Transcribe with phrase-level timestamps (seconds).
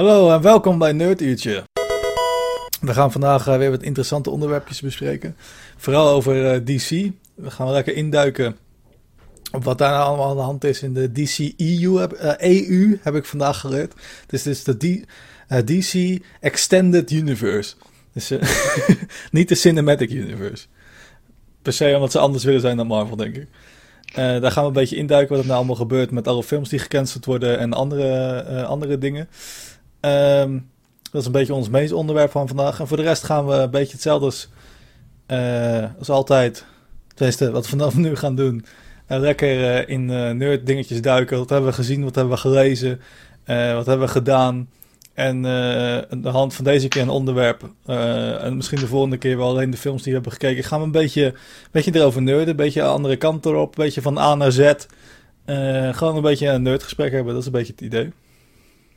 [0.00, 1.62] Hallo en welkom bij Nerduurtje.
[2.80, 5.36] We gaan vandaag uh, weer wat interessante onderwerpjes bespreken.
[5.76, 6.88] Vooral over uh, DC.
[7.34, 8.56] We gaan lekker induiken
[9.52, 12.98] op wat daar nou allemaal aan de hand is in de DC EU, heb, EU,
[13.02, 13.94] heb ik vandaag geleerd.
[14.20, 15.04] Het is dus de
[15.64, 17.74] DC Extended Universe.
[18.12, 18.32] Dus
[19.30, 20.66] niet de Cinematic Universe.
[21.62, 23.48] Per se omdat ze anders willen zijn dan Marvel, denk ik.
[24.14, 26.78] daar gaan we een beetje induiken wat er nou allemaal gebeurt met alle films die
[26.78, 29.28] gecanceld worden en andere, andere dingen.
[30.04, 30.70] Um,
[31.14, 32.80] dat is een beetje ons meest onderwerp van vandaag.
[32.80, 34.48] En voor de rest gaan we een beetje hetzelfde als,
[35.26, 36.64] uh, als altijd.
[37.14, 38.64] Tenminste, wat we vanaf nu gaan doen.
[39.08, 41.38] Uh, lekker uh, in nerd dingetjes duiken.
[41.38, 42.04] Wat hebben we gezien?
[42.04, 43.00] Wat hebben we gelezen?
[43.46, 44.68] wat hebben we gedaan?
[45.14, 45.46] En
[46.10, 47.70] aan de hand van deze keer een onderwerp.
[47.86, 50.64] en misschien de volgende keer wel alleen de films die we hebben gekeken.
[50.64, 51.34] Gaan we een beetje, een
[51.70, 52.48] beetje erover nerden.
[52.48, 53.78] Een beetje de andere kant erop.
[53.78, 54.72] Een beetje van A naar Z.
[55.96, 57.32] gewoon een beetje een nerdgesprek hebben.
[57.32, 58.12] Dat is een beetje het idee.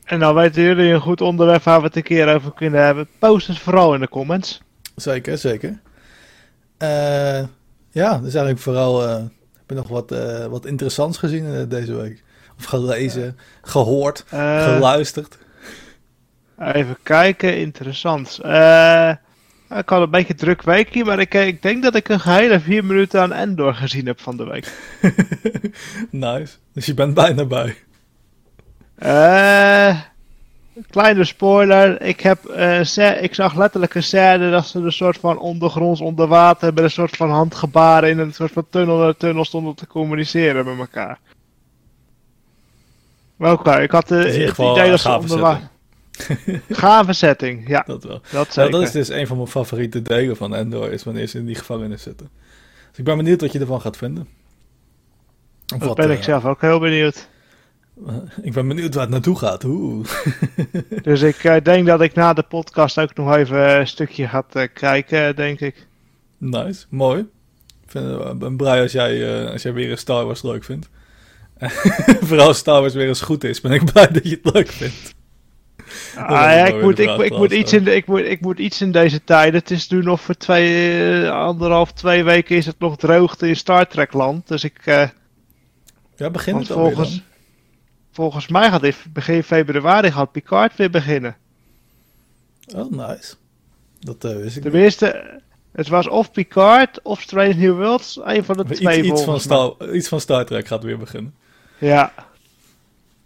[0.08, 3.08] En dan weten jullie een goed onderwerp waar we het een keer over kunnen hebben.
[3.18, 4.62] Post het vooral in de comments.
[4.96, 5.80] Zeker, zeker.
[6.82, 7.42] Uh,
[7.90, 9.14] ja, dus eigenlijk vooral uh,
[9.56, 12.22] heb je nog wat, uh, wat interessants gezien deze week.
[12.58, 15.38] Of gelezen, gehoord, geluisterd.
[16.58, 18.38] Even kijken, interessant.
[19.68, 22.84] ik had een beetje druk weekje, maar ik, ik denk dat ik een gehele vier
[22.84, 24.72] minuten aan Endor gezien heb van de week.
[26.10, 26.54] nice.
[26.72, 27.76] Dus je bent bijna bij.
[29.02, 30.00] Uh,
[30.90, 32.02] kleine spoiler.
[32.02, 36.26] Ik, heb, uh, ik zag letterlijk een scène dat ze een soort van ondergronds onder
[36.26, 39.86] water met een soort van handgebaren in een soort van tunnel naar tunnel stonden te
[39.86, 41.18] communiceren met elkaar.
[43.36, 45.68] Maar oké, ik had uh, het, idee dat ze onder water...
[46.68, 47.82] Gave setting, ja.
[47.86, 48.20] Dat wel.
[48.30, 51.46] Dat, dat is dus een van mijn favoriete delen van Endor, is wanneer ze in
[51.46, 52.30] die gevangenis zitten.
[52.88, 54.28] Dus ik ben benieuwd wat je ervan gaat vinden.
[55.62, 57.28] Of dat wat, ben ik zelf ook heel benieuwd.
[58.42, 59.64] Ik ben benieuwd waar het naartoe gaat.
[59.64, 60.06] Oeh.
[61.02, 64.44] dus ik uh, denk dat ik na de podcast ook nog even een stukje ga
[64.52, 65.86] uh, kijken, denk ik.
[66.38, 67.20] Nice, mooi.
[67.84, 70.88] Ik vind, ben blij als jij, als jij weer een Star Wars leuk vindt.
[72.28, 74.68] Vooral als Star Wars weer eens goed is, ben ik blij dat je het leuk
[74.68, 75.16] vindt.
[76.16, 78.80] Ah, ja, ik, moet, ik, ik, moet iets in de, ik, moet, ik moet iets
[78.80, 79.60] in deze tijden.
[79.60, 83.86] Het is nu nog voor twee, anderhalf, twee weken is het nog droogte in Star
[83.86, 84.48] Trek land.
[84.48, 84.84] Dus ik...
[86.16, 87.22] ja, begint het volgens,
[88.18, 91.36] volgens mij gaat begin februari gaat Picard weer beginnen.
[92.76, 93.34] Oh, nice.
[94.00, 95.40] Dat uh, wist ik Tenminste,
[95.72, 98.20] het was of Picard of Strange New Worlds.
[98.24, 101.34] Een van de twee iets, van Star, iets van Star Trek gaat weer beginnen.
[101.78, 102.12] Ja.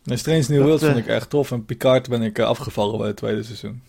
[0.04, 1.50] Nee, Strange New Worlds vind ik echt tof.
[1.50, 3.82] En Picard ben ik uh, afgevallen bij het tweede seizoen.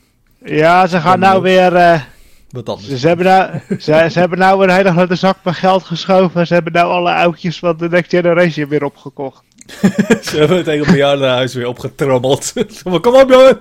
[0.46, 1.74] Ja, ze gaan nou weer...
[1.74, 2.02] Uh,
[2.50, 3.00] Wat anders.
[3.00, 6.48] Ze, hebben nou, ze, ze, hebben nou een hele grote zak met geld geschoven.
[6.48, 9.44] Ze hebben nou alle oudjes van de Next Generation weer opgekocht.
[10.30, 12.54] Ze hebben het hele bejaardenhuis weer opgetrommeld.
[12.84, 13.60] Kom op, jongen.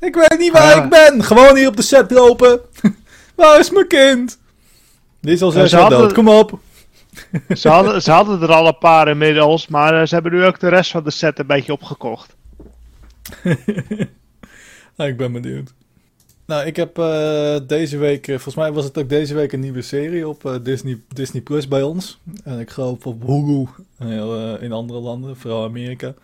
[0.00, 1.24] Ik weet niet waar ik ben.
[1.24, 2.60] Gewoon hier op de set lopen.
[3.36, 4.38] waar is mijn kind?
[5.20, 6.12] Die is al zes jaar dood.
[6.12, 6.58] Kom op.
[7.48, 10.60] Ze hadden, ze hadden er al een paar inmiddels, maar uh, ze hebben nu ook
[10.60, 12.36] de rest van de set een beetje opgekocht.
[14.96, 15.72] nou, ik ben benieuwd.
[16.44, 19.60] Nou, ik heb uh, deze week, uh, volgens mij was het ook deze week een
[19.60, 22.20] nieuwe serie op uh, Disney, Disney Plus bij ons.
[22.44, 23.66] En ik geloof op Hulu
[24.60, 26.14] in andere landen, vooral Amerika.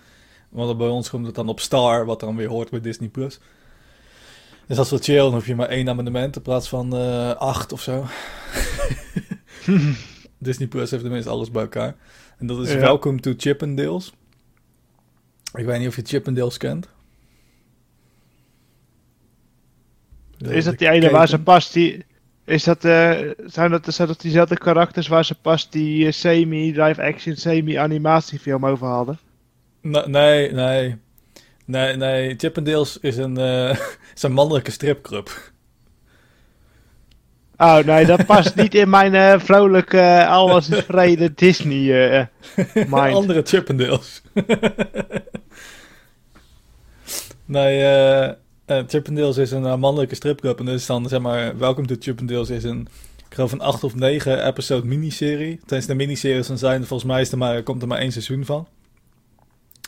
[0.48, 3.38] Want bij ons komt het dan op Star, wat dan weer hoort bij Disney Plus.
[4.66, 6.92] Dus dat is wel chill, dan hoef je maar één abonnement in plaats van
[7.38, 8.04] acht of zo.
[10.38, 11.96] Disney Plus heeft tenminste alles bij elkaar.
[12.38, 12.78] En dat is ja.
[12.78, 14.12] Welcome to Chippendales.
[15.54, 16.88] Ik weet niet of je Chippendales kent.
[20.38, 22.04] Is dat die ene waar ze past die...
[22.44, 23.10] Is dat, uh,
[23.46, 29.18] zijn, dat, zijn dat diezelfde karakters waar ze pas die uh, semi-live-action, semi-animatiefilm over hadden?
[29.82, 30.96] nee, nee.
[31.64, 32.34] Nee, nee.
[32.36, 33.70] Chippendales is een, uh,
[34.16, 35.50] is een mannelijke stripclub.
[37.56, 42.28] Oh, nee, dat past niet in mijn vrolijke, alles is vrede Disney
[42.74, 43.14] mind.
[43.14, 44.22] Andere Chippendales.
[47.44, 48.32] nee, eh...
[48.68, 50.58] Uh, Chippendales is een uh, mannelijke stripclub.
[50.58, 52.88] En dus dan, zeg maar, Welcome to Chippendales is een,
[53.28, 55.60] ik geloof een 8 of 9 episode miniserie.
[55.66, 58.44] Tijdens de miniseries dan zijn volgens mij is er maar, komt er maar één seizoen
[58.44, 58.68] van.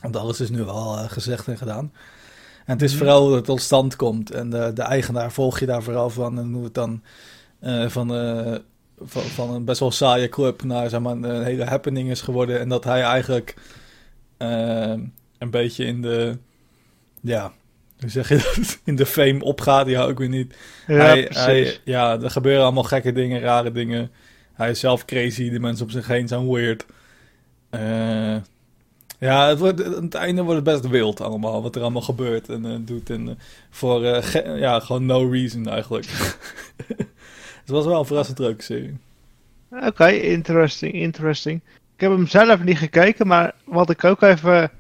[0.02, 1.92] Want alles is nu al uh, gezegd en gedaan.
[2.64, 2.98] En het is mhm.
[2.98, 4.30] vooral hoe het tot stand komt.
[4.30, 6.38] En de, de eigenaar volg je daar vooral van.
[6.38, 7.02] En hoe het dan
[7.88, 8.08] van,
[9.00, 12.60] van, van, een best wel saaie club naar zeg maar, een hele happening is geworden.
[12.60, 13.56] En dat hij eigenlijk
[14.36, 16.38] een beetje in de...
[17.20, 17.52] Ja,
[18.00, 20.56] hoe zeg je dat, in de fame opgaat, die hou ik weer niet.
[20.86, 24.10] Ja, hij, hij, ja, er gebeuren allemaal gekke dingen, rare dingen.
[24.52, 26.86] Hij is zelf crazy, de mensen om zich heen zijn weird.
[27.74, 28.36] Uh,
[29.18, 32.48] Ja, het wordt, aan het einde wordt het best wild allemaal, wat er allemaal gebeurt
[32.48, 33.10] en uh, doet.
[33.10, 33.32] En, uh,
[33.70, 34.04] voor,
[34.58, 36.06] ja, gewoon no reason eigenlijk.
[37.60, 38.96] het was wel een verrassend leuke serie.
[39.70, 41.60] Oké, okay, interesting, interesting.
[41.94, 44.70] Ik heb hem zelf niet gekeken, maar wat ik ook even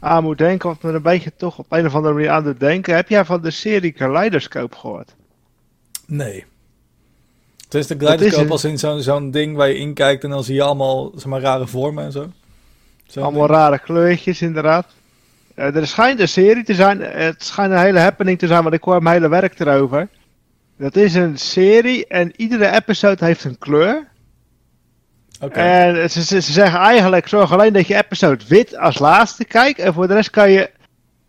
[0.00, 2.60] aan moet denken, wat me een beetje toch op een of andere manier aan doet
[2.60, 2.94] denken.
[2.94, 5.14] Heb jij van de serie Kaleidoscope gehoord?
[6.06, 6.44] Nee.
[7.64, 10.54] Het is de Kaleidoscope als in zo'n zo'n ding waar je inkijkt en dan zie
[10.54, 12.30] je allemaal zeg maar, rare vormen en zo?
[13.06, 13.58] zo allemaal ding.
[13.58, 14.86] rare kleurtjes, inderdaad.
[15.56, 18.74] Uh, er schijnt een serie te zijn, het schijnt een hele happening te zijn, want
[18.74, 20.08] ik hoor mijn hele werk erover.
[20.76, 24.08] Dat is een serie en iedere episode heeft een kleur.
[25.40, 25.94] Okay.
[25.94, 29.78] En ze, ze, zeggen eigenlijk, zorg alleen dat je episode wit als laatste kijkt.
[29.78, 30.70] En voor de rest kan je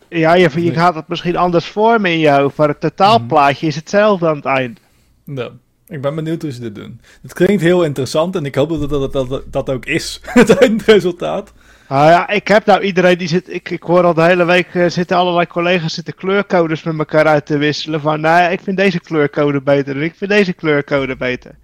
[0.09, 3.75] Ja, je, je gaat het misschien anders vormen in je hoofd, maar het totaalplaatje is
[3.75, 4.79] hetzelfde aan het eind.
[5.25, 5.51] Ja,
[5.87, 7.01] ik ben benieuwd hoe ze dit doen.
[7.21, 10.49] Het klinkt heel interessant en ik hoop dat dat, dat, dat, dat ook is, het
[10.57, 11.53] eindresultaat.
[11.89, 13.53] Ah ja, ik heb nou iedereen die zit.
[13.53, 17.25] Ik, ik hoor al de hele week uh, zitten allerlei collega's zitten kleurcodes met elkaar
[17.25, 18.01] uit te wisselen.
[18.01, 21.55] Van nou, ik vind deze kleurcode beter en ik vind deze kleurcode beter.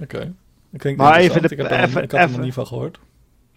[0.00, 0.32] Oké.
[0.72, 0.94] Okay.
[0.94, 2.98] Maar even de, ik, heb even, ik had er niet van gehoord.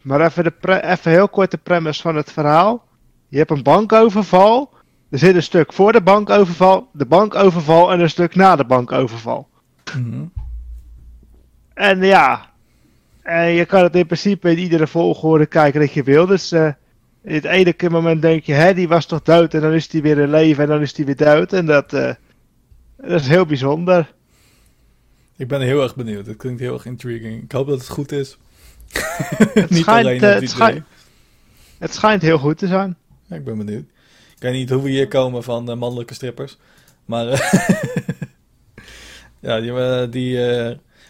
[0.02, 2.88] Maar even, de even heel kort de premise van het verhaal.
[3.28, 4.74] Je hebt een bankoverval.
[5.10, 9.48] Er zit een stuk voor de bankoverval, de bankoverval en een stuk na de bankoverval.
[9.98, 10.32] Mm -hmm.
[11.74, 12.50] En ja,
[13.28, 16.26] en je kan het in principe in iedere volgorde kijken dat je wil.
[16.26, 16.72] Dus uh,
[17.24, 20.02] in het ene moment denk je, hè, die was toch dood en dan is die
[20.02, 21.54] weer in leven en dan is die weer dood.
[21.54, 22.14] En dat, uh,
[22.98, 24.14] dat is heel bijzonder.
[25.36, 26.26] Ik ben heel erg benieuwd.
[26.26, 27.44] Het klinkt heel erg intriguing.
[27.44, 28.38] Ik hoop dat het goed is.
[28.92, 30.84] het Niet schijnt, alleen uh, het, schijnt,
[31.78, 32.98] het schijnt heel goed te zijn.
[33.26, 33.86] Ja, ik ben benieuwd.
[34.36, 36.58] Ik weet niet hoe we hier komen van mannelijke strippers.
[37.06, 37.26] Maar
[39.40, 40.38] ja, die, die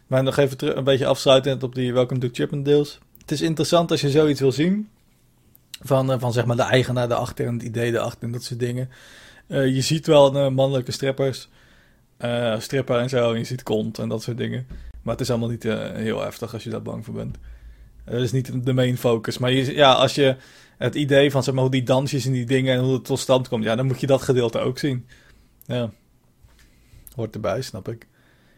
[0.08, 3.00] maar nog even een beetje afsluitend op die Welcome to Chippendales.
[3.18, 4.90] Het is interessant als je zoiets wil zien.
[5.82, 8.60] Van, uh, van zeg maar de eigenaar erachter en het idee erachter en dat soort
[8.60, 8.90] dingen.
[9.48, 11.50] Uh, je ziet wel uh, mannelijke strippers.
[12.58, 13.32] stripper en zo.
[13.32, 14.68] En je ziet kont en dat soort dingen.
[15.02, 17.38] Maar het is allemaal niet heel heftig als je daar bang voor bent.
[18.06, 19.38] Dat is niet de main focus.
[19.38, 20.36] Maar je, ja, als je
[20.78, 23.20] het idee van zeg maar, hoe die dansjes en die dingen en hoe het tot
[23.20, 23.64] stand komt.
[23.64, 25.08] Ja, dan moet je dat gedeelte ook zien.
[25.66, 25.92] Ja.
[27.16, 28.08] Hoort erbij, snap ik.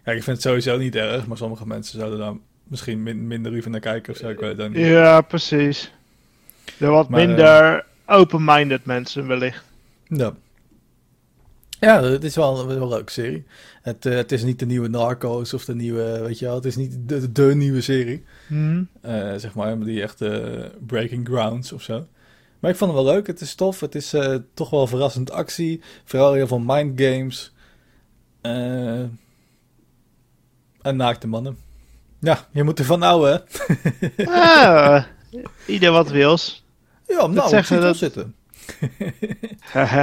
[0.09, 2.33] Kijk, ik vind het sowieso niet erg, maar sommige mensen zouden daar
[2.63, 4.29] misschien minder liever naar kijken of zo.
[4.29, 4.85] Ik weet het niet.
[4.85, 5.91] Ja, precies.
[6.77, 9.63] De wat minder uh, open-minded mensen wellicht.
[10.07, 10.33] Ja.
[11.79, 13.45] Ja, het is wel, wel een leuke serie.
[13.81, 16.65] Het, uh, het is niet de nieuwe Narcos of de nieuwe, weet je wel, het
[16.65, 18.23] is niet de, de nieuwe serie.
[18.47, 18.87] Mm.
[19.05, 22.07] Uh, zeg maar, die echte Breaking Grounds of zo.
[22.59, 24.15] Maar ik vond het wel leuk, het is tof, het is
[24.53, 25.81] toch wel verrassend actie.
[26.03, 27.53] Vooral heel veel mind games.
[30.89, 31.57] En naakte mannen.
[32.19, 33.43] Ja, je moet ervan houden,
[34.15, 34.25] hè?
[34.25, 35.03] ah,
[35.67, 36.65] ieder wat wils.
[37.07, 37.97] Ja, nou, ik zie dat...
[37.97, 38.35] zitten.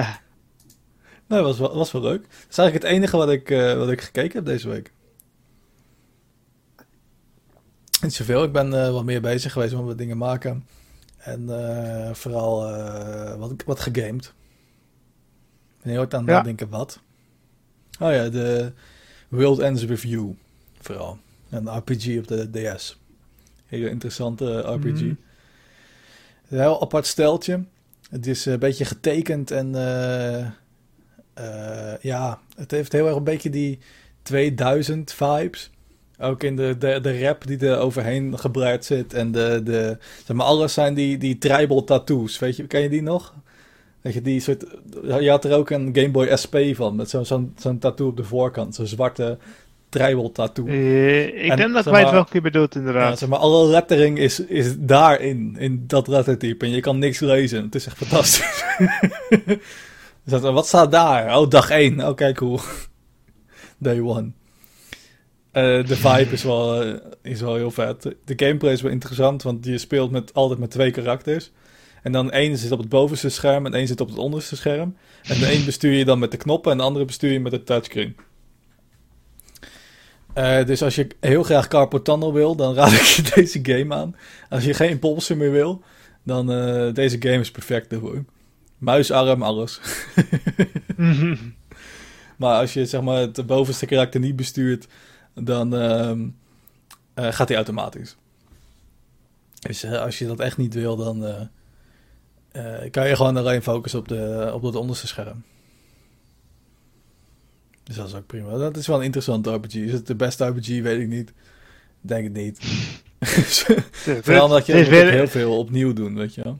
[1.27, 2.23] nee, was wel, was wel leuk.
[2.23, 4.93] Dat is eigenlijk het enige wat ik, uh, wat ik gekeken heb deze week.
[8.01, 8.43] Niet zoveel.
[8.43, 10.67] Ik ben uh, wat meer bezig geweest met wat dingen maken.
[11.17, 12.61] En uh, vooral
[13.39, 14.33] wat, wat gegamed.
[15.83, 16.43] En je hoort aan ja.
[16.43, 17.01] denken, wat?
[18.01, 18.73] Oh ja, de
[19.29, 20.37] World Ends With You
[20.87, 21.19] vooral.
[21.51, 22.99] Een RPG op de DS.
[23.67, 25.01] Hele interessante RPG.
[25.01, 25.19] Mm.
[26.49, 27.65] Een heel apart steltje.
[28.11, 30.47] Het is een beetje getekend en uh,
[31.39, 33.79] uh, ja, het heeft heel erg een beetje die
[34.23, 35.71] 2000 vibes.
[36.19, 39.15] Ook in de, de, de rap die er overheen gebreid zit.
[39.15, 42.39] En de, de, zeg maar, alles zijn die, die tribal tattoos.
[42.39, 43.35] Weet je, ken je die nog?
[44.01, 44.65] Weet je, die soort,
[45.03, 46.97] je had er ook een Game Boy SP van.
[46.97, 48.75] Met zo'n zo'n zo'n tattoo op de voorkant.
[48.75, 49.39] Zo'n zwarte
[49.99, 50.67] tribal tattoo.
[50.67, 53.19] Eh, ik En, denk dat wij het maar- welke je bedoelt, Ja, inderdaad.
[53.19, 56.65] zeg maar, alle lettering is, is daarin, in dat lettertype.
[56.65, 57.63] En je kan niks lezen.
[57.65, 58.65] Het is echt fantastisch.
[60.25, 61.39] dus dat, wat staat daar?
[61.39, 62.09] Oh, dag 1.
[62.09, 62.61] Oké, cool.
[63.79, 64.35] Day 1.
[65.53, 68.03] Eh, de vibe is wel, eh, is wel heel vet.
[68.25, 71.51] De gameplay is wel interessant, want je speelt met, altijd met twee karakters.
[72.03, 74.97] En dan één zit op het bovenste scherm en één zit op het onderste scherm.
[75.23, 77.53] En de een bestuur je dan met de knoppen en de andere bestuur je met
[77.53, 78.17] de touchscreen.
[80.37, 83.95] Eh, dus als je heel graag Carpal Tunnel wil, dan raad ik je deze game
[83.95, 84.17] aan.
[84.49, 85.83] Als je geen polsen meer wil,
[86.23, 88.25] dan uh, deze game is perfect ervoor.
[88.79, 89.81] Muisarm, alles.
[92.37, 94.87] Maar als je zeg maar het bovenste karakter niet bestuurt,
[95.35, 98.17] dan uh, uh, gaat hij automatisch.
[99.61, 101.25] Dus als je dat echt niet wil, dan
[102.53, 105.45] eh, kan je gewoon alleen focussen op, de, op het onderste scherm.
[107.87, 108.57] Dus dat is ook prima.
[108.59, 109.75] Dat is wel een interessante RPG.
[109.75, 110.69] Is het de beste RPG?
[110.69, 111.33] Weet ik niet.
[112.01, 112.59] Denk het niet.
[114.25, 115.11] Vooral dat je het is weer...
[115.11, 116.59] heel veel opnieuw doen, weet je wel.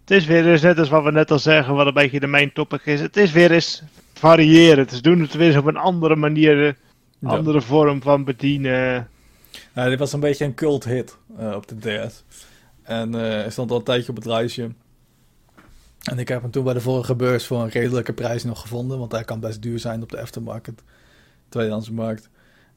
[0.00, 2.26] Het is weer eens net als wat we net al zeggen, wat een beetje de
[2.26, 3.00] main topic is.
[3.00, 3.82] Het is weer eens
[4.14, 4.88] variëren.
[4.88, 6.76] Ze doen het weer eens op een andere manier, een
[7.18, 7.28] Ja.
[7.28, 9.08] andere vorm van bedienen.
[9.74, 12.24] Nou, dit was een beetje een cult hit uh, op de DS.
[12.82, 14.70] En uh, hij stond al een tijdje op het lijstje.
[16.02, 18.98] En ik heb hem toen bij de vorige beurs voor een redelijke prijs nog gevonden.
[18.98, 20.82] Want hij kan best duur zijn op de aftermarket.
[21.48, 22.28] Tweedehandse markt.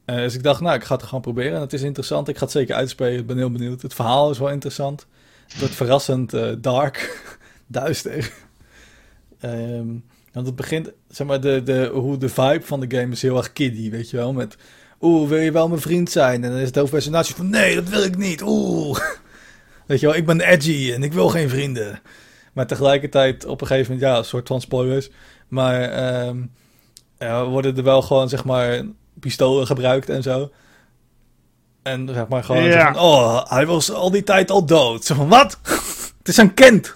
[0.05, 1.55] Uh, dus ik dacht, nou, ik ga het gewoon proberen.
[1.55, 2.27] En het is interessant.
[2.27, 3.19] Ik ga het zeker uitspelen.
[3.19, 3.81] Ik ben heel benieuwd.
[3.81, 5.05] Het verhaal is wel interessant.
[5.47, 7.21] Het wordt verrassend uh, dark.
[7.67, 8.31] Duister.
[9.41, 10.03] um,
[10.33, 13.37] want het begint, zeg maar, de, de, hoe de vibe van de game is heel
[13.37, 14.33] erg kiddie, weet je wel.
[14.33, 14.57] Met,
[15.01, 16.43] oeh, wil je wel mijn vriend zijn?
[16.43, 18.41] En dan is het hoofdpersonage van, nee, dat wil ik niet.
[18.41, 18.99] Oeh.
[19.87, 22.01] Weet je wel, ik ben edgy en ik wil geen vrienden.
[22.53, 25.09] Maar tegelijkertijd, op een gegeven moment, ja, een soort van spoilers.
[25.47, 26.51] Maar um,
[27.19, 28.81] ja, worden er wel gewoon, zeg maar,
[29.19, 30.51] pistolen gebruikt en zo.
[31.83, 32.93] En zeg maar gewoon, Ja.
[32.93, 35.05] van, oh, hij was al die tijd al dood.
[35.05, 35.59] Zo van, wat?
[36.17, 36.93] het is een kind.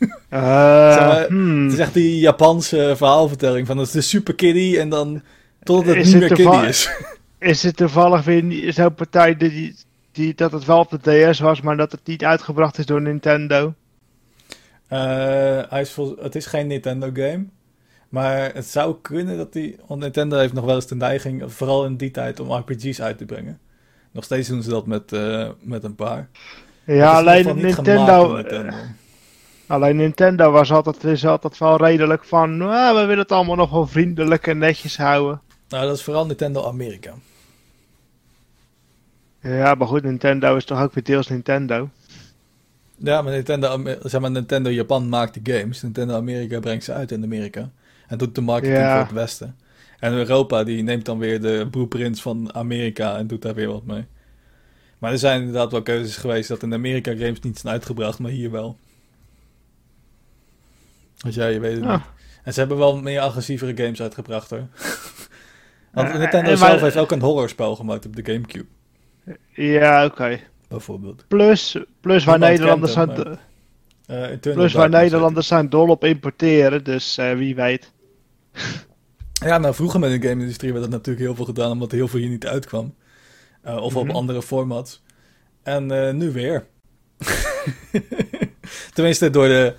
[0.00, 0.08] Uh,
[0.94, 1.64] Zeg maar, hmm.
[1.64, 5.22] Het is echt die Japanse verhaalvertelling van, het is de super kiddie en dan
[5.62, 6.90] totdat het Is niet het meer kiddie is.
[7.38, 9.76] Is het toevallig weer zo'n partij die,
[10.12, 13.02] die, dat het wel op de DS was, maar dat het niet uitgebracht is door
[13.02, 13.74] Nintendo?
[14.88, 17.44] Hij is vol- het is geen Nintendo game.
[18.08, 19.76] Maar het zou kunnen dat hij.
[19.86, 23.18] Want Nintendo heeft nog wel eens de neiging, vooral in die tijd, om RPG's uit
[23.18, 23.58] te brengen.
[24.10, 26.28] Nog steeds doen ze dat met, uh, met een paar.
[26.84, 28.72] Ja, alleen Nintendo, Nintendo.
[29.66, 33.70] alleen Nintendo was altijd, is altijd wel redelijk van, nou, we willen het allemaal nog
[33.70, 35.40] wel vriendelijk en netjes houden.
[35.68, 37.14] Nou, dat is vooral Nintendo Amerika.
[39.40, 41.88] Ja, maar goed, Nintendo is toch ook weer deels Nintendo.
[42.98, 45.82] Ja, maar Nintendo, zeg maar, Nintendo Japan maakt de games.
[45.82, 47.70] Nintendo Amerika brengt ze uit in Amerika.
[48.06, 48.92] En doet de marketing Ja.
[48.96, 49.56] voor het Westen.
[49.98, 53.84] En Europa die neemt dan weer de blueprints van Amerika en doet daar weer wat
[53.84, 54.04] mee.
[54.98, 58.30] Maar er zijn inderdaad wel keuzes geweest dat in Amerika games niet zijn uitgebracht, maar
[58.30, 58.76] hier wel.
[61.24, 62.00] Dus ja, je weet het niet.
[62.44, 64.66] En ze hebben wel meer agressievere games uitgebracht hoor.
[65.92, 68.66] Want Nintendo maar- zelf heeft ook een horrorspel gemaakt op de Gamecube,
[69.54, 70.40] Ja, oké.
[70.68, 71.24] Bijvoorbeeld.
[71.28, 73.38] Plus, plus waar Niemand Nederlanders zijn,
[74.06, 77.92] Eh, Eternal plus waar Nederlanders zijn dol op importeren, dus eh, wie weet.
[79.32, 82.20] Ja, nou vroeger met de game-industrie werd dat natuurlijk heel veel gedaan, omdat heel veel
[82.20, 82.94] hier niet uitkwam.
[83.66, 84.16] Uh, of op Mhm.
[84.16, 85.02] andere formats.
[85.62, 86.66] En nu weer.
[88.94, 89.74] Tenminste, door de,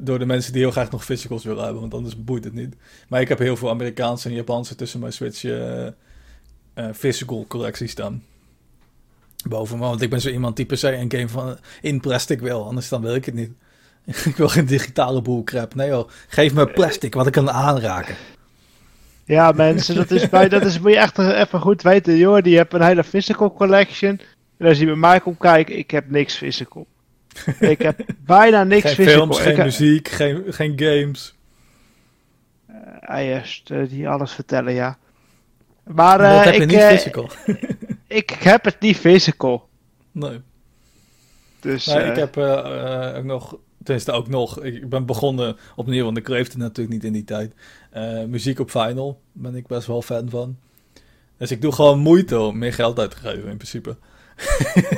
[0.00, 2.76] door de mensen die heel graag nog physicals willen hebben, want anders boeit het niet.
[3.08, 5.44] Maar ik heb heel veel Amerikaanse en Japanse tussen mijn Switch
[6.94, 8.22] physical collectie staan.
[9.48, 12.40] Boven me, want ik ben zo iemand die per se een game van in plastic
[12.40, 13.50] wil, anders dan wil ik het niet.
[14.30, 15.74] ik wil geen digitale boelcrap.
[15.74, 18.14] Nee joh, geef me plastic wat ik kan aanraken.
[19.24, 22.16] Ja, mensen, dat is bij, dat is, moet je echt even goed weten.
[22.16, 24.20] Joh, die hebt een hele physical collection.
[24.56, 26.86] En als je bij mij komt kijken, ik heb niks physical.
[27.60, 29.32] ik heb bijna niks geen physical.
[29.32, 31.34] films, geen muziek, geen, geen games.
[33.06, 34.98] Juist, eh, die alles vertellen, ja.
[35.84, 37.30] Maar dat eh, heb je ik, niet eh, physical.
[38.20, 39.68] ik heb het niet physical.
[40.12, 40.40] Nee.
[41.60, 42.36] Dus, Maar eh, ik heb
[43.16, 47.12] ook nog, tenminste ook nog, ik ben begonnen opnieuw, want ik leefde natuurlijk niet in
[47.12, 47.54] die tijd.
[47.90, 50.56] Eh, muziek op vinyl ben ik best wel fan van.
[51.36, 53.96] Dus ik doe gewoon moeite om meer geld uit te geven in principe.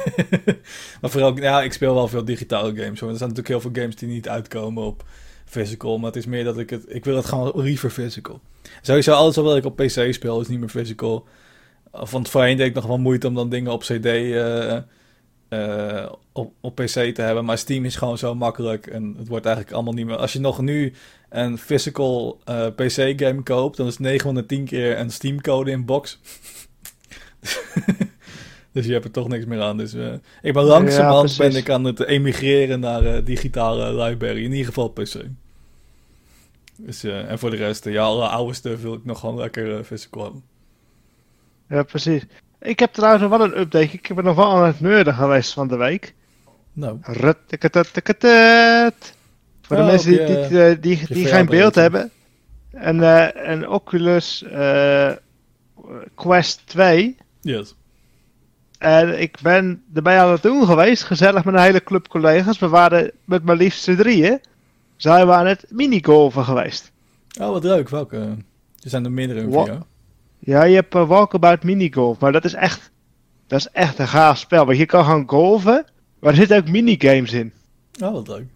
[1.00, 3.00] maar vooral, ja, ik speel wel veel digitale games.
[3.00, 3.10] Hoor.
[3.10, 5.04] Er zijn natuurlijk heel veel games die niet uitkomen op
[5.52, 5.98] physical.
[5.98, 8.40] Maar het is meer dat ik het, ik wil het gewoon liever physical.
[8.82, 11.26] Sowieso alles wat ik op PC speel is niet meer physical.
[11.90, 14.76] Want voorheen deed ik nog wel moeite om dan dingen op CD eh,
[15.48, 17.44] eh, op, op PC te hebben.
[17.44, 18.86] Maar Steam is gewoon zo makkelijk.
[18.86, 20.16] En het wordt eigenlijk allemaal niet meer.
[20.16, 20.92] Als je nog nu
[21.28, 25.84] een physical eh, PC-game koopt, dan is 9 van de 10 keer een Steam-code in
[25.84, 26.20] box.
[28.72, 29.76] dus je hebt er toch niks meer aan.
[29.76, 29.94] Dus
[30.42, 34.44] ik ben langzamerhand Ja, ben ik aan het emigreren naar digitale library.
[34.44, 35.14] In ieder geval PC.
[36.84, 39.78] Dus, eh, en voor de rest, ja, alle oude stuff wil ik nog gewoon lekker
[39.78, 40.42] eh, physical hebben.
[41.68, 42.22] Ja, precies.
[42.60, 43.92] Ik heb trouwens nog wel een update.
[43.92, 46.14] Ik ben nog wel aan het nerden geweest van de week.
[46.72, 46.98] Nou.
[49.62, 50.96] Voor de Oh, mensen die,
[51.26, 52.10] geen beeld hebben.
[52.72, 55.12] Een, eh, een Oculus eh,
[56.14, 57.16] Quest 2.
[57.40, 57.74] yes.
[58.78, 61.02] En ik ben erbij aan het doen geweest.
[61.02, 62.58] Gezellig met een hele club collega's.
[62.58, 64.40] We waren met mijn liefste drieën.
[65.02, 66.92] Zijn we aan het minigolven geweest.
[67.40, 67.88] Oh, wat leuk.
[67.88, 68.16] Welke?
[68.82, 69.70] Er zijn er meerdere Wa- VR.
[70.38, 72.18] Ja, je hebt uh, Walkabout Minigolf.
[72.18, 72.90] Maar dat is echt...
[73.46, 74.66] Dat is echt een gaaf spel.
[74.66, 75.84] Want je kan gaan golven.
[76.18, 77.52] Maar er zitten ook minigames in.
[78.02, 78.46] Oh, wat leuk.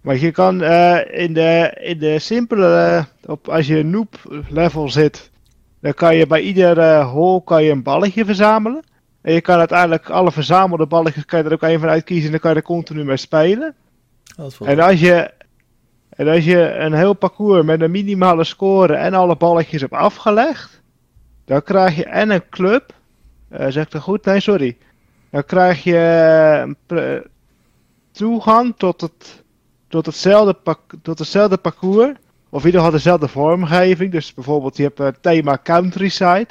[0.00, 4.42] Maar je kan eh, in, de, in de simpele, eh, op, als je een noob
[4.48, 5.30] level zit,
[5.80, 8.82] dan kan je bij ieder eh, hole kan je een balletje verzamelen.
[9.20, 12.30] En je kan uiteindelijk alle verzamelde balletjes, kan je er ook een van uitkiezen en
[12.30, 13.74] dan kan je er continu mee spelen.
[14.30, 15.30] Oh, dat is wel En als je,
[16.20, 20.82] en als je een heel parcours met een minimale score en alle balletjes hebt afgelegd,
[21.44, 22.92] dan krijg je en een club.
[23.48, 24.24] eh zeg ik dat goed?
[24.24, 24.76] Nee, sorry.
[25.30, 25.96] Dan krijg je
[26.86, 27.16] eh,
[28.12, 29.44] toegang tot, het,
[29.88, 30.56] tot, hetzelfde
[31.02, 32.12] tot hetzelfde parcours.
[32.48, 34.12] Of in ieder geval dezelfde vormgeving.
[34.12, 36.46] Dus bijvoorbeeld je hebt het thema countryside.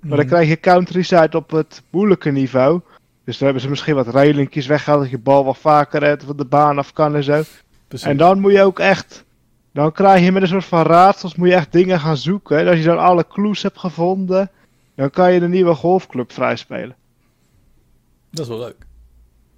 [0.00, 0.26] Maar dan Mhm.
[0.28, 2.80] krijg je countryside op het moeilijke niveau.
[3.24, 6.36] Dus dan hebben ze misschien wat railingjes weggehaald dat je bal wat vaker uit van
[6.36, 7.42] de baan af kan en zo.
[7.90, 8.06] Precies.
[8.06, 9.24] En dan moet je ook echt.
[9.72, 12.58] Dan krijg je met een soort van raadsels moet je echt dingen gaan zoeken.
[12.58, 14.50] En als je dan alle clues hebt gevonden,
[14.94, 16.96] dan kan je de nieuwe golfclub vrijspelen.
[18.30, 18.86] Dat is wel leuk.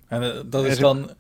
[0.09, 1.11] En eh, dat is dan...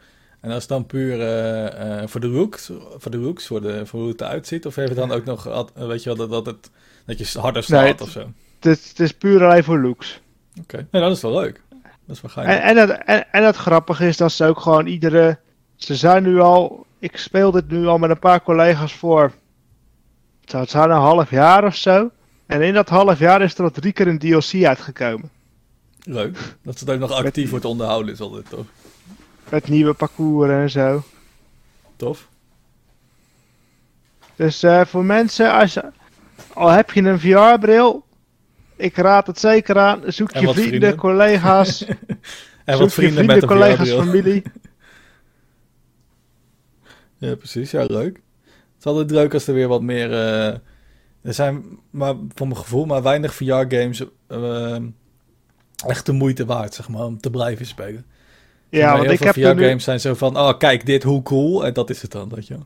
[0.40, 3.86] En dat is dan puur eh, eh, voor de rooks, voor de rooks, voor, de,
[3.86, 4.66] voor hoe het eruit ziet?
[4.66, 6.70] Of heeft het dan ook nog, weet je wel, dat, dat, het,
[7.06, 8.20] dat je harder staat Nee, het- of zo?
[8.20, 10.20] Oké, Het is, het is puur alleen voor looks.
[10.90, 11.60] nee, dat is wel leuk.
[12.06, 12.88] Dat is wel En, geinig.
[12.88, 15.38] en, en, en het grappige is dat ze ook gewoon iedere.
[15.76, 16.86] Ze zijn nu al.
[17.02, 19.32] Ik speel dit nu al met een paar collega's voor.
[20.44, 22.10] Het zijn een half jaar of zo.
[22.46, 25.30] En in dat half jaar is er al drie keer een DLC uitgekomen.
[26.02, 26.38] Leuk.
[26.62, 28.66] Dat ze het ook nog actief wordt onderhouden is altijd tof.
[29.48, 31.02] Met nieuwe parcours en zo.
[31.96, 32.28] Tof.
[34.36, 35.78] Dus eh, voor mensen, als
[36.52, 38.04] al heb je een VR-bril,
[38.76, 40.02] ik raad het zeker aan.
[40.06, 40.96] Zoek je vrienden, vrienden.
[40.96, 41.84] collega's,
[42.64, 44.42] En zoek wat je vrienden met collega's, familie.
[47.22, 47.70] Ja, precies.
[47.70, 48.14] Ja, leuk.
[48.44, 50.12] Het is altijd leuk als er weer wat meer...
[50.12, 50.46] eh,
[51.22, 54.76] er zijn, maar voor mijn gevoel, maar weinig VR-games eh,
[55.86, 58.04] echt de moeite waard, zeg maar, om te blijven spelen.
[58.68, 61.22] Ja, want heel ik heb er nu, VR-games zijn zo van, oh, kijk dit, hoe
[61.22, 61.66] cool.
[61.66, 62.58] En dat is het dan, weet je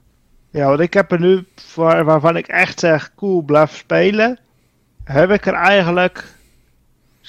[0.51, 4.38] ja, want ik heb er nu, waarvan ik echt zeg, cool, blijf spelen,
[5.05, 6.25] heb ik er eigenlijk,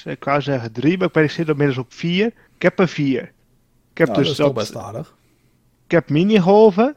[0.03, 2.25] ik wou zeggen drie, maar ik ben ik zit inmiddels op vier.
[2.55, 3.21] Ik heb er vier.
[3.91, 5.15] Ik heb Nou, dus dat is dat, best aardig.
[5.85, 6.95] ik heb minigolven.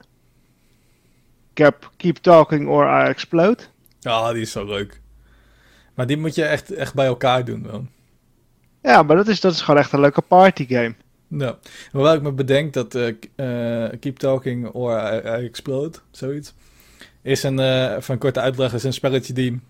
[1.51, 3.63] Ik heb Keep Talking or I Explode.
[4.01, 5.01] Ja, die is zo leuk.
[5.95, 7.89] Maar die moet je echt, echt bij elkaar doen dan.
[8.83, 10.95] Ja, maar dat is, dat is gewoon echt een leuke partygame.
[11.29, 11.59] Ja.
[11.93, 16.55] Hoewel ik me bedenk dat eh, eh, Keep Talking or I, I Explode, zoiets,
[17.23, 19.61] is een, eh van korte uitleg, is een spelletje die,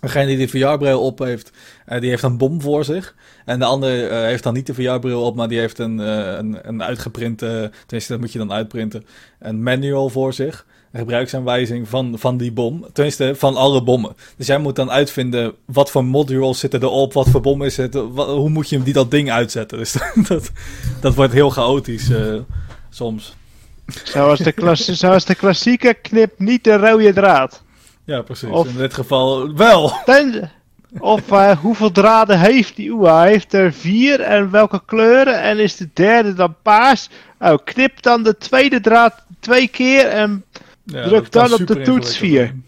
[0.00, 1.50] degene die de VR-bril op heeft,
[1.86, 3.14] die heeft een bom voor zich.
[3.44, 6.68] En de ander heeft dan niet de VR-bril op, maar die heeft een, eh, een,
[6.68, 9.06] een uitgeprinte, tenminste dat moet je dan uitprinten,
[9.38, 10.66] een manual voor zich.
[10.96, 12.86] Een gebruiksaanwijzing van, van die bom.
[12.92, 14.16] Tenminste, van alle bommen.
[14.36, 17.94] Dus jij moet dan uitvinden wat voor modules zitten erop, wat voor bom is het,
[17.94, 19.78] wa- hoe moet je die dat ding uitzetten.
[19.78, 19.96] Dus
[20.28, 20.50] dat,
[21.00, 22.34] dat wordt heel chaotisch eh,
[22.90, 23.34] soms.
[24.04, 27.62] Zoals de, klas, zoals de klassieke knip niet de rode draad.
[28.04, 28.48] Ja, precies.
[28.48, 29.92] Of- In dit geval wel.
[30.04, 30.50] Ten,
[30.98, 33.22] of eh, hoeveel draden heeft die UA?
[33.22, 35.40] Heeft er vier en welke kleuren?
[35.42, 37.08] En is de derde dan paars?
[37.40, 40.44] Oh, knip dan de tweede draad twee keer en
[40.86, 42.64] Ja, Druk dan op de toets ingewikkeld zijn.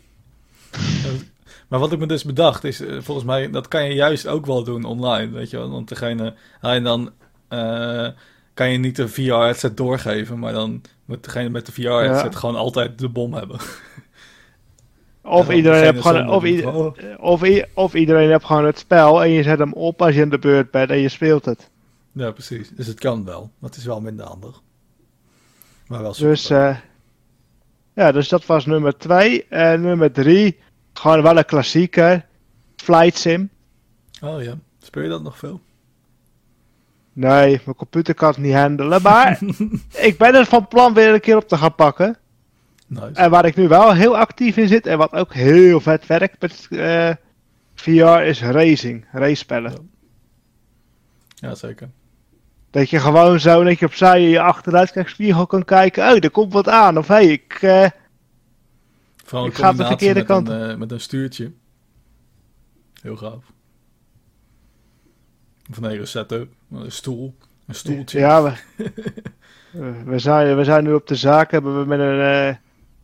[1.68, 4.46] Maar wat ik me dus bedacht is, eh, volgens mij, dat kan je juist ook
[4.46, 5.70] wel doen online, weet je wel.
[5.70, 7.10] Want degene, en dan
[7.48, 8.08] eh,
[8.54, 12.38] kan je niet de VR-headset doorgeven, maar dan moet degene met de VR-headset Ja.
[12.38, 13.58] gewoon altijd de bom hebben.
[15.22, 19.42] of En iedereen heeft gewoon, of, ieder- of, iedereen heeft gewoon het spel en je
[19.42, 21.70] zet hem op als je in de beurt bent en je speelt het.
[22.12, 22.70] Ja, precies.
[22.70, 23.50] Dus het kan wel.
[23.58, 24.60] Maar het is wel minder handig.
[25.86, 26.30] Maar wel super.
[26.30, 26.76] Dus, eh,
[27.98, 29.46] ja, dus dat was nummer twee.
[29.48, 30.58] En nummer drie,
[30.92, 32.26] gewoon wel een klassieker.
[32.76, 33.50] Flight Sim.
[34.22, 34.58] Oh ja.
[34.82, 35.60] Speel je dat nog veel?
[37.12, 39.02] Nee, mijn computer kan het niet handelen.
[39.02, 39.38] Maar
[40.08, 42.16] ik ben er van plan weer een keer op te gaan pakken.
[42.86, 43.12] Nice.
[43.12, 46.40] En waar ik nu wel heel actief in zit en wat ook heel vet werkt
[46.40, 47.10] met eh,
[47.74, 49.90] VR is racing, race-spellen.
[51.34, 51.90] Ja, zeker.
[52.70, 56.10] Dat je gewoon zo dat je opzij in je achteruitkijkspiegel kan kijken.
[56.10, 56.98] Oh, er komt wat aan.
[56.98, 57.58] Of hé, hey, ik.
[57.62, 57.86] eh,
[59.24, 61.52] Vooral Ik ga de verkeerde met kant Een, eh, met een stuurtje.
[63.02, 63.44] Heel gaaf.
[65.70, 66.52] Of een hele setup.
[66.72, 67.34] Een stoel.
[67.66, 68.18] Een stoeltje.
[68.18, 68.42] ja,
[69.70, 71.50] we, we- zijn, we zijn nu op de zaak.
[71.50, 72.54] Hebben we met een eh,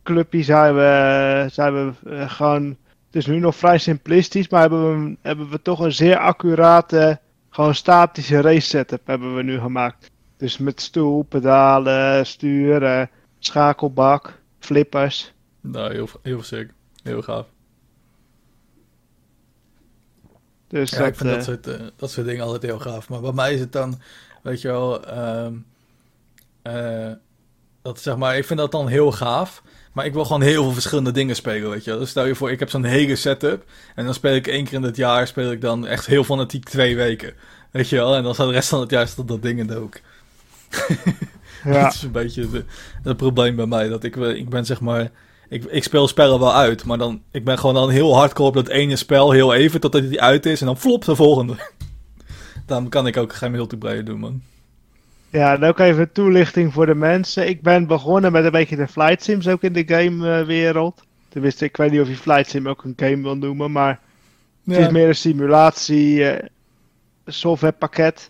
[0.03, 1.93] clubje zijn we, zijn we
[2.27, 2.77] gewoon.
[3.05, 7.19] Het is nu nog vrij simplistisch, maar hebben we, hebben we toch een zeer accurate,
[7.55, 10.11] gewoon statische race setup hebben we nu gemaakt.
[10.37, 13.07] Dus met stoel, pedalen, stuur, eh,
[13.39, 15.33] schakelbak, flippers.
[15.61, 16.73] Nou, heel, heel sick.
[17.03, 17.45] Heel gaaf.
[20.67, 23.09] Dus Ja, dat, ik vind eh, dat soort, eh, dat soort dingen altijd heel gaaf.
[23.09, 23.99] Maar bij mij is het dan,
[24.41, 25.53] weet je wel, ehm,
[26.61, 27.11] eh,
[27.81, 29.63] dat zeg maar, ik vind dat dan heel gaaf.
[29.95, 31.97] Maar ik wil gewoon heel veel verschillende dingen spelen, weet je.
[31.97, 33.63] Dus stel je voor, ik heb zo'n hele setup.
[33.95, 36.63] En dan speel ik één keer in het jaar, speel ik dan echt heel fanatiek
[36.69, 37.33] twee weken.
[37.71, 39.67] Weet je wel, en dan staat de rest van het jaar staat dat ding in
[39.67, 39.99] de hoek.
[41.63, 41.71] ja.
[41.83, 42.65] Dat is een beetje de-
[43.03, 43.87] het probleem bij mij.
[43.87, 45.11] Dat ik, eh, ik ben zeg maar.
[45.49, 48.53] Ik, ik speel spellen wel uit, maar dan, ik ben gewoon dan heel hardcore op
[48.55, 51.55] dat ene spel, heel even, totdat die uit is, en dan flop de volgende.
[52.65, 54.41] Daarom kan ik ook geen multiplayer doen, man.
[55.29, 57.47] Ja, en ook even toelichting voor de mensen.
[57.47, 61.03] Ik ben begonnen met een beetje de flight sims ook in de gamewereld.
[61.29, 63.99] Tenminste, ik weet niet of je flight sim ook een game wil noemen, maar
[64.65, 66.47] het is meer een simulatie eh,
[67.25, 68.27] softwarepakket.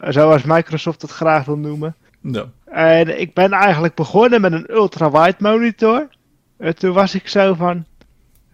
[0.00, 1.94] eh, zoals Microsoft het graag wil noemen.
[2.20, 2.44] Ja.
[2.64, 6.08] En ik ben eigenlijk begonnen met een ultra-wide monitor.
[6.56, 7.84] En toen was ik zo van,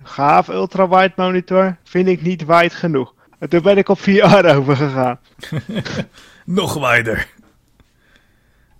[0.03, 3.14] gaaf ultra-wide monitor, vind ik niet wide genoeg.
[3.38, 5.18] En toen ben ik op VR overgegaan.
[6.44, 7.29] Nog wijder.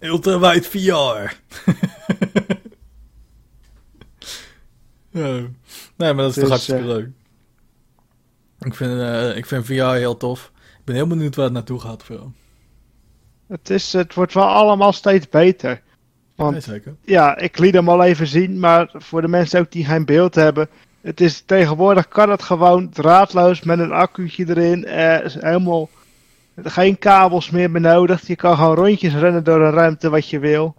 [0.01, 0.79] Ultrawijd VR.
[5.19, 5.49] ja.
[5.97, 7.09] Nee, maar dat is toch Dus, hartstikke eh, leuk.
[8.61, 10.53] Ik vind, eh, ik vind VR heel tof.
[10.79, 12.33] Ik ben heel benieuwd waar het naartoe gaat, veel.
[13.49, 15.81] Het, is, het wordt wel allemaal steeds beter.
[16.35, 16.97] Want Nee, zeker.
[17.05, 20.35] ja, ik liet hem al even zien, maar voor de mensen ook die geen beeld
[20.35, 20.69] hebben.
[21.01, 24.85] Het is tegenwoordig kan het gewoon draadloos met een accu'tje erin.
[24.85, 25.89] eh, helemaal
[26.64, 28.27] geen kabels meer benodigd.
[28.27, 30.75] Je kan gewoon rondjes rennen door een ruimte wat je wil.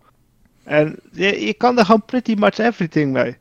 [0.63, 3.37] En je, je kan er gewoon pretty much everything mee.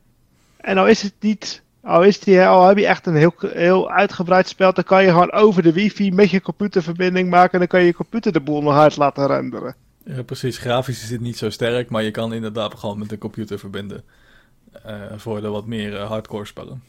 [0.57, 3.91] En al is het niet, al, is die, al heb je echt een heel, heel
[3.91, 7.51] uitgebreid spel, dan kan je gewoon over de wifi met je computerverbinding maken.
[7.53, 9.75] En dan kan je je computer de boel nog uit laten renderen.
[10.05, 10.57] Ja, precies.
[10.57, 14.03] Grafisch is dit niet zo sterk, maar je kan inderdaad gewoon met de computer verbinden.
[14.83, 16.83] eh, voor de wat meer eh, hardcore spellen.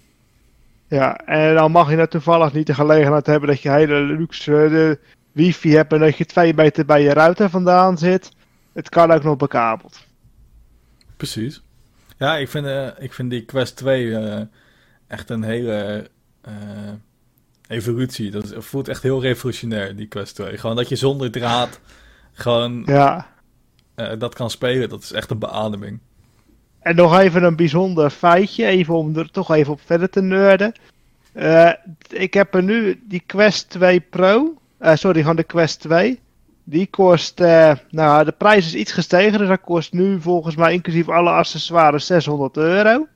[0.89, 4.51] Ja, en dan mag je nou toevallig niet de gelegenheid hebben dat je hele luxe
[4.51, 4.99] de
[5.33, 8.31] wifi hebt en dat je twee meter bij je router vandaan zit.
[8.73, 10.07] Het kan ook nog bekabeld.
[11.17, 11.63] Precies.
[12.19, 14.41] Ja, ik vind, eh, ik vind die Quest 2 eh,
[15.07, 16.11] echt een hele
[16.43, 16.53] eh,
[17.69, 18.31] evolutie.
[18.31, 20.59] Dat voelt echt heel revolutionair, die Quest 2.
[20.59, 21.81] Gewoon dat je zonder draad
[22.33, 23.27] gewoon Ja.
[23.95, 25.99] eh, dat kan spelen, dat is echt een beademing.
[26.81, 30.73] En nog even een bijzonder feitje, even om er toch even op verder te nerden.
[31.33, 31.73] Eh,
[32.09, 34.55] ik heb er nu die Quest 2 Pro,
[34.95, 36.21] sorry, gewoon de Quest 2.
[36.65, 40.73] Die kost, eh, nou de prijs is iets gestegen, dus dat kost nu volgens mij
[40.73, 43.07] inclusief alle accessoires 600 euro.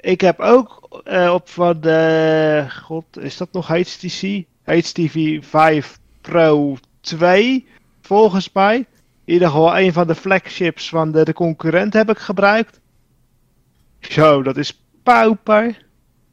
[0.00, 4.44] Ik heb ook eh, op van de, god, is dat nog HTC?
[4.64, 7.66] HTV 5 Pro 2,
[8.00, 8.76] volgens mij.
[9.24, 12.80] In ieder geval een van de flagships van de, de concurrent heb ik gebruikt.
[14.00, 15.86] Zo, dat is pauper.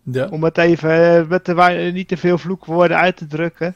[0.04, 3.76] Ja, Om het even eh, met de niet te veel vloekwoorden uit te drukken.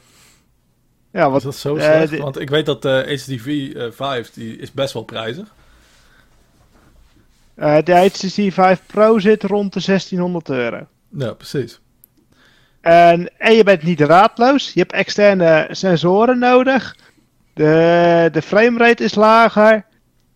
[1.14, 2.16] Ja, is wat, dat zo eh, slecht?
[2.18, 5.54] Want ik weet dat de HTV eh 5 die is best wel prijzig.
[7.54, 10.86] eh, de HTC 5 Pro zit rond de 1600 euro.
[11.08, 11.80] Ja, precies.
[12.80, 14.72] En, en je bent niet raadloos.
[14.72, 16.96] Je hebt externe sensoren nodig.
[17.54, 19.84] De, de framerate is lager.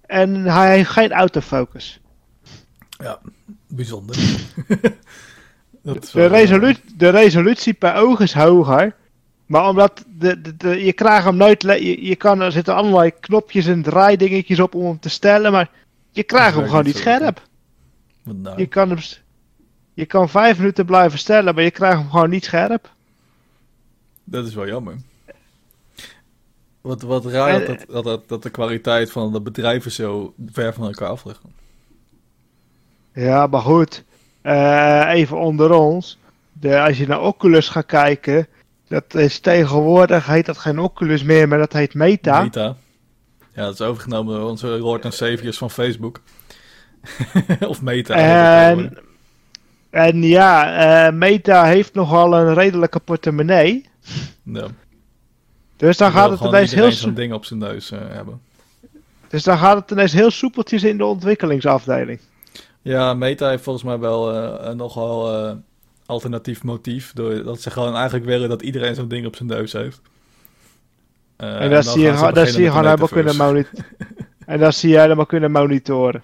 [0.07, 2.01] En hij heeft geen autofocus.
[2.99, 3.19] Ja,
[3.69, 4.17] bijzonder.
[5.83, 8.95] dat is De, wel, eh, de resolutie per oog is hoger.
[9.49, 11.63] Maar omdat de, de, de- je krijgt hem nooit.
[11.63, 15.53] Je, je kan, er zitten allerlei knopjes en draaidingetjes op om hem te stellen.
[15.53, 15.71] Maar
[16.11, 17.43] je krijgt hem gewoon niet scherp.
[18.23, 18.59] wat nou?
[18.59, 18.99] Je kan, hem,
[19.95, 22.91] je kan vijf minuten blijven stellen, maar je krijgt hem gewoon niet scherp.
[24.25, 24.97] Dat is wel jammer.
[26.81, 30.75] Wat, wat raar En- dat, dat, dat, dat de kwaliteit van de bedrijven zo ver
[30.75, 31.51] van elkaar af liggen.
[33.15, 34.05] Ja, maar goed.
[34.43, 36.19] eh, even onder ons.
[36.53, 38.47] De, als je naar Oculus gaat kijken.
[38.89, 42.43] Dat is tegenwoordig, heet dat geen Oculus meer, maar dat heet Meta.
[42.43, 42.77] Meta.
[43.55, 46.21] Ja, dat is overgenomen door onze Lord en Saviors van Facebook.
[47.69, 48.15] of Meta.
[48.15, 48.99] En,
[49.91, 53.87] en ja, uh, Meta heeft nogal een redelijke portemonnee.
[54.43, 54.67] Ja.
[55.77, 58.41] Dus dan gaat het ineens heel zo'n ding op zijn neus uh, hebben.
[59.29, 62.21] Dus dan gaat het ineens heel soepeltjes in de ontwikkelingsafdeling.
[62.83, 65.31] Ja, Meta heeft volgens mij wel uh, nogal
[66.09, 67.13] alternatief motief.
[67.13, 70.01] Doordat ze gewoon eigenlijk willen dat iedereen zo'n ding op zijn neus heeft.
[71.39, 73.87] Uh, en dat zie je, dat zie je gewoon helemaal kunnen monitoren.
[74.47, 76.23] en dat zie je helemaal kunnen monitoren.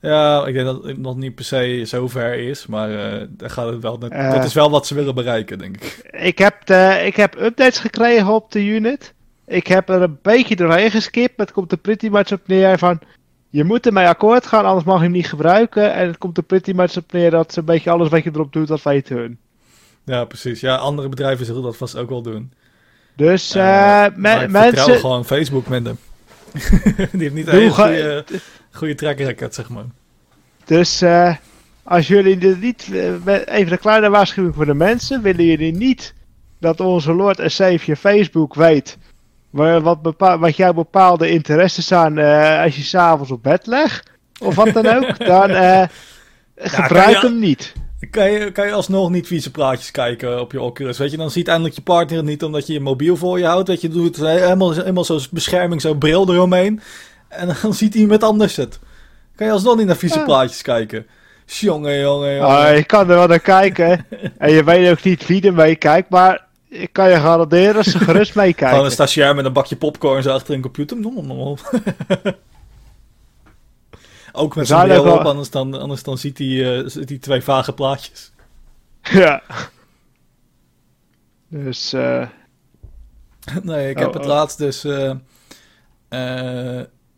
[0.00, 3.50] Ja, ik denk dat het nog niet per se zo ver is, maar uh, daar
[3.50, 6.10] gaat het wel net, dat is wel wat ze willen bereiken, denk ik.
[6.10, 9.14] Ik heb, de, ik heb updates gekregen op de unit.
[9.46, 12.78] Ik heb er een beetje doorheen geskipt, maar het komt er pretty much op neer
[12.78, 13.00] van...
[13.52, 15.94] Je moet ermee akkoord gaan, anders mag je hem niet gebruiken.
[15.94, 18.30] En het komt er pretty much op neer dat ze een beetje alles wat je
[18.34, 19.38] erop doet, dat weten hun.
[20.04, 20.60] Ja, precies.
[20.60, 22.52] Ja, andere bedrijven zullen dat vast ook wel doen.
[23.16, 24.98] Dus uh, me mensen...
[24.98, 25.96] gewoon Facebook minder.
[27.12, 28.24] Die heeft niet een goede,
[28.70, 29.84] goede track record, zeg maar.
[30.64, 31.36] Dus uh,
[31.82, 32.90] als jullie dit niet...
[33.44, 35.22] Even een kleine waarschuwing voor de mensen.
[35.22, 36.14] Willen jullie niet
[36.58, 38.98] dat onze Lord en Savior Facebook weet
[39.52, 44.10] wat, bepaal, wat jouw bepaalde interesses zijn uh, als je s'avonds op bed legt,
[44.40, 45.82] of wat dan ook, dan uh,
[46.56, 47.72] gebruik hem niet.
[48.10, 50.98] Kan je, kan je alsnog niet vieze plaatjes kijken op je Oculus?
[50.98, 53.44] Weet je, dan ziet eindelijk je partner het niet omdat je je mobiel voor je
[53.44, 53.68] houdt.
[53.68, 56.80] Weet je, doet helemaal, helemaal zo'n bescherming, zo'n bril eromheen.
[57.28, 58.78] En dan ziet hij met anders het.
[59.36, 61.06] Kan je alsnog niet naar vieze plaatjes kijken?
[61.46, 62.48] Jongen, jongen, jongen.
[62.48, 64.06] Ah, je kan er wel naar kijken.
[64.38, 67.84] en je weet ook niet wie er mee kijkt, maar ik kan je garanderen dat
[67.84, 68.68] ze gerust meekijken.
[68.68, 70.98] Gewoon een stagiair met een bakje popcorn zo achter een computer.
[74.32, 77.42] Ook met zijn bril op, anders dan, anders dan ziet hij, uh, ziet hij twee
[77.42, 78.32] vage plaatjes.
[79.02, 79.42] Ja.
[81.48, 82.28] Dus, uh...
[83.62, 84.28] Nee, ik heb oh, het oh.
[84.28, 85.12] laatst dus uh,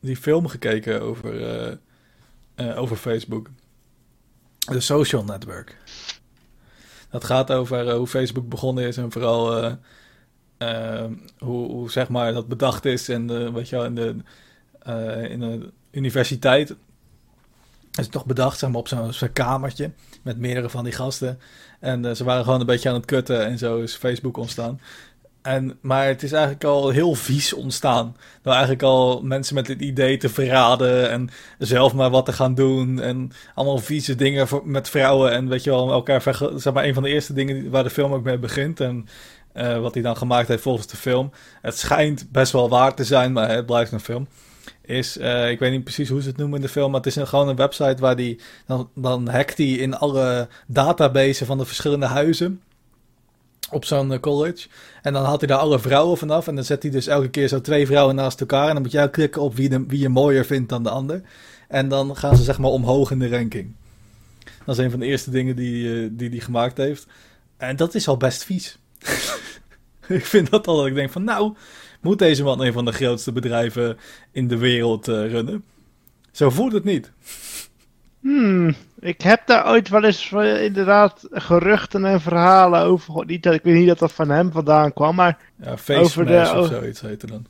[0.00, 1.78] die film gekeken over,
[2.76, 3.48] over Facebook.
[4.58, 5.76] De Social Network.
[7.14, 9.72] Dat gaat over eh, hoe Facebook begonnen is en vooral eh,
[10.56, 14.16] eh, hoe, hoe, zeg maar dat bedacht is en weet je in de,
[15.28, 16.74] in de universiteit
[17.98, 19.90] is toch bedacht, zeg maar, op zo'n kamertje
[20.22, 21.38] met meerdere van die gasten.
[21.80, 24.80] En ze waren gewoon een beetje aan het kutten en zo is Facebook ontstaan.
[25.44, 28.16] En, maar het is eigenlijk al heel vies ontstaan.
[28.42, 32.54] Door eigenlijk al mensen met het idee te verraden en zelf maar wat te gaan
[32.54, 33.00] doen.
[33.00, 35.32] En allemaal vieze dingen voor, met vrouwen.
[35.32, 36.22] En weet je wel, elkaar
[36.56, 38.80] Zeg maar, een van de eerste dingen waar de film ook mee begint.
[38.80, 39.08] En
[39.54, 41.30] uh, wat hij dan gemaakt heeft volgens de film.
[41.62, 44.28] Het schijnt best wel waar te zijn, maar het blijft een film.
[44.84, 47.08] Is, uh, ik weet niet precies hoe ze het noemen in de film, maar het
[47.08, 48.40] is een, gewoon een website waar die.
[48.66, 52.60] Dan, dan hackt hij in alle databases van de verschillende huizen
[53.70, 54.68] op zo'n eh, college.
[55.02, 56.46] En dan haalt hij daar alle vrouwen vanaf.
[56.46, 58.66] En dan zet hij dus elke keer zo twee vrouwen naast elkaar.
[58.68, 61.22] En dan moet jij klikken op wie, de, wie je mooier vindt dan de ander.
[61.68, 63.74] En dan gaan ze zeg maar omhoog in de ranking.
[64.64, 67.06] Dat is een van de eerste dingen die hij die, die gemaakt heeft.
[67.56, 68.78] En dat is al best vies.
[70.08, 71.54] ik vind dat al dat ik denk van nou,
[72.00, 73.98] moet deze man een van de grootste bedrijven
[74.32, 75.64] in de wereld uh, runnen?
[76.32, 77.12] Zo voelt het niet.
[78.24, 83.26] Hmm, ik heb daar ooit wel eens uh, inderdaad geruchten en verhalen over.
[83.26, 85.38] Niet dat, ik weet niet dat dat van hem vandaan kwam, maar.
[85.56, 87.46] Ja, over de, of zoiets heette dan.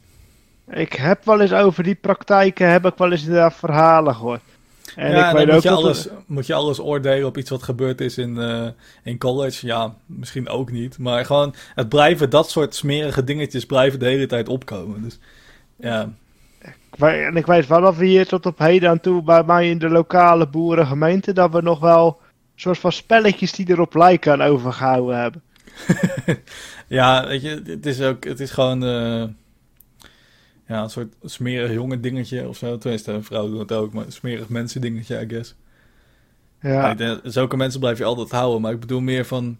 [0.71, 4.41] Ik heb wel eens over die praktijken heb ik wel eens inderdaad verhalen gehoord.
[4.97, 7.63] En ja, ik weet moet, ook je alles, moet je alles oordelen op iets wat
[7.63, 8.69] gebeurd is in, uh,
[9.03, 9.67] in college?
[9.67, 10.99] Ja, misschien ook niet.
[10.99, 15.03] Maar gewoon, het blijven dat soort smerige dingetjes blijven de hele tijd opkomen.
[15.03, 15.19] Dus
[15.77, 16.13] ja,
[16.99, 19.79] en ik weet wel dat we hier tot op heden aan toe bij mij in
[19.79, 24.43] de lokale boerengemeente, dat we nog wel een soort van spelletjes die erop lijken aan
[24.43, 25.43] overgehouden hebben.
[26.87, 29.25] ja, weet je, het is ook, het is gewoon uh,
[30.67, 32.79] ja, een soort smerig jonge dingetje of zo.
[32.79, 35.55] Tenminste, een vrouw doet het ook, maar een smerig mensen dingetje, I guess.
[36.61, 36.95] Ja.
[36.99, 39.59] ja zulke mensen blijf je altijd houden, maar ik bedoel meer van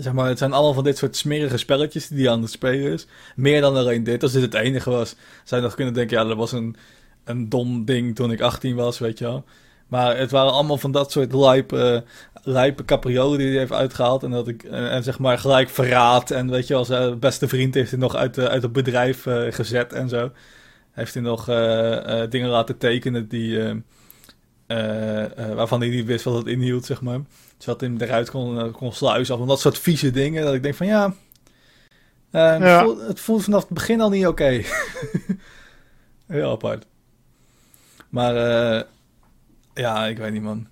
[0.00, 2.92] Zeg maar, het zijn allemaal van dit soort smerige spelletjes die hij aan het spelen
[2.92, 3.06] is.
[3.36, 4.22] Meer dan alleen dit.
[4.22, 6.16] Als dit het enige was, zou je nog kunnen denken...
[6.16, 6.76] ja, dat was een,
[7.24, 9.44] een dom ding toen ik 18 was, weet je wel.
[9.88, 12.04] Maar het waren allemaal van dat soort lijpe,
[12.42, 14.22] lijpe capriolen die hij heeft uitgehaald.
[14.22, 16.30] En, dat ik, en, zeg maar gelijk verraad.
[16.30, 19.52] En weet je wel, zijn beste vriend heeft hij nog uit, uit het bedrijf uh,
[19.52, 20.30] gezet en zo.
[20.92, 23.82] Heeft hij nog uh, dingen laten tekenen die,
[25.54, 27.20] waarvan hij niet wist wat het inhield, zeg maar
[27.58, 29.38] zodat hij eruit kon, eh, kon sluizen.
[29.38, 30.44] Of dat soort vieze dingen.
[30.44, 31.14] Dat ik denk van ja,
[32.30, 34.62] Het, voelt, het, voelt, vanaf het begin al niet oké.
[36.26, 36.86] Heel apart.
[38.08, 38.34] Maar
[39.74, 40.66] ja, ik weet niet man.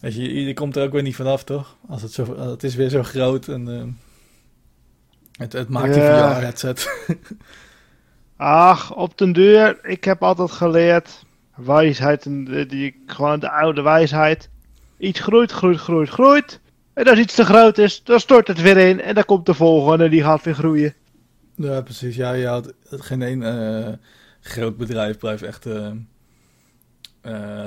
[0.00, 1.76] Weet je, je komt er ook weer niet vanaf toch?
[1.88, 3.68] Als het, zo, het is weer zo groot en...
[3.68, 3.82] Uh,
[5.32, 6.34] Het, het maakt die Ja.
[6.34, 6.90] VR-headset.
[8.36, 11.24] Ach, op den deur, ik heb altijd geleerd,
[11.64, 14.48] wijsheid, en die, gewoon de oude wijsheid.
[14.98, 16.60] Iets groeit, groeit, groeit, groeit.
[16.92, 19.54] En als iets te groot is, dan stort het weer in en dan komt de
[19.54, 20.94] volgende en die gaat weer groeien.
[21.54, 22.16] ja, precies.
[22.16, 23.92] Ja, je had geen één eh,
[24.40, 25.66] groot bedrijf blijft echt...
[25.66, 25.90] eh,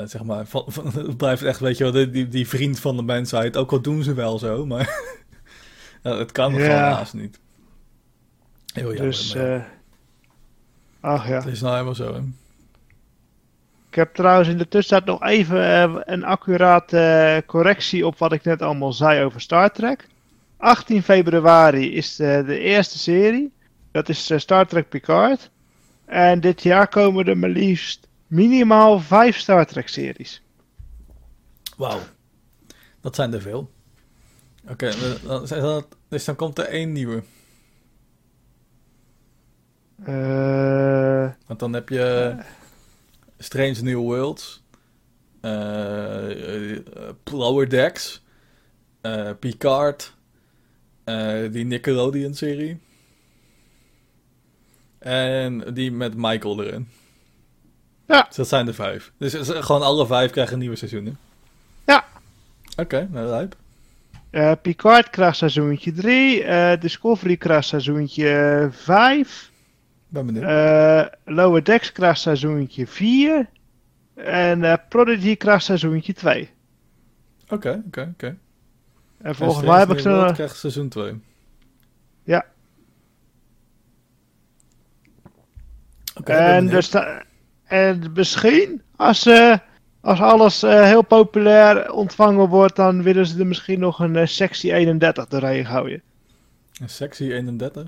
[0.05, 0.65] zeg maar, van,
[1.17, 3.57] blijft echt, weet je wel, die, die, vriend van de mensheid.
[3.57, 4.99] Ook al doen ze wel zo, maar
[6.03, 6.59] ja, het kan Ja.
[6.59, 7.39] gewoon haast niet.
[8.73, 9.05] Heel jammer.
[9.05, 9.71] dus, maar
[10.99, 11.33] ach ja.
[11.35, 12.13] het is nou helemaal zo.
[12.13, 12.21] Hè?
[13.93, 18.31] Ik heb trouwens in de tussentijd nog even eh, een accurate eh, correctie op wat
[18.31, 20.07] ik net allemaal zei over Star Trek.
[20.57, 23.53] 18 februari is de, de eerste serie.
[23.91, 25.49] Dat is eh, Star Trek Picard.
[26.05, 30.41] En dit jaar komen er maar liefst minimaal 5 Star Trek series.
[31.77, 31.99] Wauw.
[33.01, 33.71] Dat zijn er veel.
[34.69, 34.91] Oké,
[35.23, 37.23] dat- dus dan komt er één nieuwe.
[40.05, 42.35] Eh, Want dan heb je
[43.37, 44.63] Strange New Worlds,
[45.41, 46.79] eh, eh,
[47.23, 48.21] Lower Decks,
[49.01, 50.13] eh, Picard,
[51.51, 52.79] die Nickelodeon-serie.
[54.99, 56.89] En die met Michael erin.
[58.07, 58.25] Ja.
[58.27, 59.11] Dus dat zijn er vijf.
[59.17, 61.17] Dus gewoon alle vijf krijgen nieuwe seizoenen.
[61.85, 62.05] Ja.
[62.75, 63.55] Oké, nou rijp.
[64.29, 66.43] eh, Picard krijgt seizoentje 3.
[66.43, 69.51] eh, Discovery krijgt seizoentje 5.
[70.13, 70.43] Ben benieuwd.
[70.43, 73.49] Eh, Lower Decks krijgt seizoentje 4.
[74.15, 76.49] En eh, Prodigy krijgt seizoentje 2.
[77.49, 78.25] Oké, oké, oké.
[78.27, 78.37] En
[79.21, 80.33] En volgens mij heb ik New World ze.
[80.33, 81.19] krijgt seizoen 2.
[82.23, 82.45] Ja.
[86.23, 87.23] En, dus da-
[87.63, 89.57] en misschien, als, eh,
[90.01, 94.25] als alles eh, heel populair ontvangen wordt, dan willen ze er misschien nog een eh,
[94.25, 96.01] sectie 31 doorheen gooien.
[96.81, 97.87] Een Sectie 31.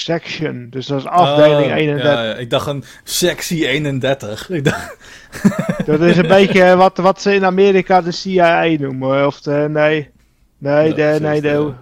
[0.00, 2.04] Section, dus dat is afdeling Oh, 31.
[2.12, 4.50] Ja, ja, ik dacht een sectie 31.
[4.50, 4.96] Ik dacht,
[5.86, 9.26] Dat is een beetje wat, wat ze in Amerika de CIA noemen.
[9.26, 10.10] Of de, nee,
[10.58, 11.74] nee, Ja, de, precies, nee, de, de-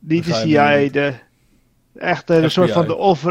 [0.00, 1.14] niet de CIA, de,
[1.98, 3.24] echt een soort van de off,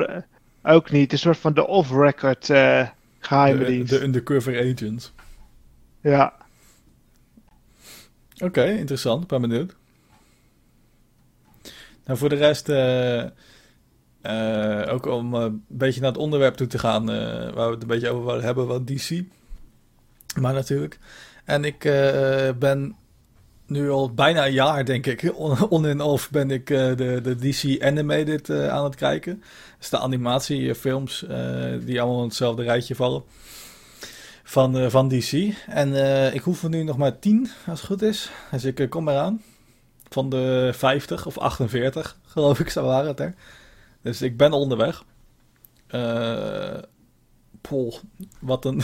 [0.63, 2.87] ook niet, een soort van de off-record eh
[3.19, 3.89] geheime dienst.
[3.89, 5.13] de undercover agent.
[6.01, 6.33] Ja,
[8.43, 9.21] Oké, interessant.
[9.23, 9.75] Ik ben benieuwd.
[12.05, 13.21] Nou, voor de rest, eh,
[14.21, 17.05] eh, ook om eh, een beetje naar het onderwerp toe te gaan,
[17.53, 19.23] waar we het een beetje over hebben, wat DC.
[20.39, 20.99] Maar natuurlijk.
[21.45, 21.79] En ik
[22.59, 22.95] ben
[23.73, 25.33] nu al bijna een jaar, denk ik,
[25.69, 29.43] on, en off ben ik de, de DC Animated eh, aan het kijken.
[29.79, 33.23] Dus de animatiefilms eh, die allemaal in hetzelfde rijtje vallen.
[34.43, 35.53] Van, van DC.
[35.67, 35.93] En
[36.33, 38.31] ik hoef er nu nog maar 10, als het goed is.
[38.51, 39.41] Dus ik kom eraan.
[40.13, 43.33] Van de 50 of 48, geloof ik, zo waren het er.
[44.01, 45.03] Dus ik ben onderweg.
[45.87, 46.77] Eh
[47.61, 47.93] poh,
[48.39, 48.83] wat een,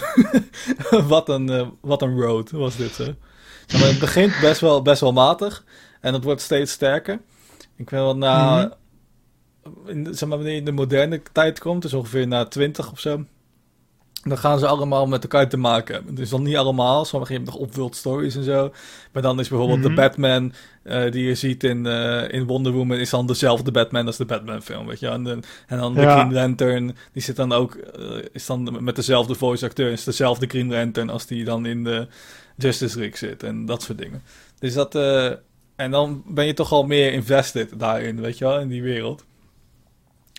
[1.08, 2.98] wat, een, eh, wat een road was dit.
[2.98, 3.16] Hè?
[3.80, 5.64] Maar, het begint best wel, best wel matig.
[6.02, 7.20] En het wordt steeds sterker.
[7.76, 8.74] Ik weet wel na...
[9.86, 12.92] in, de- zeg maar, wanneer je in de moderne tijd komt, dus ongeveer na 20
[12.92, 13.26] of zo.
[14.24, 16.16] Dan gaan ze allemaal met elkaar te maken hebben.
[16.16, 17.06] Dus dan niet allemaal.
[17.06, 18.72] Sommigen hebben nog opworld stories en zo.
[19.12, 19.88] Maar dan is bijvoorbeeld Mhm.
[19.90, 20.54] de Batman
[20.90, 22.98] eh, die je ziet in, eh, in Wonder Woman...
[22.98, 25.08] is dan dezelfde Batman als de Batman film, weet je.
[25.08, 26.14] En, de- en dan de Ja.
[26.20, 27.76] Green Lantern, die zit dan ook...
[27.76, 29.92] eh, is dan met dezelfde voice acteur.
[29.92, 32.08] Is dezelfde Green Lantern als die dan in de
[32.58, 33.44] Justice League zit.
[33.44, 34.22] En dat soort dingen.
[34.60, 34.96] Dus dat...
[35.76, 39.26] en dan ben je toch al meer invested daarin, weet je wel, in die wereld.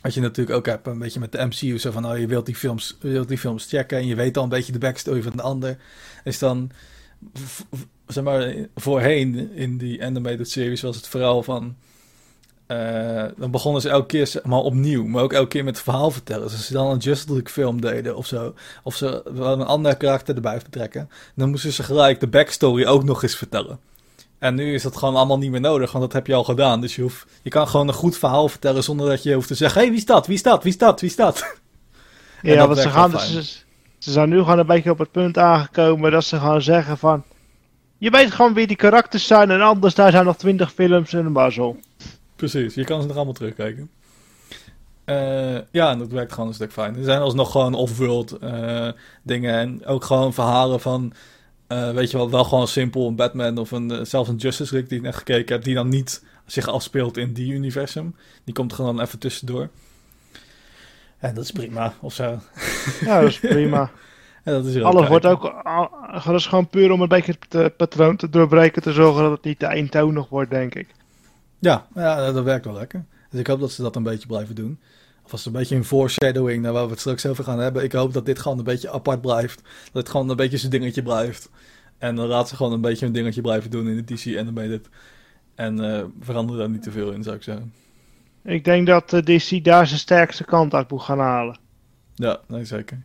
[0.03, 2.47] Wat je natuurlijk ook hebt, een beetje met de MCU, zo van, oh, je wilt
[2.47, 5.33] die films, wilt die films checken en je weet al een beetje de backstory van
[5.37, 5.77] de ander.
[6.25, 6.71] Is dan,
[8.13, 11.77] zeg maar, voorheen in die animated series was het vooral van,
[12.67, 15.85] eh, dan begonnen ze elke keer zeg maar opnieuw, maar ook elke keer met het
[15.85, 16.43] verhaal vertellen.
[16.43, 19.67] Dus als ze dan een Justice League film deden of zo, of ze wel een
[19.67, 23.79] ander karakter erbij betrekken, dan moesten ze gelijk de backstory ook nog eens vertellen.
[24.39, 26.81] En nu is dat gewoon allemaal niet meer nodig, want dat heb je al gedaan.
[26.81, 29.55] Dus je, hoeft, je kan gewoon een goed verhaal vertellen zonder dat je hoeft te
[29.55, 30.27] zeggen: hé, hey, wie is dat?
[30.27, 30.63] Wie is dat?
[30.63, 31.01] Wie is dat?
[31.01, 31.45] Wie is dat?
[32.43, 33.43] Ja want ze, gaan, dus- ze,
[33.99, 37.25] ze zijn nu gewoon een beetje op het punt aangekomen dat ze gaan zeggen van...
[38.01, 41.27] Je weet gewoon wie die karakters zijn en anders daar zijn nog twintig films en
[41.27, 41.81] een bazzel.
[42.37, 43.91] Precies, je kan ze nog allemaal terugkijken.
[45.05, 46.97] Eh, ja, en dat werkt gewoon een stuk fijn.
[46.97, 48.89] Er zijn alsnog gewoon off-world eh,
[49.23, 51.13] dingen en ook gewoon verhalen van,
[51.67, 54.89] eh, weet je wel, wel gewoon simpel een Batman of een, zelfs een Justice League
[54.89, 58.17] die ik net gekeken heb, die dan niet zich afspeelt in die universum.
[58.45, 59.69] Die komt gewoon even tussendoor.
[61.19, 62.41] En dat is prima, of zo.
[63.01, 63.91] Ja, dat is prima.
[64.43, 65.45] En dat is heel Alles wordt ook...
[65.45, 65.91] al-
[66.25, 69.31] Dat is gewoon puur om een beetje het eh, patroon te doorbreken, te zorgen dat
[69.31, 70.89] het niet te eentonig wordt, denk ik.
[71.59, 73.05] Ja, ja, dat werkt wel lekker.
[73.31, 74.79] Dus ik hoop dat ze dat een beetje blijven doen.
[75.25, 77.83] Of als het een beetje een foreshadowing naar waar we het straks over gaan hebben.
[77.85, 79.63] Ik hoop dat dit gewoon een beetje apart blijft.
[79.93, 81.51] Dat het gewoon een beetje zijn dingetje blijft.
[81.99, 84.89] En dan laat ze gewoon een beetje een dingetje blijven doen in de DC Animated.
[85.55, 87.73] En uh, verander daar niet te veel in, zou ik zeggen.
[88.45, 91.59] Ik denk dat uh, DC daar zijn sterkste kant uit moet gaan halen.
[92.15, 93.03] Ja, nee, zeker.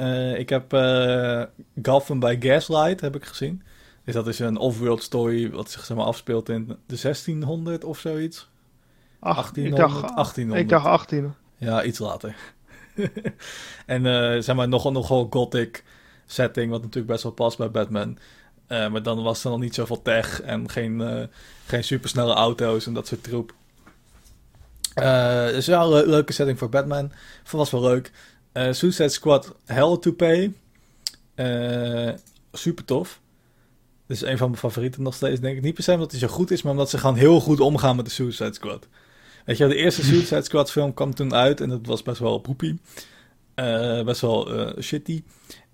[0.00, 1.42] Uh, ik heb uh,
[1.82, 3.62] Gotham bij Gaslight heb ik gezien.
[4.04, 7.98] Dus dat is een off-world story wat zich zeg maar, afspeelt in de 1600 of
[7.98, 8.48] zoiets.
[9.18, 10.60] Ach, 1800, ik dacht, 1800.
[10.60, 11.34] Ik dacht 18.
[11.56, 12.34] Ja, iets later.
[13.86, 15.84] en uh, zeg maar nog, nogal gothic
[16.26, 18.18] setting, wat natuurlijk best wel past bij Batman.
[18.68, 21.28] maar dan was er nog niet zoveel tech en geen,
[21.66, 23.54] geen supersnelle auto's en dat soort troep.
[25.54, 27.12] dus ja, een leuke setting voor Batman.
[27.50, 28.10] Was wel leuk.
[28.52, 30.52] Uh, Suicide Squad Hell to Pay.
[31.36, 32.14] Uh,
[32.52, 33.20] super tof.
[34.06, 35.62] Dit is een van mijn favorieten nog steeds, denk ik.
[35.62, 37.96] Niet per se omdat hij zo goed is, maar omdat ze gewoon heel goed omgaan
[37.96, 38.88] met de Suicide Squad.
[39.44, 42.38] Weet je, de eerste Suicide Squad film kwam toen uit en dat was best wel
[42.38, 42.80] poepie.
[43.54, 45.22] Uh, best wel shitty.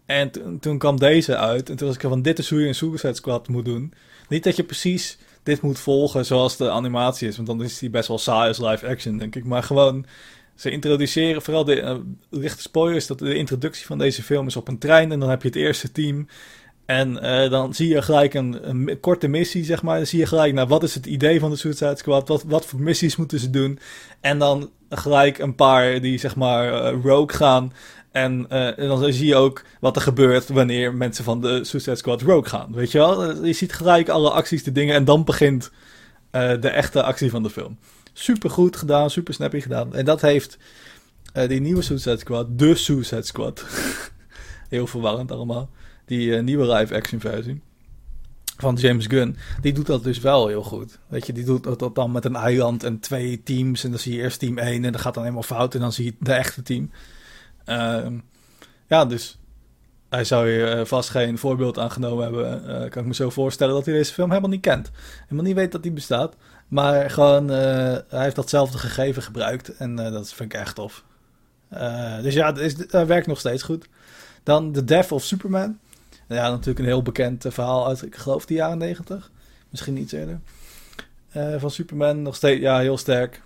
[0.07, 2.75] En toen kwam deze uit en toen was ik van, dit is hoe je een
[2.75, 3.93] Suicide Squad moet doen.
[4.29, 7.91] Niet dat je precies dit moet volgen zoals de animatie is, want dan is die
[7.91, 9.45] best wel saai als live action, denk ik.
[9.45, 10.07] Maar gewoon
[10.57, 11.95] ze introduceren, vooral de uh,
[12.31, 15.13] lichte spoilers, dat de introductie van deze film is op een trein.
[15.13, 16.29] En dan heb je het eerste team.
[16.87, 19.97] En uh, dan zie je gelijk een, een, korte missie, zeg maar.
[19.97, 22.29] Dan zie je gelijk, nou, wat is het idee van de Suicide Squad?
[22.29, 23.79] Wat, wat voor missies moeten ze doen?
[24.21, 27.73] En dan gelijk een paar die, zeg maar, uh, rogue gaan.
[28.13, 32.23] En, en, dan zie je ook wat er gebeurt wanneer mensen van de Suicide Squad
[32.23, 32.73] rogue gaan.
[32.73, 33.45] Weet je wel?
[33.45, 34.95] Je ziet gelijk alle acties, de dingen.
[34.95, 35.71] En dan begint
[36.31, 37.79] de echte actie van de film
[38.19, 39.95] super goed gedaan, super snappy gedaan.
[39.95, 40.59] En dat heeft
[41.35, 43.65] uh, die nieuwe Suicide Squad, de Suicide Squad.
[44.69, 45.71] Heel verwarrend allemaal.
[46.05, 47.61] Die uh, nieuwe live action versie
[48.57, 50.99] van James Gunn, die doet dat dus wel heel goed.
[51.09, 53.85] Weet je, die doet dat dan met een eiland en twee teams.
[53.85, 55.75] En dan zie je eerst team 1 en dat gaat dan helemaal fout.
[55.75, 56.91] En dan zie je de echte team.
[57.67, 58.07] Uh,
[58.87, 59.39] ja, dus
[60.09, 62.91] hij zou hier eh, vast geen voorbeeld aangenomen hebben.
[62.91, 64.91] Kan ik me zo voorstellen dat hij deze film helemaal niet kent.
[65.23, 66.37] Helemaal niet weet dat die bestaat.
[66.69, 67.57] Maar gewoon, uh,
[68.09, 69.77] hij heeft datzelfde gegeven gebruikt.
[69.77, 71.05] En dat vind ik echt tof.
[72.23, 73.89] dus ja, het, is, werkt nog steeds goed.
[74.43, 75.79] Dan The Death of Superman.
[76.29, 79.31] Ja, natuurlijk een heel bekend verhaal uit, ik geloof, de jaren negentig.
[79.71, 80.41] Misschien iets eerder.
[81.61, 83.43] van Superman, nog steeds, ja, heel sterk.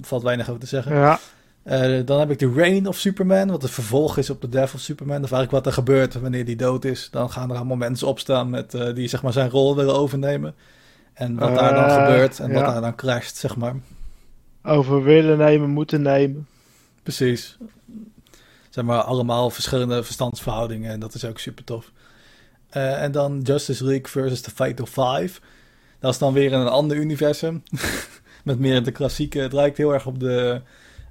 [0.00, 0.94] Er valt weinig over te zeggen.
[0.94, 1.18] Ja.
[1.66, 4.74] Uh, dan heb ik de Reign of Superman, wat het vervolg is op de Death
[4.74, 5.24] of Superman.
[5.24, 7.08] Of eigenlijk wat er gebeurt wanneer die dood is.
[7.10, 10.54] Dan gaan er allemaal mensen opstaan met, uh, die zeg maar, zijn rol willen overnemen.
[11.16, 13.74] En wat daar dan Uh, gebeurt en wat daar dan crasht, zeg maar.
[14.62, 16.46] Over willen nemen, moeten nemen.
[17.02, 17.58] Precies.
[18.70, 21.92] Zeg maar allemaal verschillende verstandsverhoudingen en dat is ook super tof.
[22.68, 25.40] Eh, en dan Justice League versus The Fatal Five.
[26.00, 27.62] Dat is dan weer in een ander universum.
[28.44, 29.38] Met meer de klassieke.
[29.38, 30.60] Het lijkt heel erg op de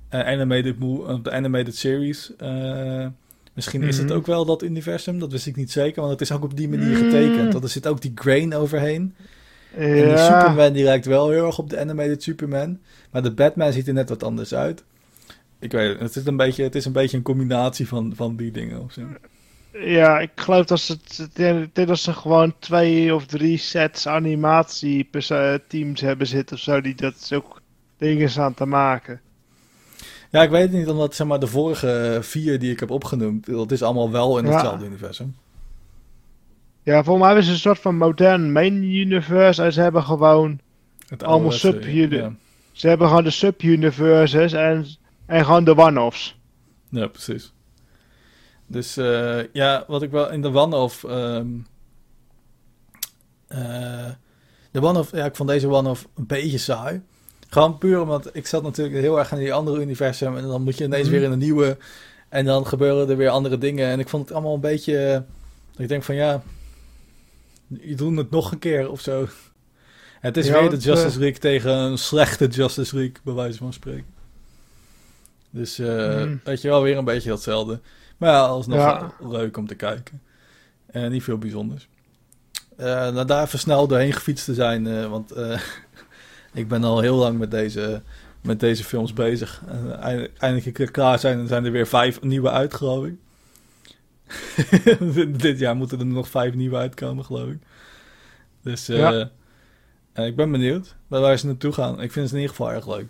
[0.10, 0.76] eh, animated,
[1.08, 2.36] op de animated series.
[2.38, 3.08] Eh,
[3.54, 4.16] misschien is het Mhm.
[4.16, 5.20] ook wel dat universum.
[5.20, 6.00] Dat wist ik niet zeker.
[6.02, 7.52] Want het is ook op die manier getekend.
[7.52, 9.16] Want er zit ook die grain overheen.
[9.78, 12.80] En die Superman die lijkt wel heel erg op de animated Superman.
[13.12, 14.84] Maar de Batman ziet er net wat anders uit.
[15.60, 16.00] Ik weet het.
[16.00, 18.82] Het is een beetje, het is een, beetje een combinatie van, van die dingen.
[18.82, 19.02] Of zo.
[19.72, 20.98] ja, ik geloof dat ze,
[21.74, 25.10] dit dat ze gewoon twee of drie sets animatie
[25.68, 26.82] teams hebben zitten of zo.
[26.82, 27.62] Die dat ook
[27.98, 29.22] dingen staan te maken.
[30.32, 30.88] Ja, ik weet het niet.
[30.88, 33.46] Omdat zeg maar, de vorige vier die ik heb opgenoemd.
[33.46, 34.52] Dat is allemaal wel in Ja.
[34.52, 35.36] hetzelfde universum.
[36.86, 39.64] Ja, voor mij hebben ze een soort van modern main universe.
[39.64, 40.60] En ze hebben gewoon,
[41.08, 42.34] Het Allemaal ouderwetse, sub Ja.
[42.72, 44.86] ze hebben gewoon de sub-universes en,
[45.26, 46.38] en gewoon de one-offs.
[46.90, 47.54] Ja, precies.
[48.68, 51.04] Dus eh, ja, wat ik wel in de one-off.
[51.04, 51.48] ehm,
[53.48, 54.06] eh,
[54.72, 57.02] de one-off, ja, ik vond deze one-off een beetje saai.
[57.50, 60.38] Gewoon puur omdat ik zat natuurlijk heel erg in die andere universum.
[60.38, 61.16] En dan moet je ineens Mhm.
[61.16, 61.78] weer in een nieuwe.
[62.30, 63.88] En dan gebeuren er weer andere dingen.
[63.90, 64.98] En ik vond het allemaal een beetje.
[65.78, 66.42] eh, ik denk van ja.
[67.68, 69.28] Je doet het nog een keer of zo.
[70.20, 73.58] Het is Ja, weer de want, Justice League tegen een slechte Justice League, bij wijze
[73.58, 74.06] van spreken.
[75.50, 76.36] Dus eh, Mhm.
[76.44, 77.80] weet je wel, weer een beetje datzelfde.
[78.18, 79.14] Maar ja, alsnog Ja.
[79.20, 80.22] leuk om te kijken.
[80.86, 81.88] En niet veel bijzonders.
[82.78, 85.60] Eh nou, daar even snel doorheen gefietst te zijn, eh, want eh,
[86.54, 88.02] ik ben al heel lang met deze,
[88.42, 89.62] met deze films bezig.
[89.68, 93.06] En eind- eindelijk een keer klaar zijn, en zijn er weer vijf nieuwe uit, geloof
[93.06, 93.14] ik.
[95.38, 97.58] Dit jaar moeten er nog vijf nieuwe uitkomen, geloof ik.
[98.62, 99.30] Dus eh, Ja.
[100.14, 102.02] eh, ik ben benieuwd waar ze naartoe gaan.
[102.02, 103.08] Ik vind het in ieder geval erg leuk.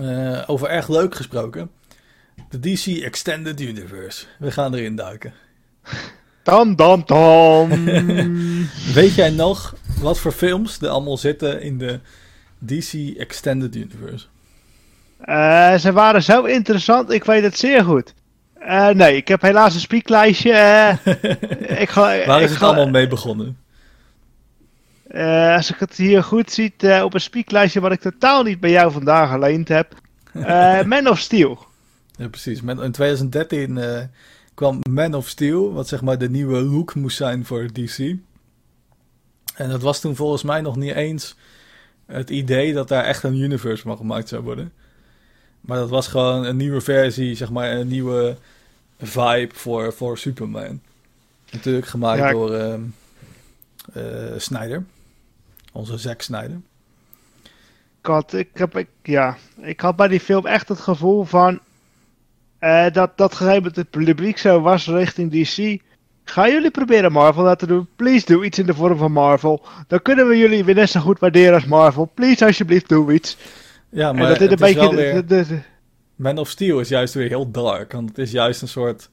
[0.00, 1.70] Eh, over erg leuk gesproken.
[2.50, 4.24] De DC Extended Universe.
[4.38, 5.32] We gaan erin duiken.
[6.42, 7.84] Dan, dan, dan.
[8.94, 12.00] Weet jij nog wat voor films er allemaal zitten in de
[12.58, 14.26] DC Extended Universe?
[15.80, 18.14] Ze waren zo interessant, ik weet het zeer goed.
[18.58, 20.52] Eh, nee, ik heb helaas een spieklijstje.
[20.52, 20.96] eh,
[21.82, 23.58] ik ga, Waar ik is het ga- allemaal mee begonnen?
[25.08, 28.70] eh, als ik het hier goed zie, op een spieklijstje wat ik totaal niet bij
[28.70, 29.94] jou vandaag geleend heb.
[30.86, 31.66] Man of Steel.
[32.16, 32.60] Ja, precies.
[32.60, 34.00] Met- In 2013 eh,
[34.54, 37.98] kwam Man of Steel, wat zeg maar de nieuwe look moest zijn voor DC.
[39.54, 41.36] En dat was toen volgens mij nog niet eens
[42.06, 44.72] het idee dat daar echt een universe van gemaakt zou worden.
[45.60, 48.36] Maar dat was gewoon een nieuwe versie, zeg maar een nieuwe
[49.00, 50.80] vibe voor, voor Superman.
[51.50, 52.30] Natuurlijk gemaakt Ja.
[52.30, 52.80] door ehm
[53.92, 54.02] eh,
[54.36, 54.84] Snyder.
[55.72, 56.60] Onze Zack Snyder.
[58.02, 61.60] Had, ik, heb, ik, ja, ik had bij die film echt het gevoel van.
[62.58, 65.80] eh, dat dat gegeven moment het publiek zo was richting DC.
[66.24, 67.88] Gaan jullie proberen Marvel dat te doen?
[67.96, 69.66] Please doe iets in de vorm van Marvel.
[69.86, 72.10] Dan kunnen we jullie weer net zo goed waarderen als Marvel.
[72.14, 73.36] Please, alsjeblieft, doe iets.
[73.90, 74.90] Ja, en maar dat dit een het is beetje.
[74.90, 75.26] de- weer...
[75.26, 75.60] de- de-
[76.16, 77.92] Man of Steel is juist weer heel dark.
[77.92, 79.10] Want het is juist een soort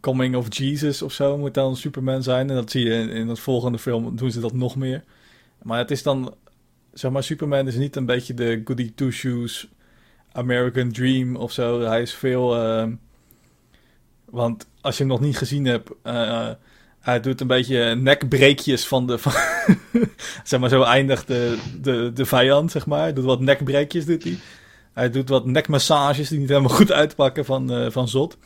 [0.00, 2.48] coming of Jesus of zo moet dan Superman zijn.
[2.50, 5.04] En dat zie je in, in het volgende film doen ze dat nog meer.
[5.62, 6.34] Maar het is dan,
[6.92, 9.68] zeg maar, Superman is niet een beetje de goody two shoes
[10.32, 11.80] American Dream of zo.
[11.80, 12.94] Hij is veel, ehm,
[14.24, 16.50] want als je hem nog niet gezien hebt, eh,
[17.04, 19.32] hij doet een beetje nekbreekjes van de, van,
[20.44, 23.00] zeg maar, zo eindigt de, de, de vijand, zeg maar.
[23.00, 24.38] Hij doet wat nekbreekjes, doet hij.
[24.92, 28.36] Hij doet wat nekmassages die niet helemaal goed uitpakken van, eh, van Zot.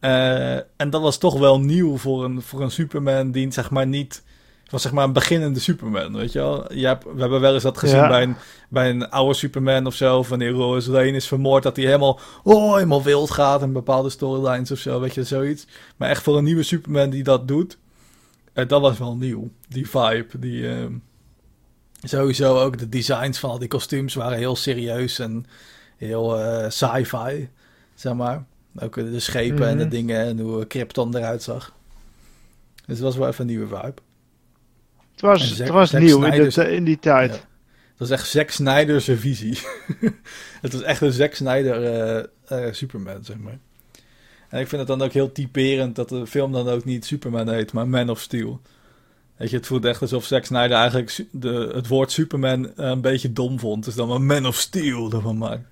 [0.00, 3.86] Eh, en dat was toch wel nieuw voor een, voor een Superman die zeg maar
[3.86, 4.22] niet...
[4.70, 6.72] was zeg maar een beginnende Superman, weet je wel?
[6.74, 8.08] Je hebt, we hebben wel eens dat gezien Ja.
[8.08, 8.36] bij, een,
[8.68, 10.24] bij een oude Superman of zo...
[10.28, 13.62] wanneer Lois Lane is vermoord, dat hij helemaal, oh, helemaal wild gaat...
[13.62, 15.66] in bepaalde storylines of zo, weet je, zoiets.
[15.96, 17.78] Maar echt voor een nieuwe Superman die dat doet...
[18.52, 20.68] eh, dat was wel nieuw, die vibe, die...
[20.68, 20.92] ehm,
[22.02, 25.46] Sowieso ook de designs van al die kostuums waren heel serieus en
[25.96, 27.48] heel eh, sci-fi,
[27.94, 28.44] zeg maar.
[28.78, 29.92] Ook de schepen en de Mhm.
[29.92, 31.72] dingen en hoe Krypton eruit zag.
[32.86, 33.94] Dus het was wel even een nieuwe vibe.
[35.20, 37.34] Het was, het was Zack nieuw in, de, in die tijd.
[37.34, 37.40] Ja.
[37.96, 39.58] Dat is echt Zack Snyder's visie.
[40.62, 43.58] het was echt een Zack Snyder eh, eh, Superman, zeg maar.
[44.48, 47.48] En ik vind het dan ook heel typerend dat de film dan ook niet Superman
[47.48, 48.60] heet, maar Man of Steel.
[49.36, 53.00] Weet je, het voelt echt alsof Zack Snyder eigenlijk de, het woord Superman eh, een
[53.00, 53.84] beetje dom vond.
[53.84, 55.64] Dus dan maar Man of Steel ervan maakt.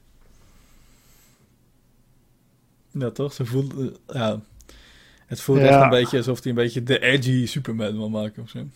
[2.90, 3.32] Ja, toch?
[3.32, 4.40] Ze eh, ja.
[5.26, 5.66] Het voelt Ja.
[5.66, 8.66] echt een beetje alsof hij een beetje de edgy Superman wil maken of zo.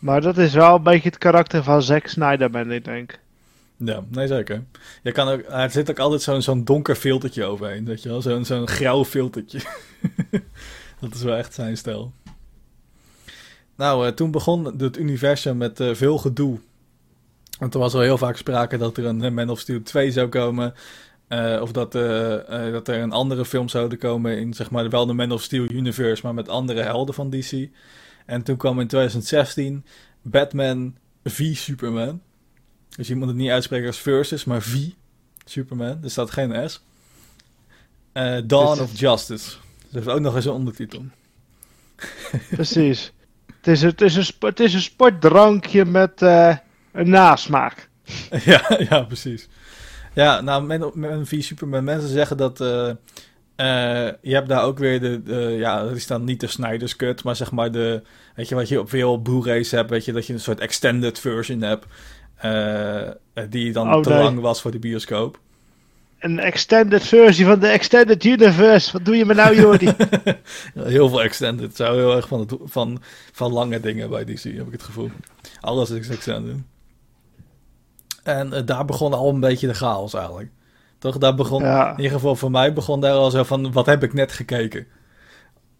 [0.00, 3.18] Maar dat is wel een beetje het karakter van Zack Snyder, ben ik denk.
[3.76, 4.64] Ja, nee zeker.
[5.02, 8.22] Je kan ook, er zit ook altijd zo'n zo'n donker filtertje overheen, weet je wel?
[8.22, 9.60] Zo'n zo'n grauw filtertje.
[11.00, 12.12] dat is wel echt zijn stijl.
[13.76, 16.58] Nou, eh, toen begon het universum met eh, veel gedoe.
[17.58, 20.10] Want er was al heel vaak sprake dat er een eh, Man of Steel 2
[20.10, 20.74] zou komen.
[21.60, 21.92] of dat,
[22.72, 25.70] dat er een andere film zouden komen in, zeg maar, wel de Man of Steel
[25.70, 27.68] universe, maar met andere helden van DC.
[28.30, 29.84] En toen kwam in 2016
[30.22, 32.22] Batman v Superman.
[32.96, 34.76] Dus je moet het niet uitspreken als versus, maar V.
[35.44, 35.98] Superman.
[36.02, 36.84] Er staat geen S.
[38.12, 39.50] Eh, Dawn Dus- of Justice.
[39.82, 41.04] Dus heeft ook nog eens een ondertitel.
[42.50, 43.12] Precies.
[43.56, 46.56] het, is, het, is een, het is een sportdrankje met eh,
[46.92, 47.88] een nasmaak.
[48.44, 49.48] ja, ja, precies.
[50.14, 51.84] Ja, nou, Man, Man v Superman.
[51.84, 52.60] Mensen zeggen dat...
[52.60, 52.90] eh,
[53.60, 55.22] eh, je hebt daar ook weer de...
[55.22, 58.02] de ja, dat is dan niet de Snyder's Cut, maar zeg maar de...
[58.34, 61.18] Weet je, wat je op veel Blu-rays hebt, weet je, dat je een soort extended
[61.18, 61.86] version hebt.
[62.36, 63.08] eh,
[63.50, 64.18] die dan Oh, te nee.
[64.22, 65.40] lang was voor de bioscoop.
[66.18, 68.92] Een extended versie van de Extended Universe.
[68.92, 69.92] Wat doe je me nou, Jordi?
[70.74, 71.76] Heel veel extended.
[71.76, 73.02] Zo heel erg van, het, van,
[73.32, 75.10] van lange dingen bij DC, heb ik het gevoel.
[75.60, 76.56] Alles is extended.
[78.22, 80.50] En eh, daar begon al een beetje de chaos eigenlijk.
[81.00, 81.18] Toch?
[81.18, 81.90] Daar begon, Ja.
[81.90, 84.86] in ieder geval voor mij begon daar al zo van, wat heb ik net gekeken?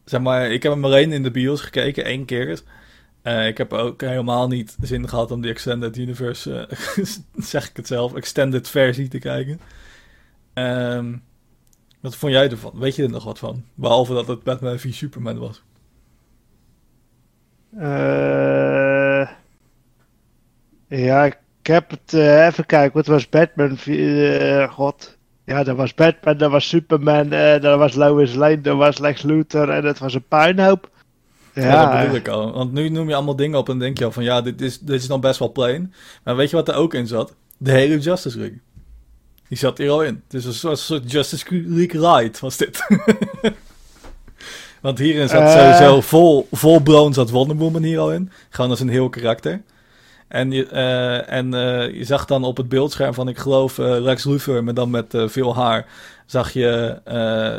[0.04, 2.60] Zeg maar, ik heb hem alleen in de bios gekeken, één keer.
[3.22, 7.04] Eh, ik heb ook helemaal niet zin gehad om die Extended Universe, eh,
[7.52, 9.60] zeg ik het zelf, Extended versie te kijken.
[10.52, 11.16] Ehm,
[12.00, 12.72] wat vond jij ervan?
[12.74, 13.64] Weet je er nog wat van?
[13.74, 15.62] Behalve dat het Batman v Superman was.
[17.78, 19.28] Eh,
[20.88, 21.38] ja, ik
[21.70, 22.96] heb het eh, even kijken.
[22.96, 23.78] Wat was Batman?
[23.86, 25.16] eh, God.
[25.44, 29.22] Ja, dat was Batman, dat was Superman, eh dat was Lois Lane, dat was Lex
[29.22, 30.90] Luthor en dat was een puinhoop.
[31.54, 32.52] Ja, Ja, dat bedoel ik al.
[32.52, 34.78] Want nu noem je allemaal dingen op en denk je al van ja, dit is,
[34.78, 35.94] dit is dan best wel plain.
[36.24, 37.34] Maar weet je wat er ook in zat?
[37.56, 38.60] De hele Justice League.
[39.48, 40.22] Die zat hier al in.
[40.24, 42.78] Het is een soort, Justice League Light was dit.
[44.80, 48.30] Want hierin zat sowieso vol, vol zat Wonder Woman hier al in.
[48.50, 49.62] Gewoon als een heel karakter.
[50.30, 53.86] En, je, eh, en eh, je zag dan op het beeldscherm van, ik geloof, eh,
[53.86, 55.86] Lex Luthor, maar dan met veel haar.
[56.26, 56.98] Zag je,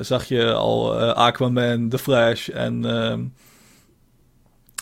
[0.02, 3.20] zag je al Aquaman, The Flash en ehm,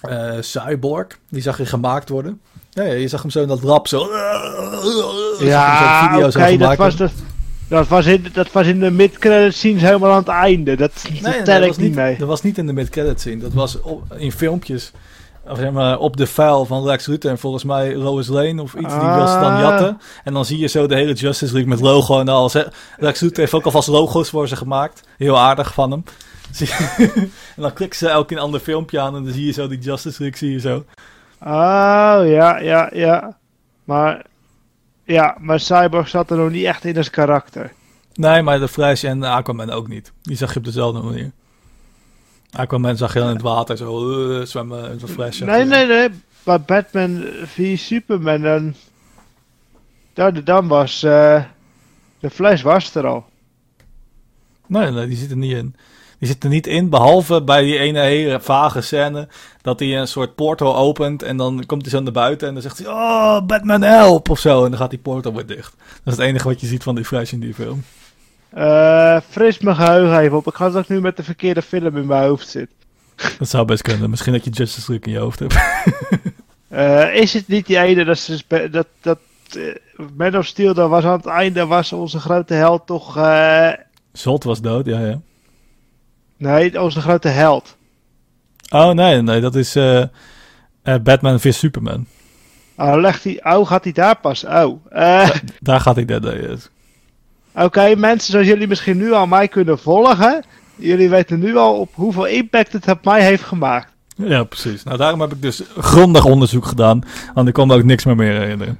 [0.01, 1.07] eh, Cyborg.
[1.29, 2.41] Die zag je gemaakt worden.
[2.69, 4.07] Ja, ja, je zag hem zo in dat rap zo.
[5.39, 7.09] Ja, oké, dat was, de,
[7.67, 10.75] dat, was in, dat was in de mid-credit scenes helemaal aan het einde.
[10.75, 12.17] Dat, dat Nee, nee, tel dat ik niet mee.
[12.17, 13.37] Dat was niet in de mid-credit scene.
[13.37, 14.91] Dat was op, in filmpjes.
[15.49, 18.73] Of zeg maar, op de file van Lex Luthor en volgens mij Lois Lane of
[18.73, 18.93] iets.
[18.99, 19.59] Die wil ze dan Ah.
[19.59, 19.97] jatten.
[20.23, 22.53] En dan zie je zo de hele Justice League met logo en alles.
[22.53, 22.63] hè.
[22.97, 25.01] Lex Luthor heeft ook alvast logo's voor ze gemaakt.
[25.17, 26.03] Heel aardig van hem.
[27.55, 29.79] En dan klikken ze elk een ander filmpje aan en dan zie je zo die
[29.79, 30.75] Justice League, zie je zo.
[31.41, 33.37] Oh, ja, ja, ja.
[33.83, 34.25] Maar,
[35.03, 37.71] ja, maar Cyborg zat er nog niet echt in als karakter.
[38.13, 40.11] Nee, maar de Flash en Aquaman ook niet.
[40.21, 41.31] Die zag je op dezelfde manier.
[42.51, 45.39] Aquaman zag je dan in het water zo eh, zwemmen en zo Flash.
[45.39, 46.09] Nee, nee, nee.
[46.43, 48.75] Bij Batman v Superman, dan,
[50.13, 51.43] dan, dan was eh,
[52.19, 53.25] de Flash was er al.
[54.67, 55.75] Nee, nee, die zit er niet in.
[56.19, 59.27] Die zit er niet in, behalve bij die ene hele vage scène...
[59.61, 62.47] dat hij een soort portal opent en dan komt hij zo naar buiten...
[62.47, 64.63] en dan zegt hij, oh, Batman help, of zo.
[64.63, 65.73] En dan gaat die portal weer dicht.
[65.77, 67.83] Dat is het enige wat je ziet van die Flash in die film.
[68.49, 70.47] Eh fris mijn geheugen even op.
[70.47, 72.69] Ik ga dat nu met de verkeerde film in mijn hoofd zit.
[73.39, 74.09] Dat zou best kunnen.
[74.09, 75.55] Misschien dat je Justice League in je hoofd hebt.
[76.69, 79.19] Eh, is het niet die ene dat ze dat, dat
[79.57, 79.75] eh,
[80.17, 83.17] Man of Steel, dat was aan het einde, was onze grote held toch...
[83.17, 83.69] eh,
[84.11, 85.19] Zod was dood, ja, ja.
[86.37, 87.75] nee, onze grote held.
[88.69, 89.77] Oh, nee, nee, dat is
[91.03, 92.05] Batman vs Superman.
[92.77, 94.43] Oh, legt hij, oh, gaat hij daar pas?
[94.45, 94.85] Oh.
[94.89, 95.29] Eh,
[95.59, 96.69] Daar gaat hij day, yes.
[97.55, 100.43] Oké, mensen zoals jullie misschien nu al mij kunnen volgen.
[100.75, 103.91] Jullie weten nu al op hoeveel impact het op mij heeft gemaakt.
[104.15, 104.83] Ja, precies.
[104.83, 107.01] Nou, daarom heb ik dus grondig onderzoek gedaan.
[107.33, 108.79] Want ik kon me ook niks meer meer herinneren.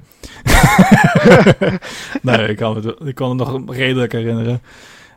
[2.22, 4.62] nee, ik kan, het, ik kon het nog redelijk herinneren.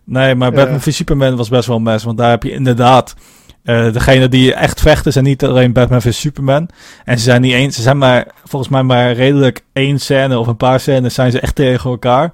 [0.03, 0.91] Nee, maar Batman Ja.
[0.91, 2.03] Superman was best wel een mes.
[2.03, 3.15] Want daar heb je inderdaad...
[3.63, 6.69] eh degene die echt vechten zijn niet alleen Batman v Superman.
[7.03, 7.75] En ze zijn niet eens...
[7.75, 11.39] Ze zijn maar volgens mij maar redelijk één scène of een paar scènes zijn ze
[11.39, 12.31] echt tegen elkaar.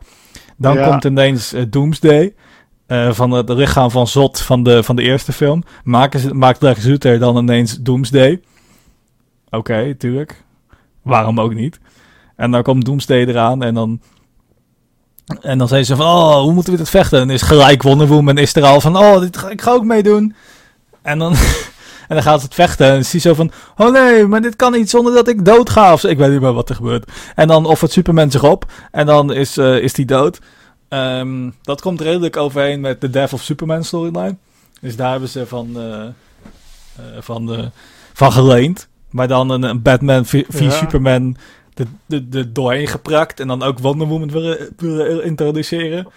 [0.60, 0.90] Dan Ja.
[0.90, 2.34] komt ineens eh, Doomsday.
[2.88, 5.64] eh, van het lichaam van Zot van de, van de eerste film.
[5.84, 8.42] Maken ze, maakt Lex Luthor dan ineens Doomsday.
[9.50, 10.44] Oké, tuurlijk.
[11.02, 11.80] Waarom ook niet?
[12.36, 14.02] En dan komt Doomsday eraan en dan...
[15.42, 17.20] En dan zeggen ze van, oh, hoe moeten we dit vechten?
[17.22, 19.84] En is gelijk Wonder Woman is er al van, oh, dit, ga- ik ga ook
[19.84, 20.36] meedoen.
[21.02, 21.34] En dan,
[22.10, 24.56] en dan gaat het vechten en dan is hij zo van, oh nee, maar dit
[24.56, 25.94] kan niet zonder dat ik dood ga.
[25.94, 26.08] Of zo.
[26.08, 27.12] ik weet niet meer wat er gebeurt.
[27.36, 30.40] En dan offert Superman zich op en dan is, eh, is hij dood.
[30.88, 34.36] Ehm, dat komt redelijk overeen met de Death of Superman storyline.
[34.82, 36.12] Dus daar hebben ze van, eh, eh,
[37.20, 37.72] van,
[38.14, 38.88] van geleend.
[39.10, 40.70] Maar dan een, een Batman v, v Ja.
[40.70, 41.38] Superman
[41.74, 43.40] de, de, de doorheen geprakt.
[43.40, 46.08] En dan ook Wonder Woman willen, willen introduceren.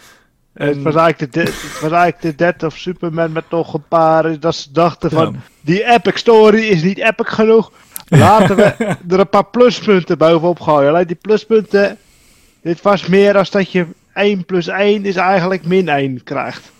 [0.54, 3.74] Het En- was eigenlijk de, de- het was eigenlijk de Death of Superman met nog
[3.74, 4.40] een paar...
[4.40, 5.38] Dat ze dachten van, Ja.
[5.60, 7.72] die epic story is niet epic genoeg.
[8.08, 8.62] Laten we
[9.08, 10.88] er een paar pluspunten bovenop gooien.
[10.88, 11.98] Alleen die pluspunten...
[12.62, 16.70] Dit was meer als dat je 1 plus 1 is eigenlijk min 1 krijgt.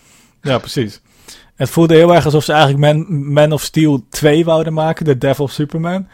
[0.43, 1.01] Ja, precies.
[1.55, 5.19] Het voelde heel erg alsof ze eigenlijk Man, Man of Steel 2 wouden maken, de
[5.19, 6.09] Death of Superman.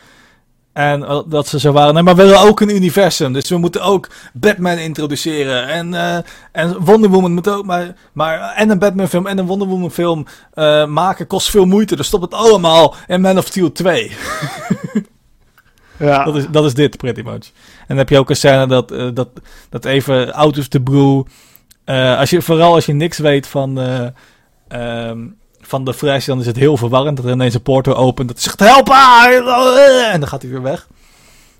[0.78, 3.32] En eh, dat ze zo waren, nee, maar we willen ook een universum.
[3.32, 5.68] Dus we moeten ook Batman introduceren.
[5.68, 6.18] En, eh,
[6.52, 9.90] en Wonder Woman moet ook, maar, maar en een Batman film en een Wonder Woman
[9.90, 11.96] film eh, maken kost veel moeite.
[11.96, 14.12] Dus stop het allemaal in Man of Steel 2.
[15.98, 16.24] Ja.
[16.24, 17.32] Dat is, dat is dit, pretty much.
[17.34, 19.28] En dan heb je ook een scène dat, eh, dat,
[19.68, 20.32] dat even
[20.68, 21.22] the blue...
[21.84, 24.06] eh, als je, vooral als je niks weet van, eh,
[24.68, 25.26] ehm,
[25.68, 27.16] van de Flash, dan is het heel verwarrend.
[27.16, 28.88] Dat er ineens een portal opent, dat zegt, help!
[28.88, 30.88] ah!" En dan gaat hij weer weg.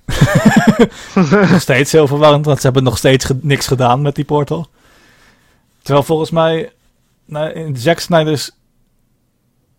[1.51, 4.67] nog steeds heel verwarrend, want ze hebben nog steeds ge- niks gedaan met die portal.
[5.83, 6.73] Terwijl volgens mij,
[7.25, 8.51] nou, in Zack Snyder's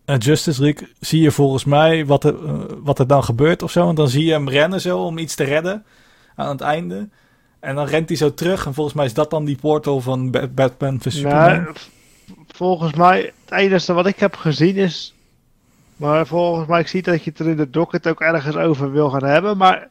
[0.05, 2.53] eh, Justice League zie je volgens mij wat er, eh,
[2.83, 3.85] wat er dan gebeurt of zo.
[3.85, 5.85] Want dan zie je hem rennen zo om iets te redden
[6.35, 7.09] aan het einde.
[7.59, 8.65] En dan rent hij zo terug.
[8.65, 11.61] En volgens mij is dat dan die portal van Ba- Batman vs Superman.
[11.63, 11.75] Nou,
[12.55, 15.13] volgens mij, het enige wat ik heb gezien is.
[15.95, 18.91] Maar volgens mij, ik zie dat je het er in de docket ook ergens over
[18.91, 19.57] wil gaan hebben.
[19.57, 19.87] Maar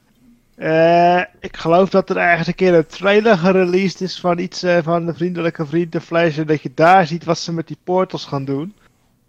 [0.55, 4.79] eh, ik geloof dat er ergens een keer een trailer gereleased is van iets eh,
[4.83, 6.39] van de vriendelijke vriend de Flash.
[6.39, 8.75] En dat je daar ziet wat ze met die portals gaan doen.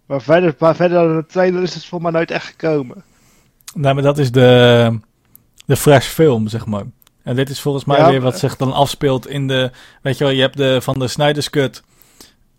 [0.05, 3.03] Maar verder, maar verder dan een trailer is het voor mij nooit echt gekomen.
[3.73, 4.99] Nee, maar dat is de,
[5.65, 6.84] de Flash film, zeg maar.
[7.23, 9.71] En dit is volgens mij Ja, weer wat zich dan afspeelt in de...
[10.01, 11.84] Weet je wel, je hebt de, van de Snyder's Cut...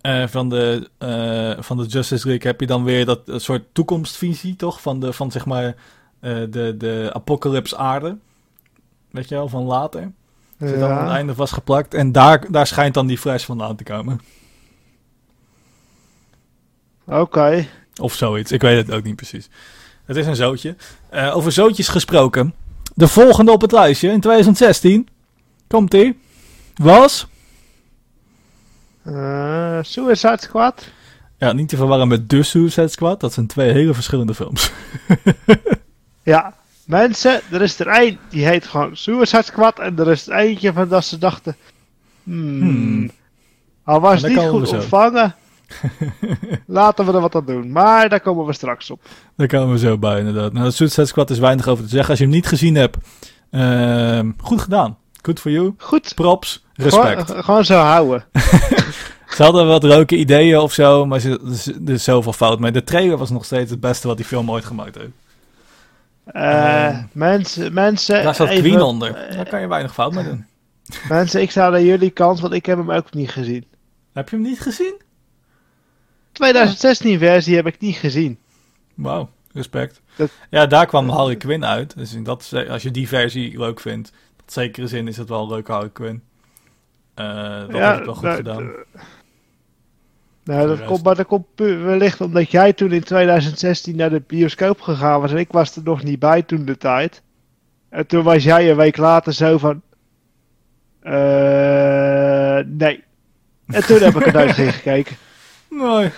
[0.01, 4.57] eh, van, de, eh, van de Justice League heb je dan weer dat soort toekomstvisie,
[4.57, 4.81] toch?
[4.81, 5.75] Van, de, van zeg maar
[6.21, 8.17] eh, de, de apocalypse aarde.
[9.11, 10.13] Weet je wel, van later.
[10.59, 11.95] Zit dan aan het einde vastgeplakt.
[11.95, 14.21] En daar, daar schijnt dan die fles vandaan te komen.
[17.07, 17.67] Oké.
[18.01, 18.53] Of zoiets.
[18.53, 19.49] Ik weet het ook niet precies.
[20.05, 20.77] Het is een zootje.
[21.13, 22.55] Over zootjes gesproken.
[22.95, 25.09] De volgende op het lijstje in 2016.
[25.67, 26.21] Komt ie.
[26.75, 27.27] Was.
[29.03, 30.87] Eh, Suicide Squad.
[31.39, 33.21] Ja, niet te verwarren met The Suicide Squad.
[33.21, 34.71] Dat zijn twee hele verschillende films.
[36.23, 36.55] Ja,
[36.87, 39.79] mensen, er is er één die heet gewoon Suicide Squad.
[39.79, 41.57] En er is er eentje van dat ze dachten.
[42.23, 43.11] Hmm, Hmm.
[43.85, 45.35] Al was En daar niet goed ontvangen.
[46.67, 47.73] Laten we er wat aan doen.
[47.73, 49.03] Maar daar komen we straks op.
[49.37, 50.53] Daar komen we zo bij, inderdaad.
[50.53, 52.11] Nou, de Suicide Squad is weinig over te zeggen.
[52.11, 52.97] Als je hem niet gezien hebt,
[53.51, 54.99] ehm, goed gedaan.
[55.23, 55.75] Good for you.
[55.79, 56.15] Goed.
[56.15, 56.65] Props.
[56.75, 57.27] Respect.
[57.27, 58.25] Gewoon, gewoon zo houden.
[59.37, 61.41] Ze hadden wat leuke ideeën of zo, maar ze-
[61.87, 62.71] er is zoveel fout mee.
[62.73, 65.11] De trailer was nog steeds het beste wat die film ooit gemaakt heeft.
[66.25, 68.23] Eh, Ehm, mensen, mensen.
[68.23, 69.15] Daar staat even- Queen onder.
[69.15, 70.47] eh, Daar kan je weinig fout mee doen.
[71.09, 73.65] Mensen, ik sta aan jullie kant, want ik heb hem ook niet gezien.
[74.13, 74.95] Heb je hem niet gezien?
[76.33, 78.39] 2016 versie heb ik niet gezien.
[78.95, 80.01] Wauw, respect.
[80.17, 81.97] Dat- Ja, daar kwam Harley Quinn uit.
[81.97, 84.15] Dus in dat, als je die versie leuk vindt, in
[84.53, 86.23] zekere zin is het wel een leuke Harley Quinn.
[87.15, 87.27] Eh,
[87.61, 88.71] dat Ja, heb ik wel goed nou, gedaan.
[90.45, 94.23] Nou, de dat komt, maar dat komt wellicht omdat jij toen in 2016 naar de
[94.27, 97.23] bioscoop gegaan was en ik was er nog niet bij toen de tijd.
[97.89, 99.83] En toen was jij een week later zo van.
[101.01, 103.05] eh nee.
[103.67, 105.17] En toen heb ik er nooit gekeken.
[105.71, 106.11] Nee.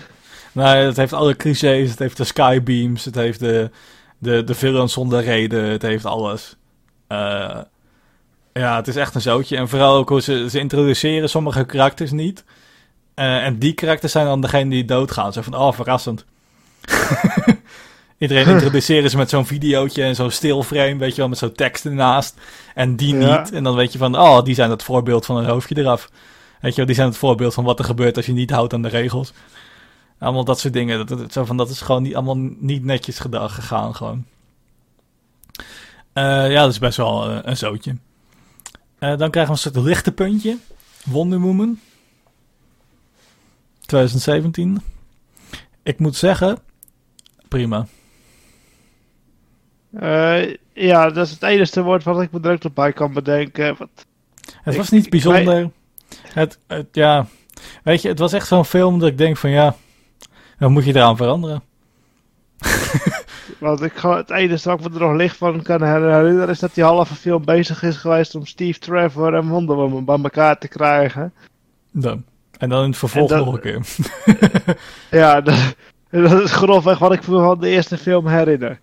[0.53, 1.91] Nee, het heeft alle clichés.
[1.91, 3.05] Het heeft de skybeams.
[3.05, 3.71] Het heeft de,
[4.19, 5.65] de, de villains zonder reden.
[5.65, 6.57] Het heeft alles.
[7.07, 7.61] Eh,
[8.53, 9.57] ja, het is echt een zootje.
[9.57, 12.45] En vooral ook hoe ze, ze introduceren sommige karakters niet.
[13.15, 15.33] Eh, en die karakters zijn dan degene die doodgaan.
[15.33, 16.25] Zo van, oh, verrassend.
[18.19, 21.85] Iedereen introduceren ze met zo'n videootje en zo'n stilframe, weet je wel, met zo'n tekst
[21.85, 22.37] ernaast.
[22.75, 23.41] En die Ja.
[23.41, 23.53] niet.
[23.53, 26.11] En dan weet je van, oh, die zijn het voorbeeld van een hoofdje eraf.
[26.61, 28.73] Weet je wel, die zijn het voorbeeld van wat er gebeurt als je niet houdt
[28.75, 29.33] aan de regels.
[30.19, 31.07] Allemaal dat soort dingen.
[31.07, 34.25] Dat, dat, zo van, dat is gewoon niet, allemaal niet netjes gedaan, gegaan gewoon.
[36.13, 37.97] Eh, ja, dat is best wel eh, een zootje.
[39.03, 40.57] Eh, dan krijgen we een soort lichte puntje.
[41.05, 41.81] Wonder Woman.
[43.81, 44.83] 2017.
[45.83, 46.59] Ik moet zeggen,
[47.49, 47.87] prima.
[49.93, 53.77] Eh, ja, dat is het enige woord wat ik me direct op bij kan bedenken.
[53.79, 53.89] Wat,
[54.63, 55.71] Het Ik- was niet ik bijzonder.
[56.23, 57.27] Het, het, ja,
[57.83, 59.77] weet je, het was echt zo'n film dat ik denk van ja,
[60.59, 61.63] dan moet je eraan veranderen.
[63.63, 66.59] want ik, ga- het enige wat ik me er nog licht van kan herinneren is
[66.59, 70.59] dat die halve film bezig is geweest om Steve Trevor en Wonder Woman bij elkaar
[70.59, 71.33] te krijgen.
[71.91, 72.25] Dan.
[72.59, 73.87] En dan in het vervolg dat- nog een keer.
[75.21, 75.75] Ja, dat,
[76.11, 78.81] dat is grofweg wat ik me van de eerste film herinner.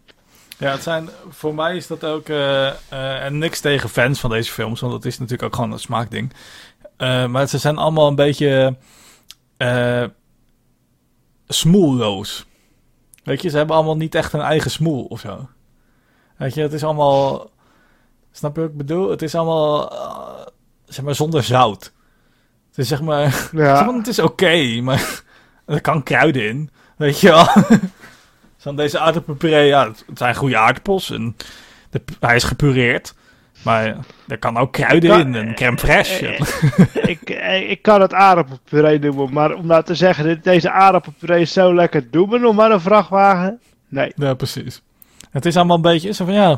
[0.57, 4.29] Ja, het zijn, voor mij is dat ook, eh, eh, en niks tegen fans van
[4.29, 6.33] deze films, want dat is natuurlijk ook gewoon een smaakding.
[6.97, 8.75] Eh, maar ze zijn allemaal een beetje
[9.57, 10.03] eh
[11.47, 12.45] smoelloos.
[13.29, 15.49] Weet je, ze hebben allemaal niet echt een eigen smoel of zo.
[16.37, 17.49] Weet je, het is allemaal,
[18.31, 19.09] snap je wat ik bedoel?
[19.09, 20.47] Het is allemaal, eh,
[20.85, 21.93] zeg maar, zonder zout.
[22.69, 25.21] Het is zeg maar, zeg maar, Ja, het is oké, maar
[25.65, 26.69] er kan kruiden in.
[26.97, 27.47] Weet je wel?
[28.57, 31.09] Zo'n deze aardappelpuree, ja, het zijn goede aardappels.
[31.09, 31.35] En
[31.89, 33.13] de, hij is gepureerd.
[33.61, 33.97] Maar
[34.27, 36.27] er kan ook kruiden in en crème fraîche.
[36.27, 40.71] eh, ik, eh, ik kan het aardappelpuree noemen, maar om nou te zeggen, dit- deze
[40.71, 43.59] aardappelpuree is zo lekker, doe me nog maar een vrachtwagen.
[43.87, 44.11] Nee.
[44.15, 44.81] Ja, precies.
[45.31, 46.49] Het is allemaal een beetje zo van, ja,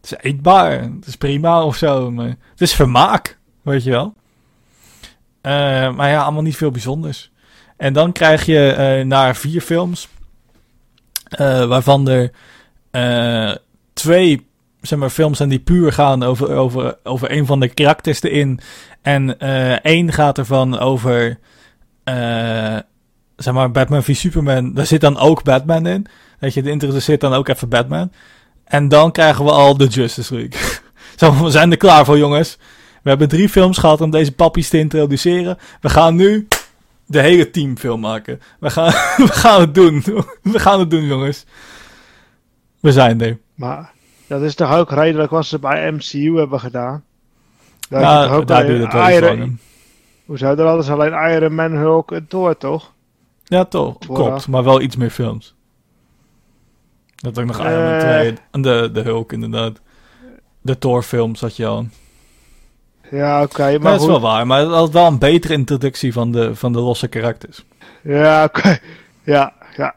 [0.00, 0.80] het is eetbaar.
[0.80, 2.10] Het is prima of zo.
[2.10, 4.14] Maar het is vermaak, weet je wel.
[5.40, 7.30] Eh, maar ja, allemaal niet veel bijzonders.
[7.76, 10.08] En dan krijg je eh naar vier films.
[11.30, 12.30] eh, waarvan er
[12.90, 13.54] eh,
[13.92, 14.46] twee
[14.80, 18.60] zeg maar, films zijn die puur gaan over, over, over een van de karakters erin.
[19.02, 21.38] En eh, één gaat ervan over...
[22.04, 22.76] eh,
[23.36, 24.72] zeg maar, Batman v Superman.
[24.74, 26.06] Daar zit dan ook Batman in.
[26.38, 28.12] Weet je, de introduceert dan ook even Batman.
[28.64, 30.60] En dan krijgen we al de Justice League.
[31.16, 32.58] Zo, we zijn er klaar voor, jongens.
[33.02, 35.58] We hebben drie films gehad om deze pappies te introduceren.
[35.80, 36.48] We gaan nu
[37.06, 38.40] de hele teamfilm maken.
[38.60, 38.92] We gaan,
[39.26, 40.04] we gaan het doen.
[40.42, 41.44] We gaan het doen, jongens.
[42.80, 43.38] We zijn er.
[43.54, 43.92] Maar
[44.30, 47.04] dat is toch ook redelijk wat ze bij MCU hebben gedaan.
[47.88, 49.52] Daar ook daar duurt het wel Iron- langer.
[50.24, 52.92] Hoezo, er hadden ze alleen Iron Man, Hulk en Thor, toch?
[53.44, 53.98] Ja, toch.
[53.98, 54.48] Klopt.
[54.48, 55.54] Maar wel iets meer films.
[57.16, 57.98] Dat ook nog Iron Man Eh.
[58.18, 58.34] 2.
[58.50, 59.80] En de, de Hulk, inderdaad.
[60.60, 61.86] De Thor films had je al.
[63.10, 66.32] Ja, oké, maar dat is wel waar, maar het had wel een betere introductie van
[66.32, 67.64] de, van de losse karakters.
[68.02, 68.78] Ja, oké.
[69.22, 69.94] Ja, ja.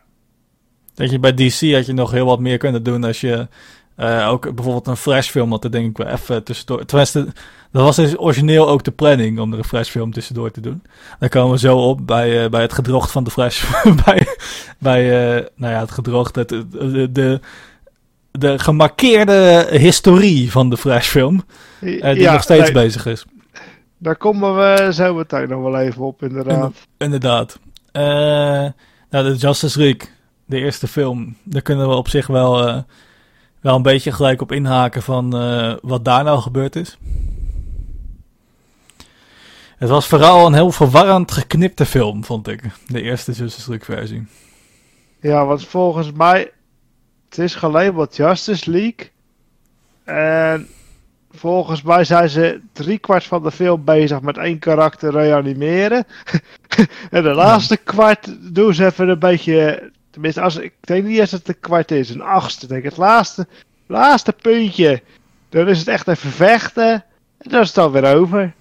[0.93, 3.47] Dat je bij DC had je nog heel wat meer kunnen doen als je
[3.96, 6.86] eh, ook bijvoorbeeld een Flash-film had, er denk ik wel even tussendoor.
[6.86, 7.28] Tenminste,
[7.74, 10.84] dat was dus origineel ook de planning om er een Flash-film tussendoor te doen.
[11.20, 13.64] Dan komen we zo op bij, eh, bij het gedrocht van de Flash.
[14.06, 14.28] bij,
[14.78, 17.39] bij eh, nou ja, het gedrocht, het, de, de,
[18.32, 21.44] de gemarkeerde historie van de Flash-film,
[21.80, 23.26] eh, die ja, nog steeds nee, bezig is.
[23.98, 26.74] Daar komen we zo meteen nog wel even op, inderdaad.
[26.98, 27.60] Inderdaad.
[27.91, 28.74] Nou,
[29.10, 30.10] de Justice League,
[30.46, 32.86] de eerste film, daar kunnen we op zich wel,
[33.64, 36.97] wel een beetje gelijk op inhaken van eh, wat daar nou gebeurd is.
[39.78, 42.64] Het was vooral een heel verwarrend geknipte film, vond ik.
[42.88, 44.28] De eerste Justice League versie.
[45.20, 46.51] Ja, want volgens mij,
[47.30, 49.11] het is gelabeld Justice League.
[50.03, 50.68] En
[51.32, 56.05] volgens mij zijn ze driekwart van de film bezig met één karakter reanimeren.
[57.11, 61.30] en de laatste kwart doen ze even een beetje, tenminste, als, ik denk niet eens
[61.30, 62.89] dat het een kwart is, een achtste denk ik.
[62.89, 63.47] Het laatste,
[63.88, 65.01] laatste puntje,
[65.49, 66.91] dan is het echt even vechten.
[67.38, 68.53] En dan is het alweer over.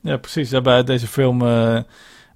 [0.00, 0.50] Ja, precies.
[0.50, 1.80] Daarbij deze film, eh,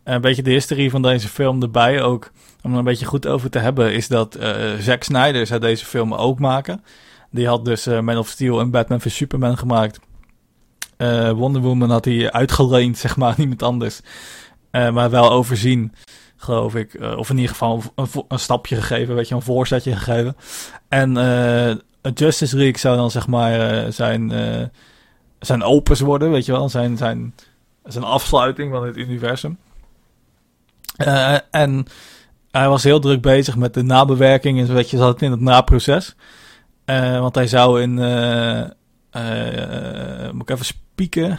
[0.04, 2.30] een beetje de historie van deze film erbij ook,
[2.62, 5.84] om er een beetje goed over te hebben, is dat eh Zack Snyder zou deze
[5.84, 6.84] film ook maken.
[7.30, 10.00] Die had dus eh, Man of Steel en Batman vs Superman gemaakt.
[11.34, 14.00] Wonder Woman had hij uitgeleend, zeg maar, niemand anders.
[14.70, 15.92] Maar wel overzien,
[16.38, 16.94] geloof ik.
[16.94, 20.36] Eh, of in ieder geval een, een stapje gegeven, weet je, een voorzetje gegeven.
[20.88, 21.76] En eh,
[22.14, 24.32] Justice League zou dan, zeg maar, eh, zijn,
[25.38, 26.68] zijn opus worden, weet je wel.
[26.68, 27.34] Zijn, zijn,
[27.84, 29.58] zijn afsluiting van het universum.
[31.50, 31.86] En
[32.50, 36.16] hij was heel druk bezig met de nabewerking en weet je, zat in het naproces.
[37.20, 37.94] Want hij zou in,
[40.34, 41.38] moet ik even spieken.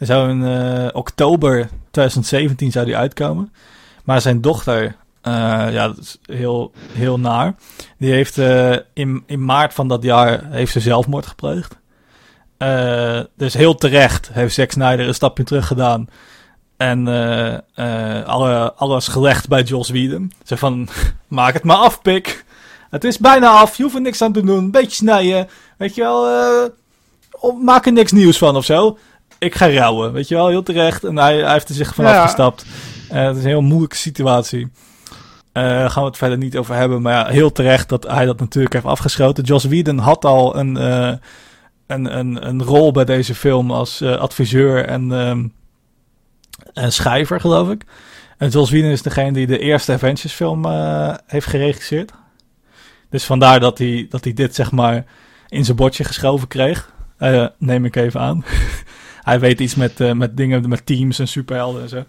[0.00, 3.52] Zou in eh, oktober 2017 zou die uitkomen.
[4.04, 5.32] Maar zijn dochter, eh,
[5.70, 7.54] ja, dat is heel, heel naar.
[7.98, 11.78] Die heeft eh, in, in maart van dat jaar heeft ze zelfmoord gepleegd.
[13.36, 16.08] Dus heel terecht heeft Zack Snyder een stapje terug gedaan.
[16.76, 17.06] En
[18.26, 20.32] alle, alles gelegd bij Joss Whedon.
[20.44, 20.88] Zo van,
[21.28, 22.44] maak het maar af, pik.
[22.90, 24.58] Het is bijna af, je hoeft er niks aan te doen.
[24.58, 26.26] Een beetje snijden, weet je wel.
[27.62, 28.98] maak er niks nieuws van of zo.
[29.40, 31.04] Ik ga rouwen, weet je wel, heel terecht.
[31.04, 32.22] En hij, hij heeft er zich vanaf Ja.
[32.22, 32.64] gestapt.
[33.08, 34.70] Eh, het is een heel moeilijke situatie.
[35.52, 37.02] Daar gaan we het verder niet over hebben.
[37.02, 39.44] Maar ja, heel terecht dat hij dat natuurlijk heeft afgeschoten.
[39.44, 41.12] Joss Whedon had al een, eh,
[41.86, 45.12] een, een, een rol bij deze film als adviseur en,
[46.74, 47.84] en schrijver, geloof ik.
[48.38, 50.66] En Joss Whedon is degene die de eerste Avengers film
[51.26, 52.12] heeft geregisseerd.
[53.10, 55.04] Dus vandaar dat hij, dat hij dit, zeg maar,
[55.48, 56.92] in zijn bordje geschoven kreeg.
[57.58, 58.44] Neem ik even aan.
[59.22, 62.04] hij weet iets met, eh, met dingen, met teams en superhelden en zo.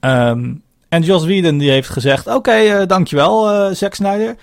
[0.00, 0.54] Ehm,
[0.88, 4.36] en Joss Whedon die heeft gezegd: Oké, eh, dankjewel, eh Zack Snyder.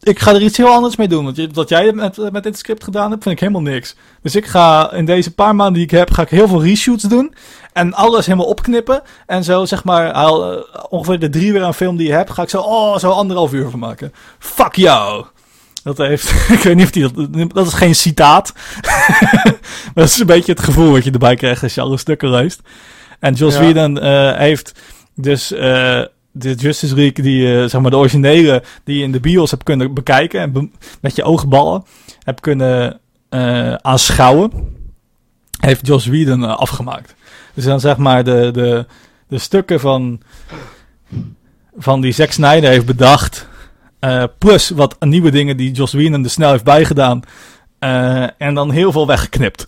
[0.00, 1.24] Ik ga er iets heel anders mee doen.
[1.24, 3.96] Want wat jij met, met dit script gedaan hebt, vind ik helemaal niks.
[4.22, 7.02] Dus ik ga in deze paar maanden die ik heb, ga ik heel veel reshoots
[7.02, 7.34] doen.
[7.72, 9.02] En alles helemaal opknippen.
[9.26, 10.30] En zo zeg maar,
[10.88, 13.52] ongeveer de drie weer aan film die je hebt, ga ik zo, oh, zo anderhalf
[13.52, 14.12] uur van maken.
[14.38, 15.26] Fuck jou!
[15.86, 18.52] Dat heeft, ik weet niet of die dat, dat is geen citaat.
[18.82, 19.58] maar
[19.94, 22.60] dat is een beetje het gevoel wat je erbij krijgt als je alle stukken leest.
[23.20, 23.62] En Joss Ja.
[23.62, 24.80] Whedon eh, heeft
[25.14, 29.20] dus eh, de Justice League, die, eh, zeg maar de originele, die je in de
[29.20, 30.68] bios hebt kunnen bekijken en be-
[31.00, 31.84] met je oogballen
[32.22, 33.00] hebt kunnen
[33.82, 34.50] aanschouwen,
[35.60, 37.14] heeft Joss Whedon afgemaakt.
[37.54, 38.86] Dus dan zeg maar de, de,
[39.28, 40.20] de stukken van,
[41.78, 43.48] van die Zack Snyder heeft bedacht,
[43.98, 47.22] eh, plus wat nieuwe dingen die Joss Whedon er snel heeft bijgedaan,
[47.78, 49.64] eh, en dan heel veel weggeknipt.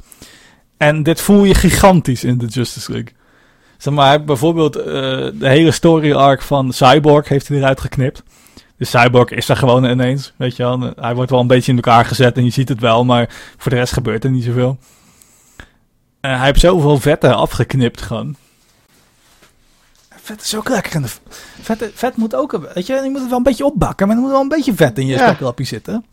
[0.77, 3.13] En dit voel je gigantisch in de Justice League.
[3.77, 4.85] Zeg maar, bijvoorbeeld eh,
[5.35, 8.23] de hele story arc van Cyborg heeft hij eruit geknipt.
[8.77, 10.93] Dus Cyborg is er gewoon ineens, weet je wel.
[10.97, 13.71] Hij wordt wel een beetje in elkaar gezet en je ziet het wel, maar voor
[13.71, 14.79] de rest gebeurt er niet zoveel.
[16.21, 18.37] Hij heeft zoveel vetten afgeknipt gewoon.
[20.29, 21.03] Vet is ook lekker.
[21.61, 24.23] Vet, vet moet ook, weet je, je moet het wel een beetje opbakken, maar er
[24.23, 25.53] moet wel een beetje vet in je Ja.
[25.57, 26.05] zitten.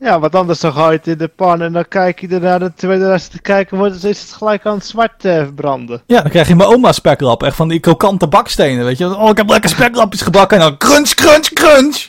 [0.00, 2.40] Ja, want anders dan ga je het in de pan en dan kijk je er
[2.40, 6.02] naar de tweede te kijken, wordt, is het gelijk aan het zwart eh, branden.
[6.06, 7.42] Ja, dan krijg je mijn oma speklap.
[7.42, 9.16] Echt van die krokante bakstenen, weet je.
[9.16, 10.58] Oh, ik heb lekker speklapjes gebakken.
[10.58, 12.08] En dan crunch, crunch, crunch.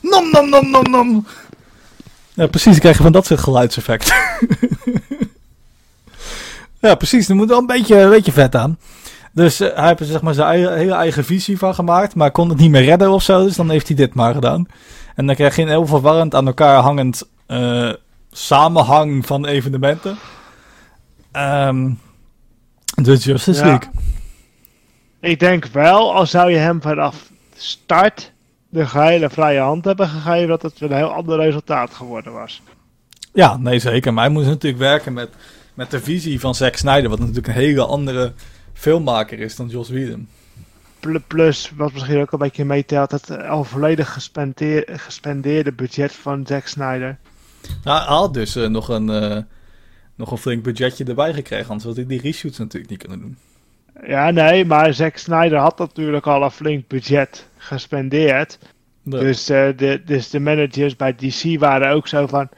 [0.00, 1.26] Nom, nom, nom, nom, nom.
[2.34, 2.70] Ja, precies.
[2.72, 4.14] Dan krijg je van dat soort geluidseffecten.
[6.80, 7.28] ja, precies.
[7.28, 8.78] Er moet wel een beetje, een beetje vet aan.
[9.32, 12.14] Dus eh, hij heeft er zeg maar zijn eigen, hele eigen visie van gemaakt.
[12.14, 13.44] Maar kon het niet meer redden of zo.
[13.44, 14.66] Dus dan heeft hij dit maar gedaan.
[15.14, 17.92] En dan krijg je een heel verwarrend aan elkaar hangend eh,
[18.30, 20.16] samenhang van evenementen.
[22.94, 23.66] De Justice Ja.
[23.66, 23.90] League.
[25.20, 28.32] Ik denk wel, al zou je hem vanaf start
[28.68, 32.62] de gehele vrije hand hebben gegeven, dat het een heel ander resultaat geworden was.
[33.32, 34.12] Ja, nee zeker.
[34.12, 35.28] Maar hij moest natuurlijk werken met,
[35.74, 37.10] met de visie van Zack Snyder.
[37.10, 38.32] Wat natuurlijk een hele andere
[38.82, 40.28] filmmaker is dan Joss Whedon.
[41.00, 46.46] Pl- Plus, wat misschien ook een beetje meetelt, het al volledig gespendeer- gespendeerde budget van
[46.46, 47.18] Zack Snyder.
[47.84, 49.38] Nou, hij had dus eh, nog, een, eh,
[50.14, 51.66] nog een flink budgetje erbij gekregen.
[51.68, 53.36] Anders had hij die reshoots natuurlijk niet kunnen doen.
[54.06, 58.58] Ja, nee, maar Zack Snyder had natuurlijk al een flink budget gespendeerd.
[59.02, 62.48] Dus, eh, de, dus de managers bij DC waren ook zo van.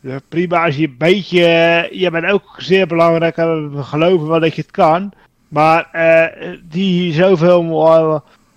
[0.00, 1.44] ja, prima, als je een beetje.
[1.44, 5.12] eh, je bent ook zeer belangrijk en we geloven wel dat je het kan.
[5.48, 7.62] Maar eh, die zoveel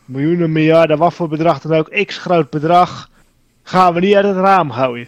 [0.05, 3.09] miljoenen, miljarden, wat voor bedrag dan ook, x groot bedrag.
[3.63, 5.07] gaan we niet uit het raam gooien.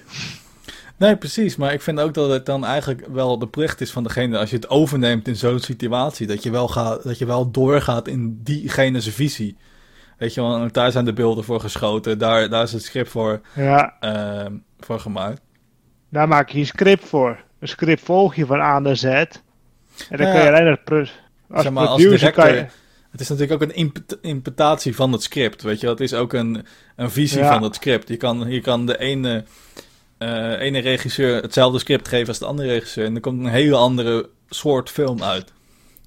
[0.97, 1.55] Nee, precies.
[1.55, 4.49] Maar ik vind ook dat het dan eigenlijk wel de plicht is van degene, als
[4.49, 8.39] je het overneemt in zo'n situatie, dat je wel, gaat, dat je wel doorgaat in
[8.43, 9.57] diegene zijn visie.
[10.17, 13.41] Weet je wel, daar zijn de beelden voor geschoten, daar, daar is het script voor,
[13.55, 15.41] Ja, ehm, voor gemaakt.
[16.09, 17.43] daar maak je een script voor.
[17.59, 19.03] Een script volg je van A naar Z.
[19.03, 19.27] En
[20.09, 21.11] dan Ja, kun je alleen het.
[21.53, 22.09] Als Zeg maar, als je.
[22.09, 22.71] director-
[23.11, 25.87] Het is natuurlijk ook een imp- interpretatie van het script, weet je.
[25.87, 27.53] Het is ook een, een visie Ja.
[27.53, 28.07] van het script.
[28.07, 29.43] Je kan, je kan de ene,
[30.17, 33.05] eh, ene regisseur hetzelfde script geven als de andere regisseur.
[33.05, 35.51] En er komt een hele andere soort film uit.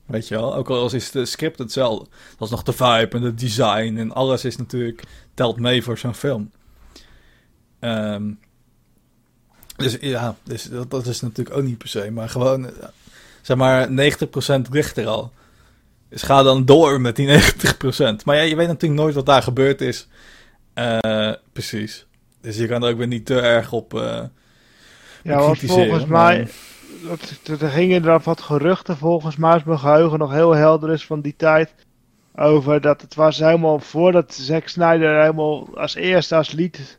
[0.07, 0.55] Weet je wel?
[0.55, 2.07] Ook al is het script hetzelfde.
[2.39, 5.03] Dat is nog de vibe en het design en alles is natuurlijk...
[5.35, 6.51] telt mee voor zo'n film.
[7.81, 8.31] Ehm,
[9.77, 12.11] dus ja, dus dat, dat is natuurlijk ook niet per se.
[12.11, 12.71] Maar gewoon,
[13.47, 15.33] zeg maar, 90% ligt er al.
[16.09, 18.25] Dus ga dan door met die 90%.
[18.25, 20.09] Maar ja, je weet natuurlijk nooit wat daar gebeurd is.
[20.75, 22.07] Eh, precies.
[22.41, 24.23] Dus je kan er ook weer niet te erg op, eh
[25.23, 26.49] Ja, want volgens maar- mij.
[27.43, 31.07] dat- Er gingen er wat geruchten, volgens mij, als mijn geheugen nog heel helder is
[31.07, 31.75] van die tijd.
[32.37, 36.99] Over dat het was helemaal voordat Zack Snyder helemaal als eerste als lead.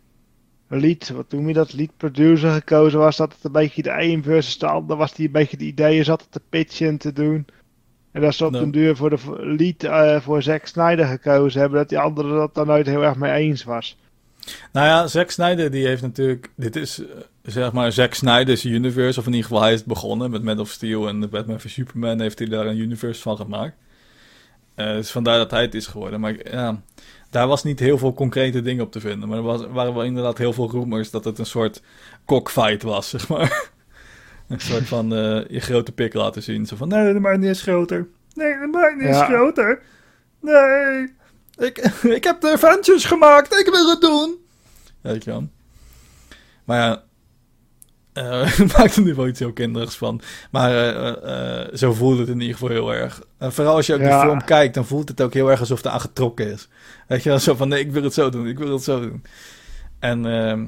[0.69, 1.73] Lead, wat noem je dat?
[1.73, 3.17] Lead producer gekozen was.
[3.17, 5.13] Dat het een beetje de een versus de ander was.
[5.13, 7.45] Die een beetje de ideeën zat te pitchen en te doen.
[8.11, 8.59] En dat ze op Ja.
[8.59, 11.79] den duur voor de lead eh, voor Zack Snyder gekozen hebben.
[11.79, 13.97] Dat die andere dat daar nooit heel erg mee eens was.
[14.71, 16.51] Nou ja, Zack Snyder die heeft natuurlijk...
[16.55, 17.05] Dit is eh,
[17.43, 19.19] zeg maar Zack Snyder's universe.
[19.19, 21.69] Of in ieder geval hij is begonnen met Man of Steel en de Batman v
[21.69, 22.21] Superman.
[22.21, 23.75] Heeft hij daar een universe van gemaakt.
[24.77, 26.19] Eh, dus vandaar dat hij het is geworden.
[26.19, 26.81] Maar ja,
[27.29, 29.29] daar was niet heel veel concrete dingen op te vinden.
[29.29, 31.81] Maar er was, waren wel inderdaad heel veel rumors dat het een soort
[32.25, 33.69] cockfight was, zeg maar.
[34.47, 36.65] een soort van eh, je grote pik laten zien.
[36.65, 38.07] Zo van, nee, de mijne is groter.
[38.33, 39.25] Nee, de mijne is Ja.
[39.25, 39.81] groter.
[40.41, 41.13] Nee,
[41.57, 41.77] ik,
[42.17, 43.59] ik heb de Avengers gemaakt.
[43.59, 44.35] Ik wil het doen.
[45.01, 45.47] Weet je wel.
[46.63, 47.03] Maar ja,
[48.17, 50.21] eh maakt er nu wel iets heel kinderigs van.
[50.51, 53.21] Maar eh, eh, zo voelt het in ieder geval heel erg.
[53.37, 54.19] En vooral als je ook Ja.
[54.21, 56.67] de film kijkt, dan voelt het ook heel erg alsof het aan getrokken is.
[57.07, 58.99] Weet je wel, zo van nee, ik wil het zo doen, ik wil het zo
[58.99, 59.23] doen.
[59.99, 60.65] En, ehm,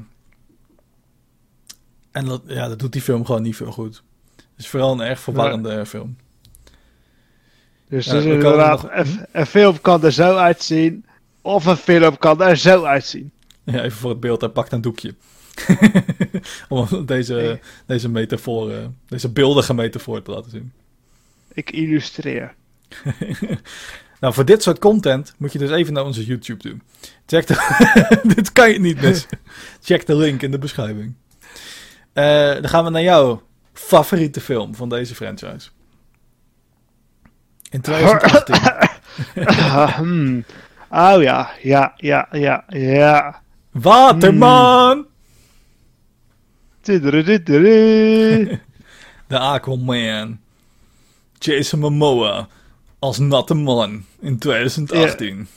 [2.12, 4.02] en dat, ja, dat doet die film gewoon niet veel goed.
[4.36, 6.16] Het is vooral een erg verwarrende film.
[7.88, 11.04] Dus, Ja, dus inderdaad, nog- een, een film kan er zo uitzien.
[11.42, 13.32] Of een film kan er zo uitzien.
[13.64, 15.14] Ja, even voor het beeld, hij pakt een doekje.
[16.68, 17.60] Om deze, Nee.
[17.86, 20.72] deze metafoor, eh, deze beeldige metafoor te laten zien.
[21.52, 22.54] Ik illustreer.
[24.20, 26.82] Nou, voor dit soort content moet je dus even naar onze YouTube doen.
[27.26, 28.20] Check de...
[28.34, 29.28] dit kan je niet missen.
[29.82, 31.14] Check de link in de beschrijving.
[32.12, 33.42] Eh, dan gaan we naar jouw
[33.72, 35.68] favoriete film van deze franchise.
[37.70, 38.54] In 2018.
[39.46, 40.44] Ah, hmm.
[40.90, 43.42] Oh ja, ja, ja, ja, ja.
[43.70, 45.06] Waterman!
[45.06, 45.09] Tudurudududu.
[49.26, 50.38] De Aquaman.
[51.38, 52.48] Jason Momoa
[52.98, 55.48] als natte man in 2018.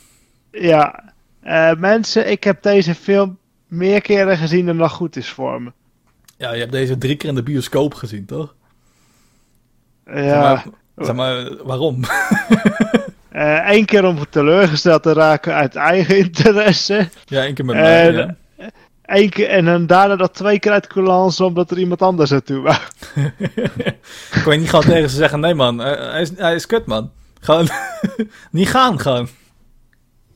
[0.52, 1.12] Ja,
[1.42, 5.72] Eh, mensen, ik heb deze film meer keren gezien dan nog goed is voor me.
[6.38, 8.56] Ja, je hebt deze drie keer in de bioscoop gezien, toch?
[10.06, 10.66] Zeg Ja, maar,
[11.06, 12.04] zeg maar, waarom?
[13.32, 17.10] Eén Eh, keer om teleurgesteld te raken uit eigen interesse.
[17.26, 18.12] ja, één keer met mij.
[18.12, 18.36] ja.
[19.14, 22.62] Eén keer, en dan daarna dat twee keer uit coulance omdat er iemand anders naartoe
[22.62, 22.78] wou.
[24.44, 26.86] Kon je niet gewoon tegen ze zeggen: nee, man, eh, hij is, hij is kut,
[26.86, 27.12] man.
[27.42, 27.70] Gewoon
[28.52, 29.28] niet gaan, gewoon.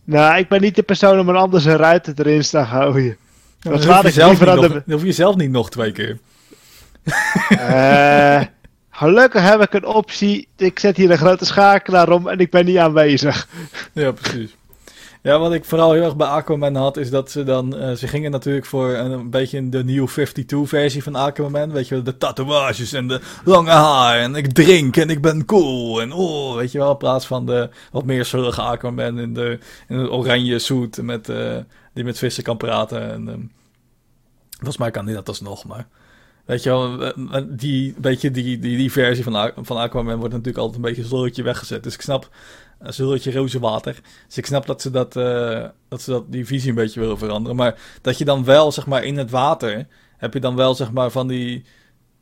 [0.03, 3.17] Nou, ik ben niet de persoon om een ander zijn ruiten erin te gaan gooien.
[3.59, 4.67] Dan Dat hoef, laat je zelf niet nog, de...
[4.67, 6.17] dan hoef je zelf niet nog twee keer.
[7.49, 8.41] Eh,
[8.89, 10.47] gelukkig heb ik een optie.
[10.57, 13.47] Ik zet hier een grote schakelaar om en ik ben niet aanwezig.
[13.93, 14.55] Ja, precies.
[15.21, 17.75] Ja, wat ik vooral heel erg bij Aquaman had, is dat ze dan...
[17.77, 21.71] eh, ze gingen natuurlijk voor een, een beetje de New 52-versie van Aquaman.
[21.71, 24.19] Weet je wel, de tatoeages en de lange haar.
[24.19, 26.01] En ik drink en ik ben cool.
[26.01, 29.59] En oh, weet je wel, in plaats van de wat meer zullige Aquaman in de,
[29.87, 31.57] in de oranje suit met, eh,
[31.93, 33.11] die met vissen kan praten.
[33.11, 33.41] En, ehm,
[34.55, 35.87] volgens mij kan hij dat alsnog, maar...
[36.45, 40.57] Weet je wel, eh, die, beetje die, die, die versie van, van Aquaman wordt natuurlijk
[40.57, 41.83] altijd een beetje een weggezet.
[41.83, 42.29] Dus ik snap,
[42.79, 43.95] een slurretje roze water.
[44.27, 47.17] Dus ik snap dat ze, dat, eh, dat ze dat, die visie een beetje willen
[47.17, 47.57] veranderen.
[47.57, 49.87] Maar dat je dan wel, zeg maar, in het water...
[50.17, 51.65] heb je dan wel, zeg maar, van die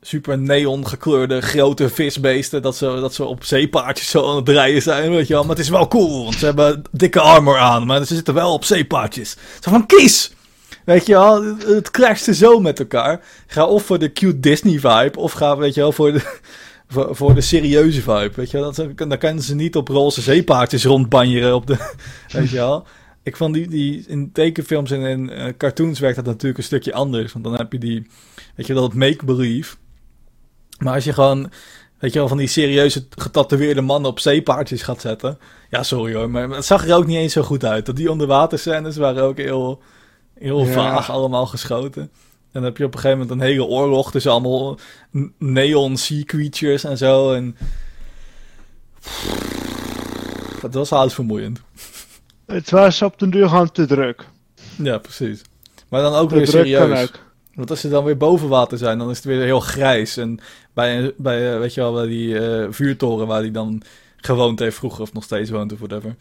[0.01, 2.62] super neon gekleurde grote visbeesten...
[2.62, 5.41] dat ze, dat ze op zeepaardjes zo aan het rijden zijn, weet je wel.
[5.41, 7.86] Maar het is wel cool, want ze hebben dikke armor aan...
[7.86, 9.36] maar ze zitten wel op zeepaardjes.
[9.60, 10.34] Zo van, kies!
[10.86, 13.22] Weet je wel, het- crashte zo met elkaar.
[13.47, 16.39] Ga of voor de cute Disney vibe, of ga, weet je wel, voor de,
[16.88, 18.32] voor, voor de serieuze vibe.
[18.36, 21.94] Weet je wel, dat, dan kunnen ze niet op roze zeepaardjes rondbanjeren op de,
[22.32, 22.86] weet je wel.
[23.24, 26.94] Ik vond die, die in tekenfilms en in eh, cartoons werkt dat natuurlijk een stukje
[26.94, 27.34] anders.
[27.34, 28.08] Want dan heb je die,
[28.56, 29.76] weet je wel, dat make-believe.
[30.80, 31.52] Maar als je gewoon,
[32.00, 35.38] weet je wel, van die serieuze getatoeëerde mannen op zeepaardjes gaat zetten.
[35.70, 37.86] Ja, sorry hoor, maar het zag er ook niet eens zo goed uit.
[37.86, 39.82] Dat die onderwaterscènes waren ook heel,
[40.40, 40.72] heel Ja.
[40.72, 42.12] vaag allemaal geschoten.
[42.56, 44.80] En dan heb je op een gegeven moment een hele oorlog tussen allemaal
[45.38, 47.34] neon sea creatures en zo.
[47.34, 47.58] En...
[50.62, 51.62] Dat was huisvermoeiend.
[52.45, 54.26] Het was op den duur gewoon te druk.
[54.78, 55.41] Ja, precies.
[55.89, 57.12] Maar dan ook Te weer serieus.
[57.53, 60.18] Want als ze dan weer boven water zijn, dan is het weer heel grijs.
[60.18, 60.39] En
[60.74, 63.82] bij, bij eh, weet je wel, bij die eh, vuurtoren waar hij dan
[64.16, 66.16] gewoond heeft vroeger, of nog steeds woont of whatever.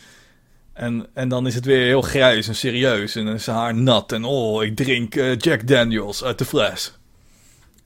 [0.75, 3.17] En, en dan is het weer heel grijs en serieus.
[3.17, 4.13] En dan is zijn haar nat.
[4.13, 6.99] En oh, ik drink eh, Jack Daniels uit de fles.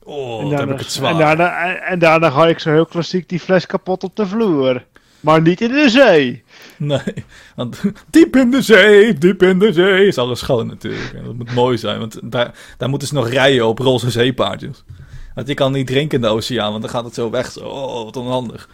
[0.03, 1.11] Oh, En dan heb daarna, ik het zwaar.
[1.11, 4.85] en, daarna, en daarna ga ik zo heel klassiek die fles kapot op de vloer.
[5.19, 6.43] Maar niet in de zee.
[6.77, 7.25] Nee,
[7.55, 11.13] want diep in de zee, diep in de zee is alles schoon natuurlijk.
[11.13, 14.83] En dat moet mooi zijn, want daar, daar moeten ze nog rijden op roze zeepaardjes.
[15.35, 17.51] Want je kan niet drinken in de oceaan, want dan gaat het zo weg.
[17.51, 18.69] Zo, oh, wat onhandig.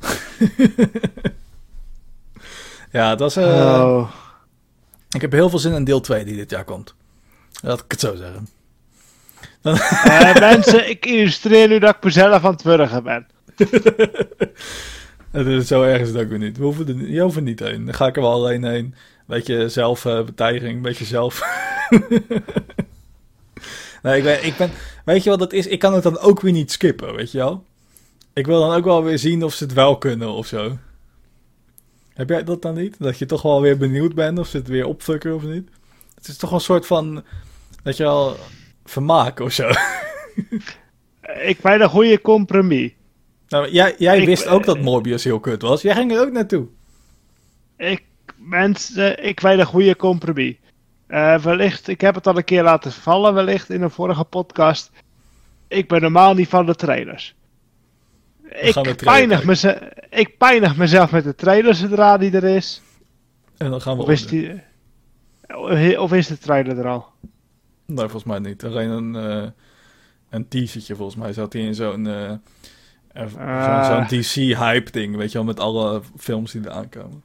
[2.96, 3.36] ja, het was...
[3.36, 4.10] eh, oh.
[5.10, 6.94] Ik heb heel veel zin in deel 2 die dit jaar komt.
[7.62, 8.48] Laat ik het zo zeggen.
[10.04, 13.26] Eh, mensen, ik illustreer nu dat ik mezelf aan het wurgen ben.
[15.30, 16.56] Het is zo erg is het ook weer niet.
[16.58, 17.84] We hoeven er, niet- je hoeft er niet heen.
[17.84, 18.94] Dan ga ik er wel alleen heen.
[19.26, 21.40] Beetje zelfbetijging, beetje zelf.
[24.02, 24.70] nee, ik ben, ik ben.
[25.04, 25.66] Weet je wat dat is?
[25.66, 27.64] Ik kan het dan ook weer niet skippen, weet je wel?
[28.32, 30.78] Ik wil dan ook wel weer zien of ze het wel kunnen of zo.
[32.16, 32.96] Heb jij dat dan niet?
[32.98, 35.68] Dat je toch wel weer benieuwd bent of ze het weer opfukken of niet?
[36.14, 37.24] Het is toch een soort van.
[37.82, 38.36] Weet je wel.
[38.84, 39.70] Vermaak of zo.
[41.42, 42.90] Ik ben een goede compromis.
[43.48, 45.82] Nou, jij jij Ik- wist ook dat Morbius heel kut was.
[45.82, 46.66] Jij ging er ook naartoe.
[47.76, 48.02] Ik,
[48.36, 50.54] mensen, ik weet een goede compromis.
[51.06, 54.90] Eh, wellicht, ik heb het al een keer laten vallen, wellicht in een vorige podcast.
[55.68, 57.34] Ik ben normaal niet van de trailers.
[58.50, 59.46] Ik pijnig, kijken.
[59.46, 62.82] meze- ik pijnig mezelf met de trailer zodra die er is.
[63.56, 64.62] En dan gaan we Of is, die,
[66.00, 67.06] of is de trailer er al?
[67.86, 68.64] Nee, volgens mij niet.
[68.64, 69.48] Alleen een, eh
[70.30, 72.32] een teasertje, volgens mij zat hij in zo'n eh,
[73.14, 73.86] zo'n- Ah.
[74.08, 77.22] zo'n DC-hype ding, weet je wel, met alle films die er aankomen.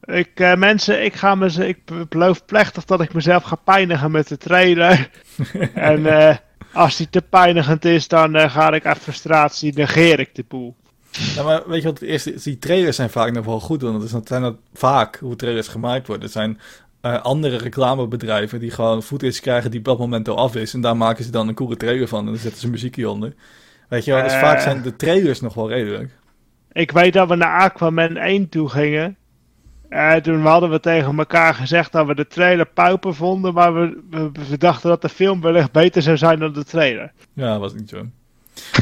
[0.00, 4.28] Ik, eh, mensen, ik, ga me, ik beloof plechtig dat ik mezelf ga pijnigen met
[4.28, 5.10] de trailer.
[5.74, 6.36] en eh,
[6.76, 10.74] als die te pijnigend is, dan eh, ga ik uit frustratie, negeer ik de poel.
[11.34, 12.42] Ja, maar weet je wat het eerste is?
[12.42, 15.36] Die trailers zijn vaak nog wel goed, want dat, is, dat zijn dat vaak hoe
[15.36, 16.24] trailers gemaakt worden.
[16.24, 16.60] Het zijn
[17.00, 20.74] eh, andere reclamebedrijven die gewoon footage krijgen die op dat moment al af is.
[20.74, 23.34] En daar maken ze dan een coole trailer van en dan zetten ze muziekje onder.
[23.88, 24.40] Weet je wel, dus Eh.
[24.40, 26.10] vaak zijn de trailers nog wel redelijk.
[26.72, 29.16] Ik weet dat we naar Aquaman 1 toe gingen.
[29.88, 33.98] Eh, toen hadden we tegen elkaar gezegd dat we de trailer pauper vonden, maar we,
[34.10, 37.12] we, we dachten dat de film wellicht beter zou zijn dan de trailer.
[37.32, 37.96] Ja, was niet zo.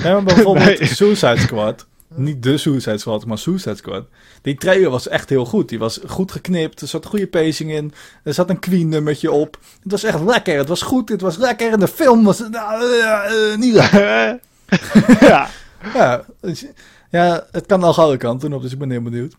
[0.02, 0.88] Nee, maar bijvoorbeeld Nee.
[0.88, 1.86] Suicide Squad.
[2.16, 4.04] Niet de Suicide Squad, maar Suicide Squad.
[4.42, 5.68] Die trailer was echt heel goed.
[5.68, 6.80] Die was goed geknipt.
[6.80, 7.92] Er zat goede pacing in.
[8.22, 9.58] Er zat een Queen nummertje op.
[9.82, 10.58] Het was echt lekker.
[10.58, 11.08] Het was goed.
[11.08, 11.72] Het was lekker.
[11.72, 14.38] En de film was eh, eh, eh, niet lekker.
[15.28, 15.48] ja.
[15.94, 16.66] Ja, dus-
[17.10, 18.62] ja, het kan al alle kanten op.
[18.62, 19.34] Dus ik ben heel benieuwd.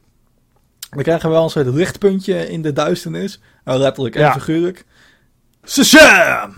[0.95, 3.39] Dan krijgen we wel een soort lichtpuntje in de duisternis.
[3.63, 4.31] Nou, letterlijk en Ja.
[4.33, 4.85] figuurlijk.
[5.65, 6.55] Shazam!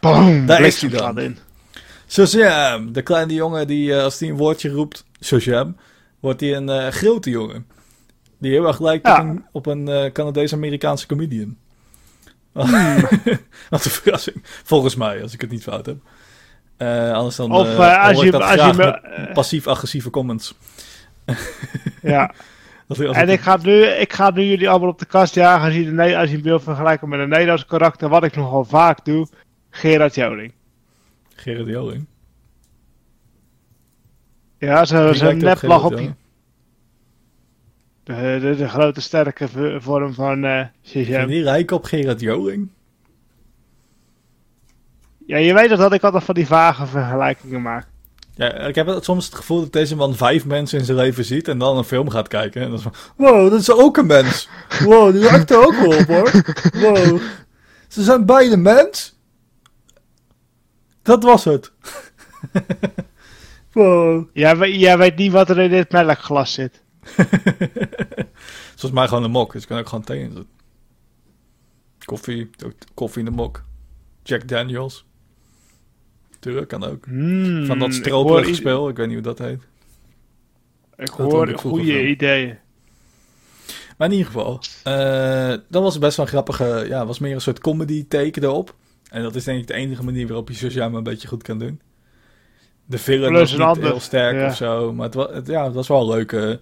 [0.00, 1.18] Boom, Daar is hij dan.
[1.18, 1.38] in.
[2.08, 2.92] Shazam!
[2.92, 5.76] De kleine jongen die eh, als hij een woordje roept, Shazam,
[6.20, 7.66] wordt hij een eh, grote jongen.
[8.38, 9.20] Die heel erg lijkt Ja.
[9.20, 11.56] op een, op een eh, Canadees-Amerikaanse comedian.
[12.52, 12.66] Hmm.
[13.70, 14.42] Wat een verrassing.
[14.64, 15.96] Volgens mij, als ik het niet fout heb.
[16.76, 20.54] Eh, anders dan Of, als je- als je me- passief-agressieve comments.
[22.02, 22.32] Ja.
[22.86, 25.34] Dat hij als En ik ga, nu, ik ga nu jullie allemaal op de kast
[25.34, 28.36] jagen als je, de, als je hem wil vergelijken met een Nederlands karakter, wat ik
[28.36, 29.26] nogal vaak doe.
[29.70, 30.52] Gerard Joling.
[31.34, 32.06] Gerard Joling.
[34.58, 36.12] Ja, zo- zo'n op neplach Gerard op je.
[38.02, 39.48] De, de, de grote sterke
[39.80, 41.28] vorm van eh Vind je Shazam.
[41.28, 42.68] die lijken op Gerard Joling?
[45.26, 47.86] Ja, je weet toch dat ik altijd van die vage vergelijkingen maak.
[48.38, 51.24] Ja, ik heb het- soms het gevoel dat deze man vijf mensen in zijn leven
[51.24, 52.62] ziet en dan een film gaat kijken.
[52.62, 54.48] En dan is van, wow, dat is ook een mens.
[54.84, 56.30] Wow, die lijkt er ook wel op hoor.
[56.72, 57.20] Wow,
[57.88, 59.16] ze zijn beide mens.
[61.02, 61.72] Dat was het.
[63.72, 64.28] wow.
[64.32, 66.82] Jij, jij weet niet wat er in dit melkglas zit.
[68.70, 70.48] Volgens mij gewoon een mok, dus ik kan ook gewoon thee in zetten.
[72.04, 72.50] Koffie,
[72.94, 73.64] koffie in de mok.
[74.22, 75.06] Jack Daniels.
[76.66, 77.04] Kan ook.
[77.04, 79.62] Hmm, Van dat i- spel, ik weet niet hoe dat heet.
[80.96, 82.58] Ik Dat hoor ik goede ideeën.
[83.98, 87.40] Maar in ieder geval, eh, dat was best wel een grappige, ja, was meer een
[87.40, 88.74] soort comedy teken erop.
[89.10, 91.58] En dat is denk ik de enige manier waarop je Shazam een beetje goed kan
[91.58, 91.80] doen.
[92.86, 94.46] De film was niet ander- heel sterk ja.
[94.46, 96.60] of zo, maar het was, het, ja, het was wel een leuke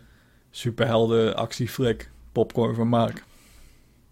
[0.50, 3.24] superhelden actieflik, popcorn van Maak.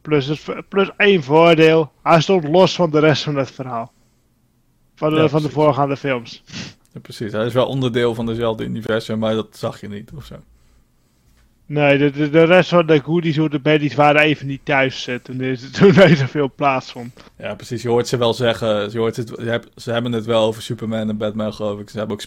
[0.03, 1.93] Plus, het, plus één voordeel.
[2.03, 3.93] Hij stond los van de rest van het verhaal.
[4.95, 6.43] Van de, Ja, van de voorgaande films.
[6.93, 10.25] Ja, precies, hij is wel onderdeel van dezelfde universum, maar dat zag je niet of
[10.25, 10.35] zo.
[11.67, 15.07] Nee, de, de, de rest van de goodies hoe de baddies waren even niet thuis
[15.07, 17.25] eh, toen, deze, toen deze film plaatsvond.
[17.39, 17.83] Ja, precies.
[17.83, 18.91] Je hoort ze wel zeggen.
[18.93, 21.91] Je hoort het, je hebt- ze hebben het wel over Superman en Batman, geloof ik.
[21.91, 22.25] Ze hebben ook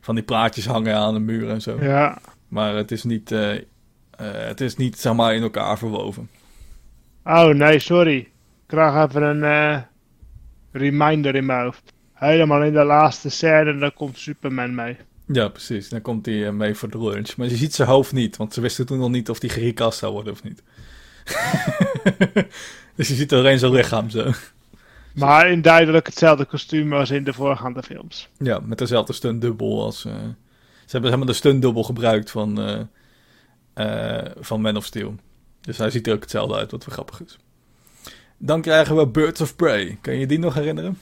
[0.00, 1.76] van die plaatjes hangen aan de muur en zo.
[1.80, 2.18] Ja,
[2.48, 3.60] Maar het is niet, eh, eh,
[4.18, 6.28] het is niet zeg maar, in elkaar verwoven.
[7.24, 8.16] Oh nee, sorry.
[8.16, 8.30] Ik
[8.66, 9.84] krijg even een
[10.72, 11.92] reminder in mijn hoofd.
[12.16, 14.96] Helemaal in de laatste scène, dan komt Superman mee.
[15.26, 15.88] Ja, precies.
[15.88, 17.36] Dan komt hij eh, mee voor de lunch.
[17.36, 19.98] Maar je ziet zijn hoofd niet, want ze wisten toen nog niet of hij gerecast
[19.98, 20.62] zou worden of niet.
[22.96, 24.30] dus je ziet alleen zijn lichaam zo.
[25.14, 28.28] Maar in duidelijk hetzelfde kostuum als in de voorgaande films.
[28.38, 30.04] Ja, met dezelfde stuntdubbel als...
[30.04, 30.12] eh,
[30.84, 32.60] ze hebben helemaal de stuntdubbel gebruikt van,
[33.74, 35.14] eh, van Man of Steel.
[35.60, 37.38] Dus hij ziet er ook hetzelfde uit, wat wel grappig is.
[38.38, 39.98] Dan krijgen we Birds of Prey.
[40.00, 40.98] Kan je die nog herinneren?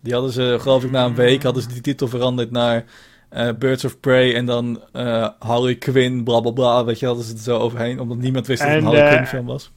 [0.00, 2.84] Die hadden ze, geloof ik, na een week hadden ze die titel veranderd naar
[3.28, 6.84] eh, Birds of Prey en dan eh, Harley Quinn, bla bla bla.
[6.84, 9.06] Weet je, hadden ze het zo overheen, omdat niemand wist dat het een En, Harley
[9.08, 9.70] eh, Quinn film was.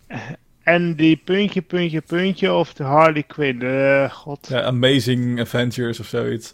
[0.63, 3.61] En die puntje, puntje, puntje of de Harley Quinn.
[3.61, 4.47] eh, god.
[4.49, 6.49] Ja, Amazing Adventures of zoiets.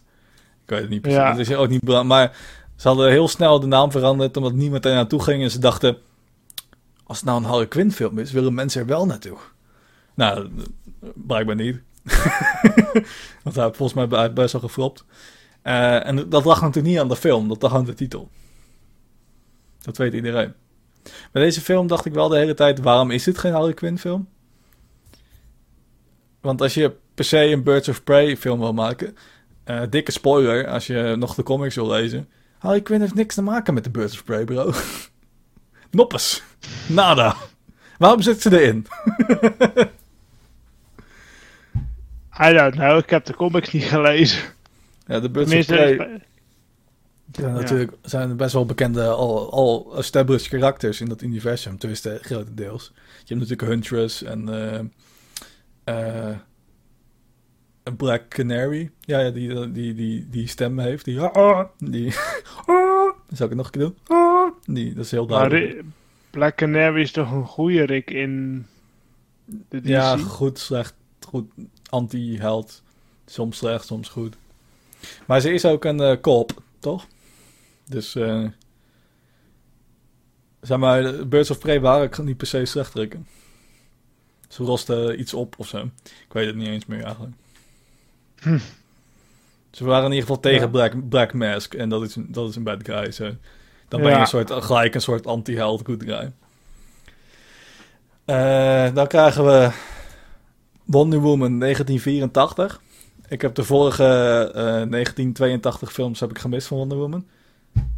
[0.64, 1.20] Ik weet het niet precies.
[1.20, 1.30] Ja.
[1.30, 2.38] Het is ook niet belang- Maar
[2.76, 5.44] ze hadden heel snel de naam veranderd omdat niemand er naartoe ging.
[5.44, 5.98] En ze dachten,
[7.04, 9.38] als het nou een Harley Quinn film is, willen mensen er wel naartoe.
[10.16, 10.50] Nou,
[11.16, 11.80] blijkbaar niet.
[13.44, 15.06] Want hij volgens mij best wel geflopt.
[15.62, 18.30] Eh, en dat lag natuurlijk niet aan de film, dat lag aan de titel.
[19.82, 20.54] Dat weet iedereen.
[21.32, 24.00] Bij deze film dacht ik wel de hele tijd, waarom is dit geen Harley Quinn
[24.00, 24.28] film?
[26.42, 29.18] Want als je per se een Birds of Prey film wil maken,
[29.64, 32.30] eh, dikke spoiler als je nog de comics wil lezen.
[32.58, 34.72] Harley Quinn heeft niks te maken met de Birds of Prey, bro.
[35.92, 36.44] Noppes.
[36.88, 37.36] Nada.
[37.98, 38.86] Waarom zit ze erin?
[42.42, 44.40] I don't know, ik heb de comics niet gelezen.
[45.06, 46.22] Ja, de Birds of Tenminste, Prey
[47.32, 52.92] ja, natuurlijk zijn best wel bekende, al, al established karakters in dat universum, tenminste grotendeels.
[52.96, 54.80] Je hebt natuurlijk Huntress en eh,
[56.30, 56.36] eh,
[57.84, 58.92] een Black Canary.
[59.00, 61.06] Ja, ja die, die, die, die stem heeft.
[61.06, 61.20] Die,
[61.78, 62.12] die
[63.36, 63.96] zal ik het nog een keer doen?
[64.76, 65.82] Die, dat is heel maar duidelijk.
[65.82, 65.92] Ri-
[66.30, 68.66] Black Canary is toch een goede Rick in
[69.46, 69.88] de DC?
[69.88, 70.94] Ja, goed, slecht,
[71.28, 71.52] goed,
[71.90, 72.82] anti-held.
[73.26, 74.36] Soms slecht, soms goed.
[75.28, 77.08] Maar ze is ook een eh kop, toch?
[77.86, 78.46] Dus, eh
[80.62, 83.28] zeg maar, Birds of Prey waren niet per se slecht drukken.
[84.48, 85.78] Ze rosten iets op of zo.
[86.04, 87.34] Ik weet het niet eens meer eigenlijk.
[88.42, 88.60] Hm.
[89.72, 90.68] Ze waren in ieder geval tegen Ja.
[90.68, 91.74] Black, Black Mask.
[91.74, 93.12] En dat is, een- dat is een bad guy.
[93.12, 93.32] Zo.
[93.88, 96.32] Dan ben je een soort, gelijk een soort anti-held good guy.
[98.26, 99.72] Eh, dan krijgen we
[100.90, 102.82] Wonder Woman 1984.
[103.28, 104.04] Ik heb de vorige
[104.54, 107.26] eh, 1982 films heb ik gemist van Wonder Woman.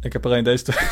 [0.00, 0.88] Ik heb alleen deze twee.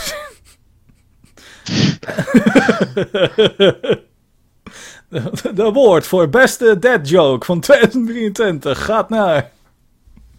[5.09, 9.51] De, de award voor beste dead joke van 2023 gaat naar...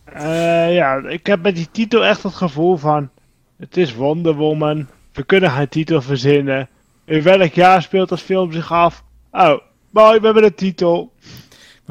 [0.04, 3.10] Eh, ja, ik heb met die titel echt het gevoel van...
[3.58, 4.88] Het is Wonder Woman.
[5.14, 6.70] We kunnen geen titel verzinnen.
[7.06, 9.04] In welk jaar speelt dat film zich af?
[9.32, 9.58] Oh,
[9.90, 11.12] mooi, we hebben een titel.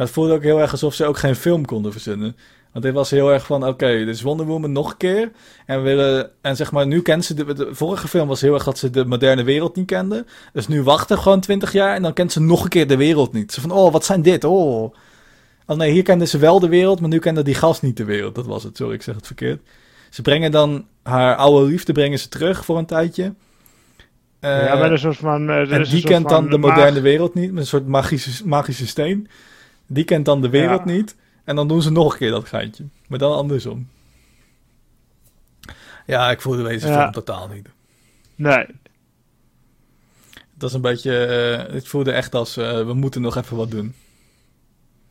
[0.01, 2.37] Maar het voelde ook heel erg alsof ze ook geen film konden verzinnen.
[2.73, 5.31] Want dit was heel erg van, oké, dit is Wonder Woman nog een keer.
[5.67, 8.55] En we willen, en zeg maar, nu kent ze de, de vorige film was heel
[8.55, 10.25] erg dat ze de moderne wereld niet kende.
[10.53, 13.33] Dus nu wachten gewoon 20 jaar en dan kent ze nog een keer de wereld
[13.33, 13.53] niet.
[13.53, 14.45] Ze van, oh, wat zijn dit?
[14.45, 14.95] Oh.
[15.67, 18.05] Oh nee, hier kende ze wel de wereld, maar nu kende die gast niet de
[18.05, 18.35] wereld.
[18.35, 19.61] Dat was het, sorry, ik zeg het verkeerd.
[20.11, 23.23] Ze brengen dan haar oude liefde brengen ze terug voor een tijdje.
[24.41, 25.51] Uh, ja, met een soort van...
[25.51, 29.29] Uh, en die kent dan de moderne wereld niet, met een soort magische, magische steen.
[29.93, 30.93] Die kent dan de wereld ja.
[30.93, 31.17] niet.
[31.45, 32.85] En dan doen ze nog een keer dat geintje.
[33.09, 33.89] Maar dan andersom.
[36.07, 37.01] Ja, ik voelde deze ja.
[37.01, 37.69] film totaal niet.
[38.35, 38.67] Nee.
[40.55, 41.67] Dat is een beetje...
[41.69, 43.95] Uh, het voelde echt als, we moeten nog even wat doen.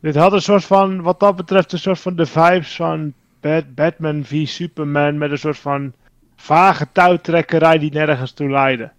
[0.00, 3.74] Dit had een soort van, wat dat betreft, een soort van de vibes van Bad,
[3.74, 5.92] Batman v Superman met een soort van
[6.36, 8.90] vage touwtrekkerij die nergens toe leidde.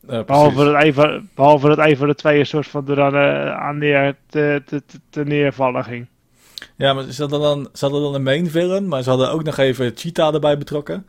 [0.00, 4.16] Behalve, dat even, behalve dat even de twee een soort van er uh, aan neer
[4.26, 6.06] te, te, te, neervallen ging.
[6.76, 9.44] Ja, maar ze hadden, dan, ze hadden dan een main villain, maar ze hadden ook
[9.44, 11.06] nog even Cheetah erbij betrokken.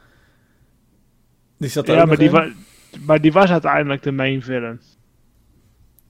[1.57, 2.31] Die zat er ja, maar die,
[3.05, 4.81] maar die was uiteindelijk de main villain.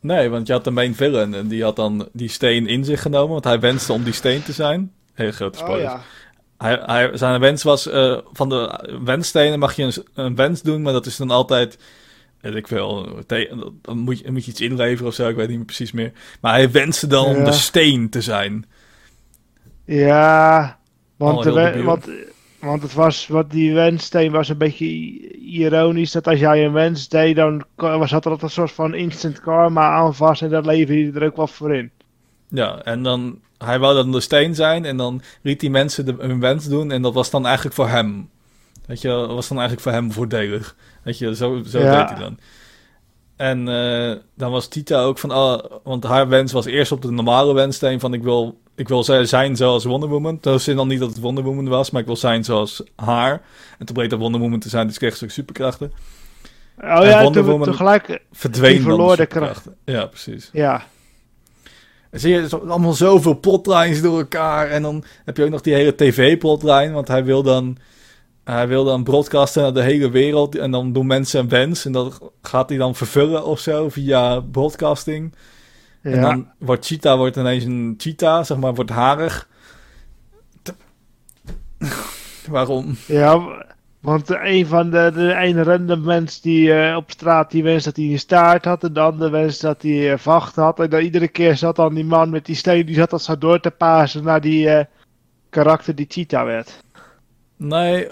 [0.01, 3.01] Nee, want je had de main villain en die had dan die steen in zich
[3.01, 4.91] genomen, want hij wenste om die steen te zijn.
[5.13, 5.91] Hele grote spoiler.
[5.91, 6.01] Oh, ja.
[6.57, 10.81] hij, hij, zijn wens was, uh, van de wensstenen mag je een, een, wens doen,
[10.81, 11.77] maar dat is dan altijd,
[12.41, 13.09] weet ik veel,
[13.81, 16.11] dan moet je, moet je iets inleveren of zo, ik weet niet meer precies meer.
[16.41, 18.65] Maar hij wenste dan om de steen te zijn.
[19.85, 20.79] Ja,
[21.17, 22.05] want, de, want
[22.61, 24.85] want het was, wat die wenssteen was een beetje
[25.39, 26.11] ironisch.
[26.11, 29.91] Dat als jij een wens deed, dan was dat er een soort van instant karma
[29.91, 30.41] aan vast.
[30.41, 31.91] En dat leverde je er ook wat voor in.
[32.47, 34.85] Ja, en dan, hij wou dan de steen zijn.
[34.85, 36.91] En dan liet die mensen de, hun wens doen.
[36.91, 38.29] En dat was dan eigenlijk voor hem.
[38.85, 40.75] Weet je, dat was dan eigenlijk voor hem voordelig.
[41.03, 42.37] Weet je, zo, zo deed hij dan.
[43.35, 47.11] En uh, dan was Tita ook van, oh, want haar wens was eerst op de
[47.11, 50.37] normale wenssteen van ik wil ik wil zijn zoals Wonder Woman.
[50.41, 53.41] Dat is dan niet dat het Wonder Woman was, maar ik wil zijn zoals haar.
[53.79, 55.91] En toen bleek dat Wonder Woman te zijn, dus kreeg ze ook superkrachten.
[56.77, 59.75] Oh ja, Wonder Woman tegelijk verdween verloor de krachten.
[59.85, 60.49] Ja, precies.
[60.53, 60.83] Ja.
[62.09, 64.69] En zie je, allemaal zoveel plotlines door elkaar.
[64.69, 67.77] En dan heb je ook nog die hele tv-plotline, want hij wil dan...
[68.43, 71.85] Hij wil dan broadcasten naar de hele wereld en dan doen mensen een wens.
[71.85, 75.33] En dat gaat hij dan vervullen of zo via broadcasting.
[76.01, 79.49] En dan wordt Cheetah wordt ineens een cheetah, zeg maar, wordt harig.
[82.49, 82.95] Waarom?
[83.05, 83.63] Ja,
[83.99, 87.95] want een van de, de ene random mens die uh, op straat die wens dat
[87.95, 88.83] hij een staart had.
[88.83, 90.79] En de andere wens dat hij uh, vacht had.
[90.79, 93.37] En dan iedere keer zat dan die man met die steen, die zat dat zo
[93.37, 94.79] door te pasen naar die uh,
[95.49, 96.83] karakter die cheetah werd.
[97.57, 98.07] Nee,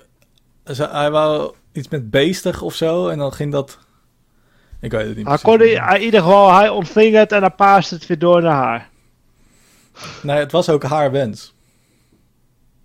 [0.78, 3.08] hij wou iets met beestig of zo.
[3.08, 3.78] En dan ging dat
[4.80, 5.28] ik weet het niet.
[5.28, 8.64] Hij kon in ieder geval, hij ontving het en dan paast het weer door naar
[8.64, 8.90] haar.
[10.22, 11.54] Nee, het was ook haar wens.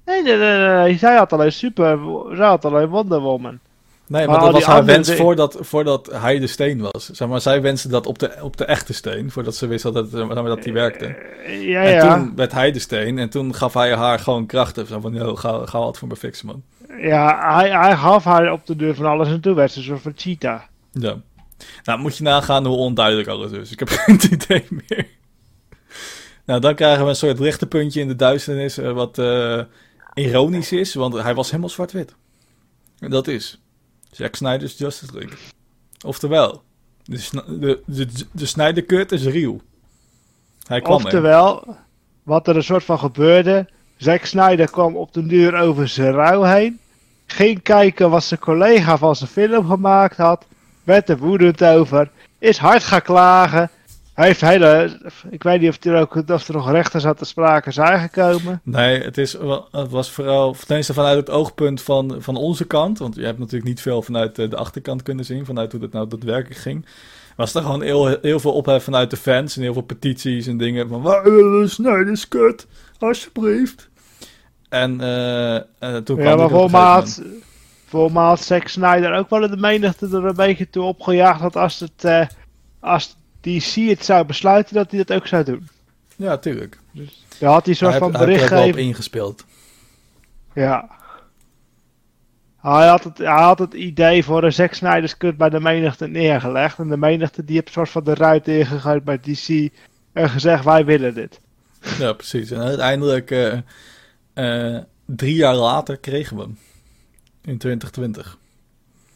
[0.04, 0.98] Nee, nee, nee, nee.
[0.98, 1.98] zij had alleen super,
[2.32, 3.58] zij had alleen Wonder Woman.
[4.06, 7.10] Nee, maar, dat was haar wens voordat, voordat hij de steen was.
[7.10, 9.94] Zeg maar, zij wenste dat op de, op de echte steen, voordat ze wist dat,
[9.94, 11.16] het, dat die werkte.
[11.46, 14.86] Uh, ja, en toen werd hij de steen en toen gaf hij haar gewoon krachten.
[14.86, 16.62] Zo van, yo, ga, ga wat voor me fixen, man.
[17.00, 19.84] Ja, hij, hij gaf haar op de deur van alles en toen werd ze een
[19.84, 20.60] soort van cheetah.
[20.92, 21.20] Ja.
[21.84, 23.72] Nou, moet je nagaan hoe onduidelijk alles is.
[23.72, 25.06] Ik heb geen idee meer.
[26.44, 29.62] Nou, dan krijgen we een soort lichterpuntje in de duisternis, uh, wat uh,
[30.14, 32.14] ironisch is, want hij was helemaal zwart-wit.
[32.98, 33.60] En dat is
[34.10, 35.36] Zack Snyder's Justice League.
[36.06, 36.62] Oftewel,
[37.04, 39.60] de, de, de, de Snyder is real.
[40.66, 41.76] Hij kwam Oftewel,
[42.22, 46.44] wat er een soort van gebeurde, Zack Snyder kwam op de duur over zijn ruil
[46.44, 46.78] heen,
[47.26, 50.46] ging kijken wat zijn collega van zijn film gemaakt had,
[50.84, 53.70] werd er woedend over, is hard gaan klagen.
[54.14, 57.70] Hij heeft hele, ik weet niet of er, ook, er nog rechters aan te sprake
[57.70, 58.60] zijn gekomen.
[58.62, 59.32] Nee, het, is,
[59.70, 62.98] het was vooral, tenminste vanuit het oogpunt van, van onze kant.
[62.98, 66.08] Want je hebt natuurlijk niet veel vanuit de achterkant kunnen zien, vanuit hoe dat nou
[66.08, 66.86] daadwerkelijk ging.
[67.36, 70.56] Was er gewoon heel, heel veel ophef vanuit de fans en heel veel petities en
[70.56, 71.26] dingen van, waar
[72.10, 72.66] is kut,
[72.98, 73.88] alsjeblieft.
[74.74, 74.90] En
[75.80, 77.22] uh, toen kwam ja, maar maat,
[77.86, 82.04] Voormaal Zack Snyder ook wel de menigte er een beetje toe opgejaagd had als, het,
[82.04, 82.26] uh,
[82.80, 85.68] als DC het zou besluiten dat hij dat ook zou doen.
[86.16, 86.78] Ja, tuurlijk.
[86.90, 88.70] Dus daar had hij soort van bericht gegeven.
[88.70, 89.44] op ingespeeld.
[90.54, 90.88] Ja.
[92.60, 96.06] Hij had, het, hij had het idee voor een Zack Snyder's cut bij de menigte
[96.06, 96.78] neergelegd.
[96.78, 99.68] En de menigte die heeft soort van de ruit ingegooid bij DC
[100.12, 101.40] en gezegd wij willen dit.
[101.98, 102.50] Ja, precies.
[102.50, 103.52] En uiteindelijk uh,
[104.34, 106.58] uh, drie jaar later kregen we hem
[107.44, 108.38] in 2020.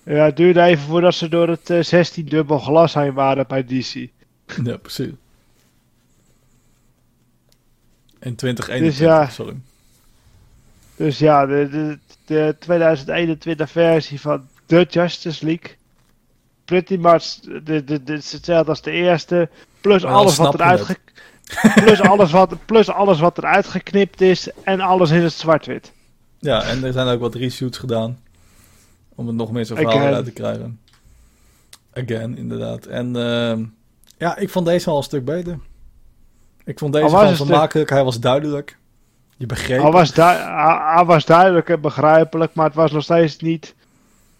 [0.02, 4.08] Ja, het duurde even voordat ze door het 16-dubbel eh, glas heen waren bij DC.
[4.64, 5.12] Ja, precies.
[8.20, 9.56] In 2021, dus ja, sorry.
[10.96, 15.76] Dus ja, de, de, de 2021 versie van The Justice League.
[16.64, 17.24] Pretty much
[17.64, 19.48] de, de, hetzelfde als de eerste.
[19.80, 20.98] Plus alles, wat eruit
[21.74, 24.50] plus, alles wat, plus alles wat eruit geknipt is.
[24.62, 25.92] En alles in het zwart-wit.
[26.38, 28.18] Ja, en er zijn ook wat reshoots gedaan.
[29.14, 30.80] Om het nog meer zo'n verhaal eruit te krijgen.
[31.92, 32.86] Again, inderdaad.
[32.86, 33.64] En ehm,
[34.18, 35.58] ja, ik vond deze al een stuk beter.
[36.64, 37.90] Ik vond deze gewoon een- vermakelijk.
[37.90, 38.76] Hij was duidelijk.
[39.36, 39.82] Je begreep.
[39.82, 43.74] Hij was, hij, was duidelijk en begrijpelijk, maar het was nog steeds niet.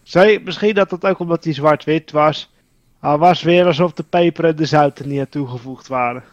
[0.03, 2.51] Zij, misschien dat het ook omdat hij zwart-wit was.
[2.99, 6.23] Hij was weer alsof de peper en de zout er niet aan toegevoegd waren.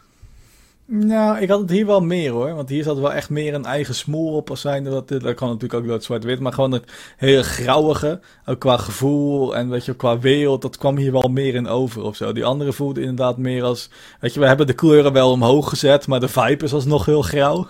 [0.89, 2.55] Nou, ik had het hier wel meer hoor.
[2.55, 4.91] Want hier zat wel echt meer een eigen smoel op als zijnde.
[4.91, 6.41] Dat, dat kan natuurlijk ook het zwart-wit.
[6.41, 8.21] Maar gewoon het hele grauwige.
[8.45, 10.63] Ook qua gevoel en weet je, qua wereld.
[10.63, 12.33] Dat kwam hier wel meer in over of zo.
[12.33, 13.91] Die andere voelde inderdaad meer als...
[14.21, 16.07] Weet je, we hebben de kleuren wel omhoog gezet.
[16.07, 17.67] Maar de vibe is alsnog heel grauw.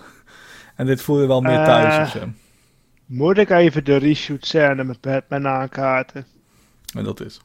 [0.75, 2.01] En dit voelde wel meer thuis Eh.
[2.01, 2.19] of zo.
[3.05, 6.25] Moet ik even de reshoot scène met Batman aankaarten?
[6.95, 7.39] En dat is...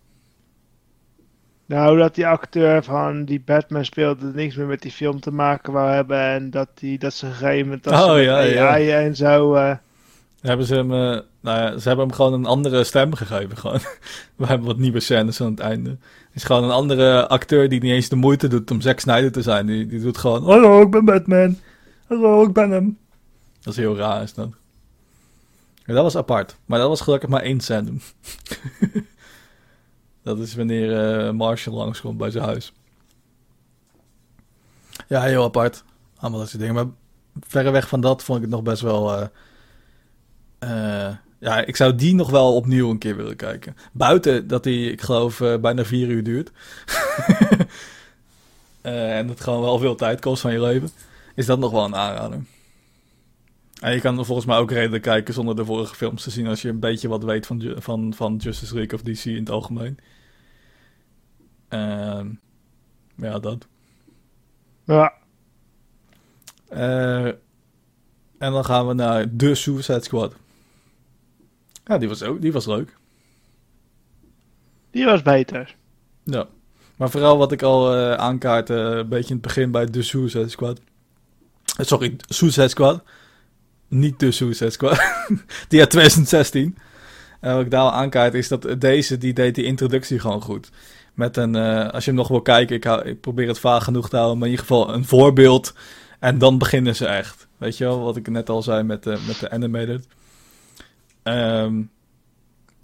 [1.73, 5.73] Nou, dat die acteur van die Batman speelde niks meer met die film te maken
[5.73, 6.19] wou hebben.
[6.21, 9.01] En dat, die, dat ze een gegeven moment dat Oh, ja, ja.
[9.01, 9.55] En zo...
[9.55, 9.75] eh,
[10.41, 10.93] Hebben ze hem...
[10.93, 10.99] eh,
[11.41, 13.57] nou ja, ze hebben hem gewoon een andere stem gegeven.
[13.57, 13.79] Gewoon.
[14.37, 15.91] We hebben wat nieuwe scènes aan het einde.
[15.91, 15.99] Het
[16.35, 19.43] is gewoon een andere acteur die niet eens de moeite doet om Zack Snyder te
[19.43, 19.67] zijn.
[19.67, 20.45] Die, die doet gewoon...
[20.45, 21.59] Hallo, ik ben Batman.
[22.07, 22.99] Hallo, ik ben hem.
[23.61, 24.49] Dat is heel raar, is dat.
[25.85, 26.57] Ja, dat was apart.
[26.67, 27.93] Maar dat was gelukkig maar één scène.
[30.23, 32.73] dat is wanneer eh Marshall langskomt bij zijn huis.
[35.09, 35.85] Ja, heel apart.
[36.17, 36.75] Allemaal dat soort dingen.
[36.75, 36.87] Maar
[37.41, 39.13] verreweg van dat vond ik het nog best wel...
[39.19, 39.27] eh,
[40.59, 43.77] eh, ja, ik zou die nog wel opnieuw een keer willen kijken.
[43.93, 46.51] Buiten dat die, ik geloof, bijna vier uur duurt.
[48.83, 50.91] En het gewoon wel veel tijd kost van je leven.
[51.35, 52.45] Is dat nog wel een aanrader.
[53.83, 56.47] En je kan er volgens mij ook redelijk kijken zonder de vorige films te zien.
[56.47, 59.51] Als je een beetje wat weet van, van, van Justice League of DC in het
[59.51, 59.99] algemeen.
[61.69, 62.29] Ehm,
[63.17, 63.67] ja, dat.
[64.85, 65.13] ja,
[66.69, 67.27] Eh,
[68.39, 70.35] en dan gaan we naar The Suicide Squad.
[71.85, 72.97] Ja, die was ook, die was leuk.
[74.91, 75.77] die was beter.
[76.23, 76.47] Ja.
[76.97, 80.49] Maar vooral wat ik al eh aankaartte, een beetje in het begin bij The Suicide
[80.49, 80.81] Squad.
[81.77, 83.03] Eh, sorry, Suicide Squad.
[83.93, 84.97] Niet The Suicide Squad.
[85.69, 86.77] die uit 2016.
[87.41, 90.71] En wat ik daar al aankaart is dat deze, die deed die introductie gewoon goed.
[91.15, 94.09] Met een, eh, als je hem nog wil kijken, ik, ik probeer het vaag genoeg
[94.09, 95.75] te houden, maar in ieder geval een voorbeeld.
[96.19, 97.49] En dan beginnen ze echt.
[97.59, 100.07] Weet je wel, wat ik net al zei met de, met de animated.
[101.23, 101.83] Ehm,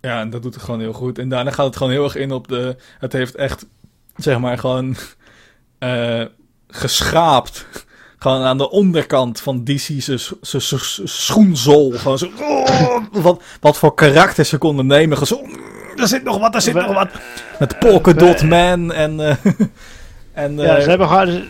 [0.01, 1.19] ja, en dat doet het gewoon heel goed.
[1.19, 2.77] En daarna gaat het gewoon heel erg in op de...
[2.99, 3.67] Het heeft echt,
[4.17, 4.97] zeg maar, gewoon
[5.79, 6.25] eh,
[6.69, 7.67] geschaapt.
[8.19, 10.33] Gewoon aan de onderkant van DC's
[11.05, 11.91] schoenzool.
[11.91, 12.31] Gewoon zo...
[12.41, 15.19] oh, wat, wat voor karakter ze konden nemen.
[15.19, 15.57] Gewoon zo...
[15.57, 15.61] "Mm,
[15.97, 17.09] Er zit nog wat, er zit We- nog wat.
[17.59, 19.21] Met Polka Dot Man en...
[19.21, 19.37] eh,
[20.45, 21.43] en Ja, eh, ze hebben gewoon,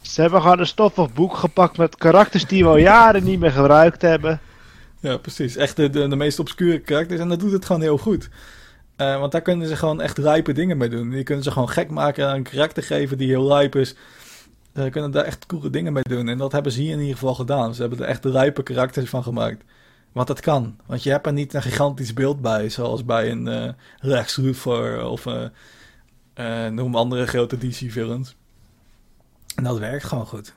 [0.00, 3.52] ze hebben gewoon een stoffig boek gepakt met karakters die we al jaren niet meer
[3.52, 4.40] gebruikt hebben.
[5.00, 5.56] Ja, precies.
[5.56, 7.20] Echt de, de, de meest obscure karakters.
[7.20, 8.28] En dat doet het gewoon heel goed.
[8.96, 11.10] Eh, want daar kunnen ze gewoon echt rijpe dingen mee doen.
[11.10, 13.94] Die kunnen ze gewoon gek maken en een karakter geven die heel rijp is.
[14.74, 16.28] Ze kunnen daar echt coole dingen mee doen.
[16.28, 17.74] En dat hebben ze hier in ieder geval gedaan.
[17.74, 19.64] Ze hebben er echt rijpe karakters van gemaakt.
[20.12, 20.76] Want dat kan.
[20.86, 22.68] Want je hebt er niet een gigantisch beeld bij.
[22.68, 25.44] Zoals bij een eh Lex Luthor of eh,
[26.34, 28.36] eh, noem andere grote DC-villains.
[29.54, 30.54] En dat werkt gewoon goed.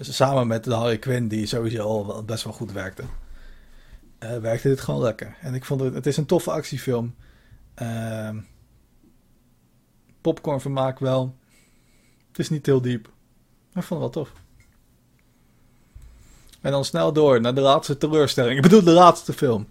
[0.00, 3.02] Samen met de Harley Quinn, die sowieso al best wel goed werkte.
[4.18, 5.36] eh, werkte dit gewoon lekker.
[5.40, 7.14] En ik vond het, het is een toffe actiefilm.
[7.74, 8.38] Ehm
[10.20, 11.34] popcorn vermaak wel.
[12.30, 13.08] Het is niet heel diep.
[13.72, 14.32] Maar ik vond het wel tof.
[16.60, 18.56] En dan snel door naar de laatste teleurstelling.
[18.56, 19.68] Ik bedoel de laatste film.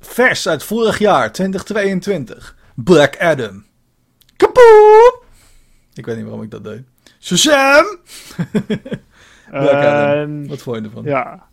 [0.00, 2.56] Vers uit vorig jaar, 2022.
[2.74, 3.64] Black Adam.
[4.36, 5.20] Kapoe!
[5.94, 6.82] Ik weet niet waarom ik dat deed.
[7.20, 7.84] Shazam!
[9.50, 10.10] Black Adam.
[10.20, 11.04] En- Wat vond je ervan?
[11.04, 11.48] Ja.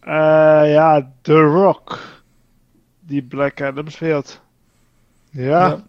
[0.00, 1.98] Eh, ja, The Rock.
[3.00, 4.40] Die Black Adam speelt.
[5.36, 5.84] Ja.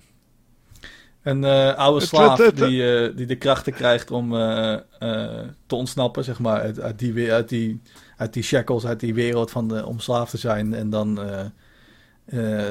[1.24, 4.76] Een eh, oude slaaf die, eh, die de krachten krijgt om eh,
[5.65, 7.82] te ontsnappen, zeg maar, uit, uit, die, uit, die,
[8.18, 10.74] uit die shackles, uit die wereld van de, om slaaf te zijn.
[10.74, 11.19] En dan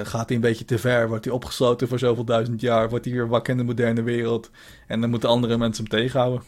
[0.03, 3.15] gaat hij een beetje te ver, wordt hij opgesloten voor zoveel duizend jaar, wordt hij
[3.15, 4.51] weer wakker in de moderne wereld.
[4.87, 6.43] En dan moeten andere mensen hem tegenhouden.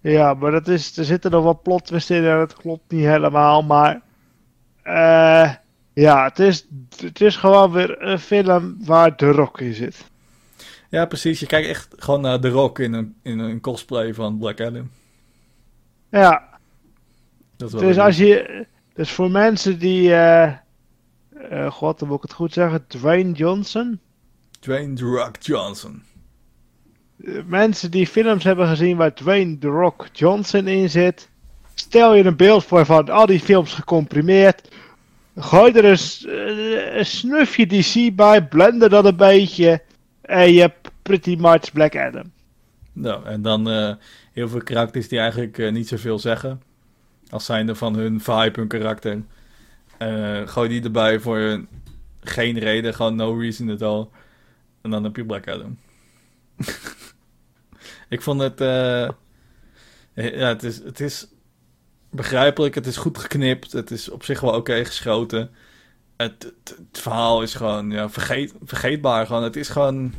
[0.00, 3.04] Ja, maar dat is, er zitten nog wat plot twists in en dat klopt niet
[3.04, 4.00] helemaal, maar...
[4.82, 5.54] eh,
[5.92, 10.04] ja, het is, het is gewoon weer een film waar The Rock in zit.
[10.88, 11.40] Ja, precies.
[11.40, 14.90] Je kijkt echt gewoon naar The Rock in een, in een cosplay van Black Adam.
[16.10, 16.58] Ja,
[17.56, 18.66] Dat is dus als je...
[18.94, 20.14] Dus voor mensen die...
[20.14, 20.52] eh
[21.48, 22.86] eh, God, dan moet ik het goed zeggen.
[22.86, 24.00] Dwayne Johnson.
[24.60, 26.02] Dwayne The Rock Johnson.
[27.24, 31.28] Eh, mensen die films hebben gezien waar Dwayne The Rock Johnson in zit.
[31.74, 34.68] Stel je een beeld voor van al die films gecomprimeerd.
[35.40, 36.30] Gooi er een,
[36.92, 39.82] eh, snufje DC bij, blender dat een beetje.
[40.20, 42.32] En je hebt pretty much Black Adam.
[42.92, 43.94] Nou, en dan eh,
[44.32, 46.62] heel veel karakters die eigenlijk eh, niet zoveel zeggen.
[47.30, 49.22] Als zijnde van hun vibe, hun karakter.
[50.44, 51.68] Gooi die erbij voor een-
[52.20, 54.06] geen reden, gewoon no reason at all.
[54.82, 55.78] En dan heb je Black Adam.
[58.08, 58.58] Ik vond het...
[60.14, 61.26] ja, het is, het is
[62.10, 63.72] begrijpelijk, het is goed geknipt.
[63.72, 65.50] Het is op zich wel oké geschoten.
[66.16, 69.26] Het, het, het verhaal is gewoon ja, vergeet, vergeetbaar.
[69.26, 69.42] Gewoon.
[69.42, 70.14] Het is gewoon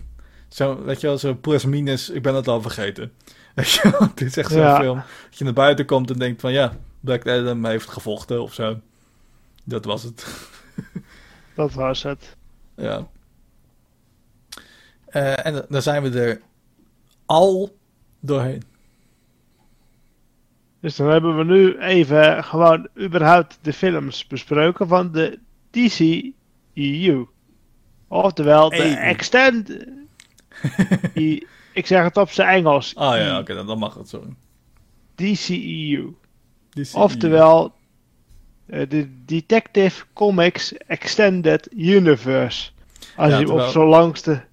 [0.50, 3.12] zo, weet je wel, zo plus minus, ik ben het al vergeten.
[3.56, 4.80] Weet je wel, het is echt zo'n Ja.
[4.80, 4.96] film.
[5.30, 8.80] Dat je naar buiten komt en denkt van ja, Black Adam heeft gevochten of zo.
[9.64, 10.26] Dat was het.
[11.56, 12.36] Dat was het.
[12.76, 13.08] Ja.
[15.06, 16.42] Eh, en dan zijn we er
[17.26, 17.78] al
[18.20, 18.64] doorheen.
[20.82, 25.40] Dus dan hebben we nu even gewoon überhaupt de films besproken van de
[25.72, 27.26] DCEU.
[28.08, 28.94] Oftewel de EU.
[28.94, 29.70] Extend...
[31.16, 32.96] I- ik zeg het op zijn Engels.
[32.96, 34.34] Ah ja, oké, dan, dan mag het, sorry.
[35.16, 36.14] DCEU.
[36.70, 36.96] DC.
[36.96, 37.74] Oftewel
[38.66, 42.72] eh, de Detective Comics Extended Universe.
[43.16, 44.44] Als Ja, je terwijl- op zo'n langste...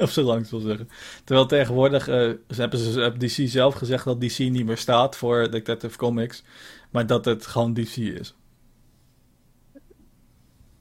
[0.00, 0.88] of zo lang wil zeggen.
[1.24, 5.50] Terwijl tegenwoordig ze hebben ze hebben DC zelf gezegd dat DC niet meer staat voor
[5.50, 6.42] Detective Comics.
[6.90, 8.34] Maar dat het gewoon DC is.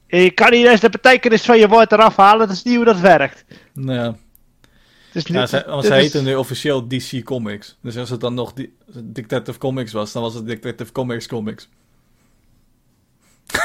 [0.07, 2.47] Je kan niet eens de betekenis van je woord eraf halen.
[2.47, 3.45] Dat is niet hoe dat werkt.
[3.73, 4.15] Nou
[5.13, 7.77] is ja ze, want ze is- heten nu officieel DC Comics.
[7.81, 8.73] Dus als het dan nog die,
[9.03, 11.69] Detective Comics was, dan was het Detective Comics Comics.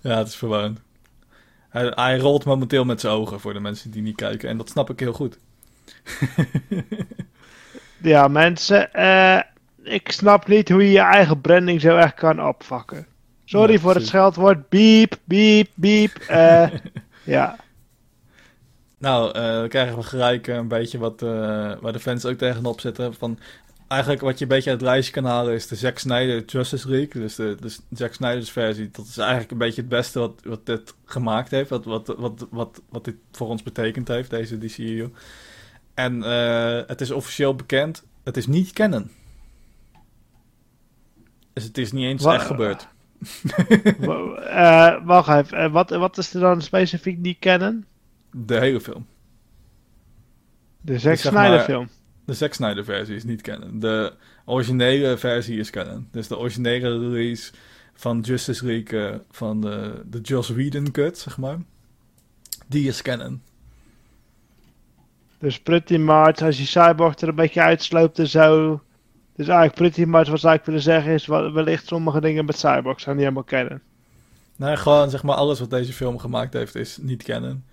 [0.00, 0.80] ja, het is verwarrend.
[1.70, 4.48] Hij, hij rolt momenteel met zijn ogen voor de mensen die niet kijken.
[4.48, 5.38] En dat snap ik heel goed.
[8.02, 9.40] Ja, mensen, eh,
[9.82, 13.06] ik snap niet hoe je je eigen branding zo echt kan opvakken.
[13.44, 14.68] Sorry voor het scheldwoord.
[14.68, 16.16] Beep, beep, beep.
[16.16, 16.68] eh,
[17.24, 17.56] ja,
[18.98, 21.20] Nou, eh, dan krijgen we gelijk een beetje wat
[21.80, 23.14] waar de fans ook tegenop zitten.
[23.14, 23.38] Van,
[23.90, 26.88] eigenlijk wat je een beetje uit het lijstje kan halen is de Zack Snyder Justice
[26.90, 27.22] League.
[27.22, 28.88] Dus de, de Zack Snyder's versie.
[28.92, 31.70] Dat is eigenlijk een beetje het beste wat, wat dit gemaakt heeft.
[31.70, 35.10] Wat, wat, wat, wat, wat dit voor ons betekend heeft, deze DCU.
[35.94, 38.04] En eh, het is officieel bekend.
[38.24, 39.10] Het is niet kennen.
[41.52, 42.88] Dus het is niet eens Wa- echt gebeurd.
[44.48, 45.58] eh, wacht even.
[45.58, 47.86] eh, wat, wat is er dan specifiek niet kennen?
[48.32, 49.06] De hele film.
[50.80, 51.88] De Zack zeg Snyder maar- film.
[52.30, 53.78] De Zack Snyder versie is niet canon.
[53.78, 54.12] De
[54.44, 56.08] originele versie is canon.
[56.10, 57.52] Dus de originele release
[57.94, 61.58] van Justice League eh, van de, de Joss Whedon cut, zeg maar.
[62.66, 63.42] Die is canon.
[65.38, 68.80] Dus pretty much, als je Cyborg er een beetje uitsloopt en zo.
[69.36, 72.58] Dus eigenlijk pretty much wat zou ik willen zeggen is, wel- wellicht sommige dingen met
[72.58, 73.82] Cyborg zijn niet helemaal kennen.
[74.56, 77.64] Nou, gewoon zeg maar alles wat deze film gemaakt heeft is niet canon.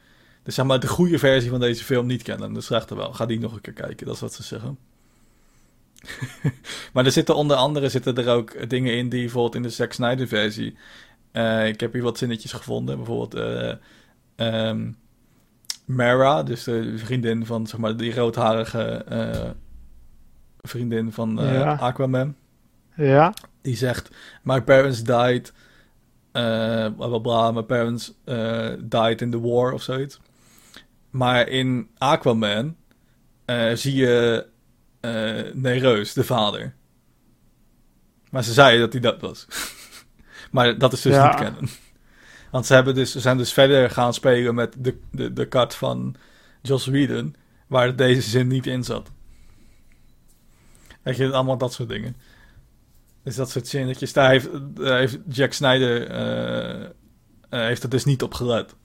[0.47, 2.53] Dus zeg maar de goede versie van deze film niet canon.
[2.53, 3.13] Dus slechte wel.
[3.13, 4.77] Ga die nog een keer kijken, dat is wat ze zeggen.
[6.93, 9.93] maar er zitten onder andere zitten er ook dingen in die bijvoorbeeld in de Zack
[9.93, 10.77] Snyder versie.
[11.31, 12.95] eh, ik heb hier wat zinnetjes gevonden.
[12.97, 13.73] Bijvoorbeeld eh
[14.35, 14.91] ehm,
[15.85, 19.49] Mara, dus de vriendin van zeg maar die roodharige eh,
[20.61, 21.73] vriendin van Ja.
[21.75, 22.35] Aquaman.
[22.95, 24.09] Ja, Die zegt:
[24.43, 25.53] My parents died.
[26.31, 26.41] eh
[26.95, 27.51] bla bla bla.
[27.51, 28.13] My parents
[28.79, 30.19] died in the war of zoiets.
[31.17, 32.75] Maar in Aquaman
[33.45, 34.47] eh, zie je
[34.99, 36.75] eh Nereus, de vader.
[38.29, 39.47] Maar ze zei dat hij dat was.
[40.51, 41.27] maar dat is dus Ja.
[41.27, 41.69] niet kennen.
[42.51, 45.75] Want ze, hebben dus, ze zijn dus verder gaan spelen met de, de, de cut
[45.75, 46.15] van
[46.61, 47.35] Joss Whedon,
[47.67, 49.11] waar deze zin niet in zat.
[51.01, 52.15] Weet je, allemaal dat soort dingen.
[53.23, 56.89] Dus dat soort zinnetjes, daar heeft, daar heeft Jack Snyder eh,
[57.49, 58.75] heeft er dus niet op gelet.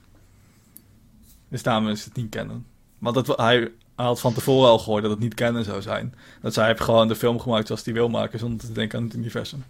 [1.53, 2.65] Dus daarom is het niet kennen.
[2.97, 6.15] Want dat, hij had van tevoren al gehoord dat het niet kennen zou zijn.
[6.41, 9.05] Dat zij heeft gewoon de film gemaakt zoals hij wil maken, zonder te denken aan
[9.05, 9.63] het universum.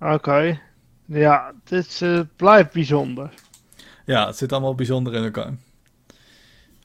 [0.00, 0.60] oké.
[1.04, 3.30] Ja, het is, eh, blijft bijzonder.
[4.04, 5.52] Ja, het zit allemaal bijzonder in elkaar.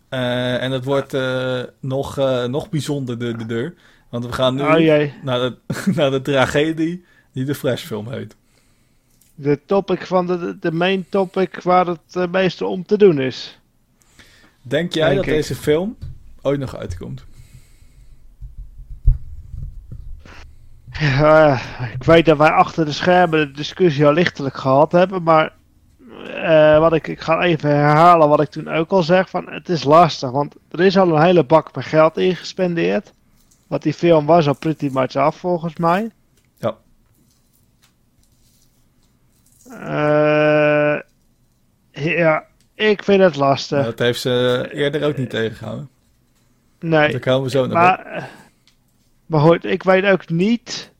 [0.10, 2.16] Eh, en het wordt eh, nog,
[2.48, 3.74] nog bijzonderder de deur.
[4.10, 5.58] Want we gaan nu Oh jee, naar, de,
[5.96, 8.36] naar de tragedie die de Flash-film heet.
[9.36, 13.60] De topic van de, de main topic waar het eh, meeste om te doen is.
[14.62, 15.34] Denk jij Denk dat ik.
[15.34, 15.98] deze film
[16.42, 17.26] ooit nog uitkomt?
[21.94, 25.54] Ik weet dat wij achter de schermen de discussie al lichtelijk gehad hebben, maar
[26.28, 29.70] eh, wat ik, ik ga even herhalen wat ik toen ook al zeg, van het
[29.70, 33.14] is lastig, want er is al een hele bak met geld ingespendeerd.
[33.68, 36.12] Want die film was al pretty much af volgens mij.
[36.58, 36.78] Ja.
[39.82, 41.00] Eh,
[42.16, 42.44] ja,
[42.76, 43.86] ik vind het lastig.
[43.86, 45.90] Dat heeft ze eerder ook niet tegengehouden.
[46.80, 47.12] Nee.
[47.12, 47.72] Daar komen we zo op.
[47.72, 48.30] Maar,
[49.26, 50.92] maar goed, ik weet ook niet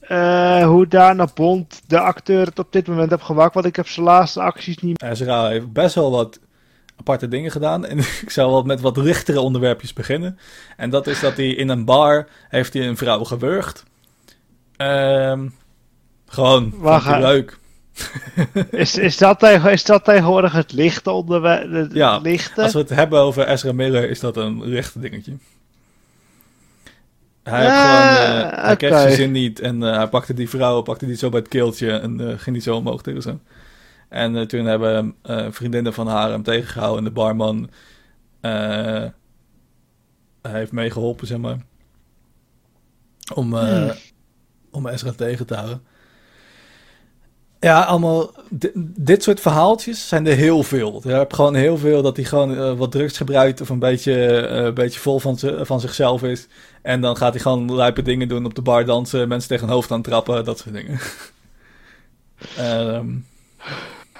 [0.00, 3.54] eh, hoe Dana Bond de acteur het op dit moment heeft gemaakt.
[3.54, 6.40] Want ik heb zijn laatste acties niet Ezra heeft best wel wat
[6.96, 7.84] aparte dingen gedaan.
[7.86, 10.38] En ik zou wel met wat lichtere onderwerpjes beginnen.
[10.76, 13.84] En dat is dat hij in een bar heeft hij een vrouw gewurgd.
[14.76, 15.48] Ehm,
[16.26, 17.58] gewoon, hij ga- leuk.
[18.70, 21.92] Is, is, dat tegen, is dat tegenwoordig het lichte onderwerp?
[21.92, 22.62] Ja, lichte?
[22.62, 25.32] Als we het hebben over Ezra Miller, is dat een licht dingetje.
[27.42, 29.00] Hij, heeft Ah, gewoon, eh, hij kreeg oké.
[29.00, 31.90] zijn zin niet en eh, hij pakte die vrouw, pakte die zo bij het keeltje
[31.98, 33.38] en eh, ging die zo omhoog tegen zo.
[34.08, 37.70] En eh, toen hebben eh, vriendinnen van haar hem tegengehouden en de barman
[38.40, 38.50] eh,
[40.42, 41.58] hij heeft meegeholpen, zeg maar.
[43.34, 43.92] Om, eh, Hmm.
[44.70, 45.82] om Ezra tegen te houden.
[47.60, 48.30] Ja, allemaal.
[48.48, 51.00] di- dit soort verhaaltjes zijn er heel veel.
[51.04, 53.60] Je hebt gewoon heel veel dat hij gewoon eh, wat drugs gebruikt.
[53.60, 56.46] of een beetje, eh, een beetje vol van, van zichzelf is.
[56.82, 59.28] En dan gaat hij gewoon lijpe dingen doen op de bar dansen.
[59.28, 60.98] mensen tegen hun hoofd aan trappen, dat soort dingen.
[62.56, 63.06] Ehm,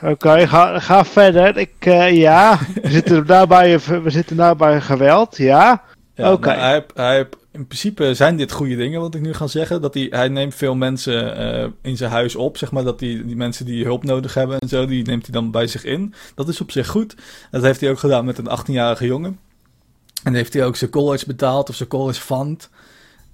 [0.03, 1.57] Oké, ga, ga verder.
[1.57, 5.83] Ik, eh, ja, we zitten nou bij, we zitten nou geweld, ja.
[6.15, 6.47] Ja, Oké.
[6.49, 9.81] nou, hij, hij heeft- in principe zijn dit goede dingen, wat ik nu ga zeggen.
[9.83, 12.85] Dat hij, hij neemt veel mensen eh, in zijn huis op, zeg maar.
[12.85, 15.67] Dat die, die mensen die hulp nodig hebben en zo, die neemt hij dan bij
[15.67, 16.15] zich in.
[16.35, 17.15] Dat is op zich goed.
[17.51, 19.39] Dat heeft hij ook gedaan met een 18-jarige jongen.
[20.23, 22.71] En heeft hij ook zijn college betaald, of zijn college fund.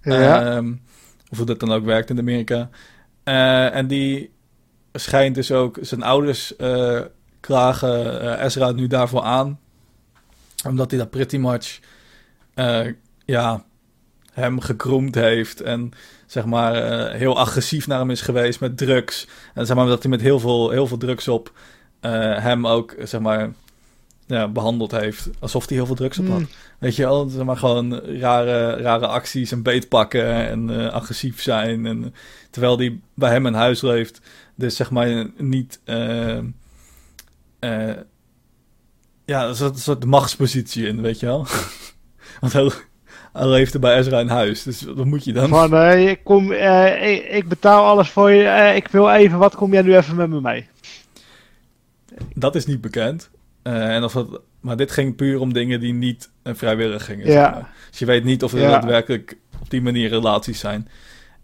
[0.03, 0.57] Ja.
[0.57, 0.73] Ehm,
[1.31, 2.71] of hoe dat dan ook werkt in Amerika.
[3.25, 4.31] Eh, en die
[4.93, 7.01] schijnt dus ook zijn ouders eh,
[7.41, 9.61] klagen Ezra nu daarvoor aan.
[10.67, 11.81] Omdat hij dat pretty much
[13.25, 13.65] ja,
[14.37, 15.61] hem gekroemd heeft.
[15.61, 15.93] En
[16.27, 19.27] zeg maar eh, heel agressief naar hem is geweest met drugs.
[19.55, 21.53] En zeg maar dat hij met heel veel, heel veel drugs op
[22.01, 23.53] eh, hem ook zeg maar
[24.27, 25.29] ja, behandeld heeft.
[25.39, 26.37] Alsof hij heel veel drugs op had.
[26.37, 26.49] Hmm.
[26.79, 31.87] Weet je wel, zeg maar gewoon rare, rare acties en beetpakken en eh, agressief zijn.
[31.87, 32.15] En,
[32.51, 34.21] terwijl die bij hem in huis leeft.
[34.55, 35.81] Dus zeg maar niet...
[39.25, 41.47] ja, er zit een soort machtspositie in, weet je wel.
[42.41, 42.71] Want hij,
[43.37, 45.49] hij leefde bij Ezra in huis, dus wat moet je dan?
[45.49, 48.45] Van, eh, ik, kom, eh, ik, ik betaal alles voor je.
[48.45, 50.69] eh, ik wil even, wat kom jij nu even met me mee?
[52.35, 53.31] Dat is niet bekend.
[53.63, 57.27] En of dat, maar dit ging puur om dingen die niet vrijwillig gingen.
[57.27, 57.33] Ja.
[57.33, 57.73] zeg maar.
[57.91, 58.69] Dus je weet niet of er Ja.
[58.71, 60.89] daadwerkelijk op die manier relaties zijn.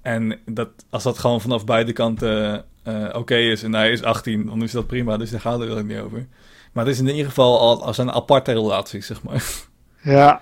[0.03, 2.65] En dat, als dat gewoon vanaf beide kanten
[3.13, 5.17] oké is en hij is 18, dan is dat prima.
[5.17, 6.27] Dus daar gaat het er ook niet over.
[6.73, 9.45] Maar het is in ieder geval al als een aparte relatie, zeg maar.
[10.03, 10.41] Ja,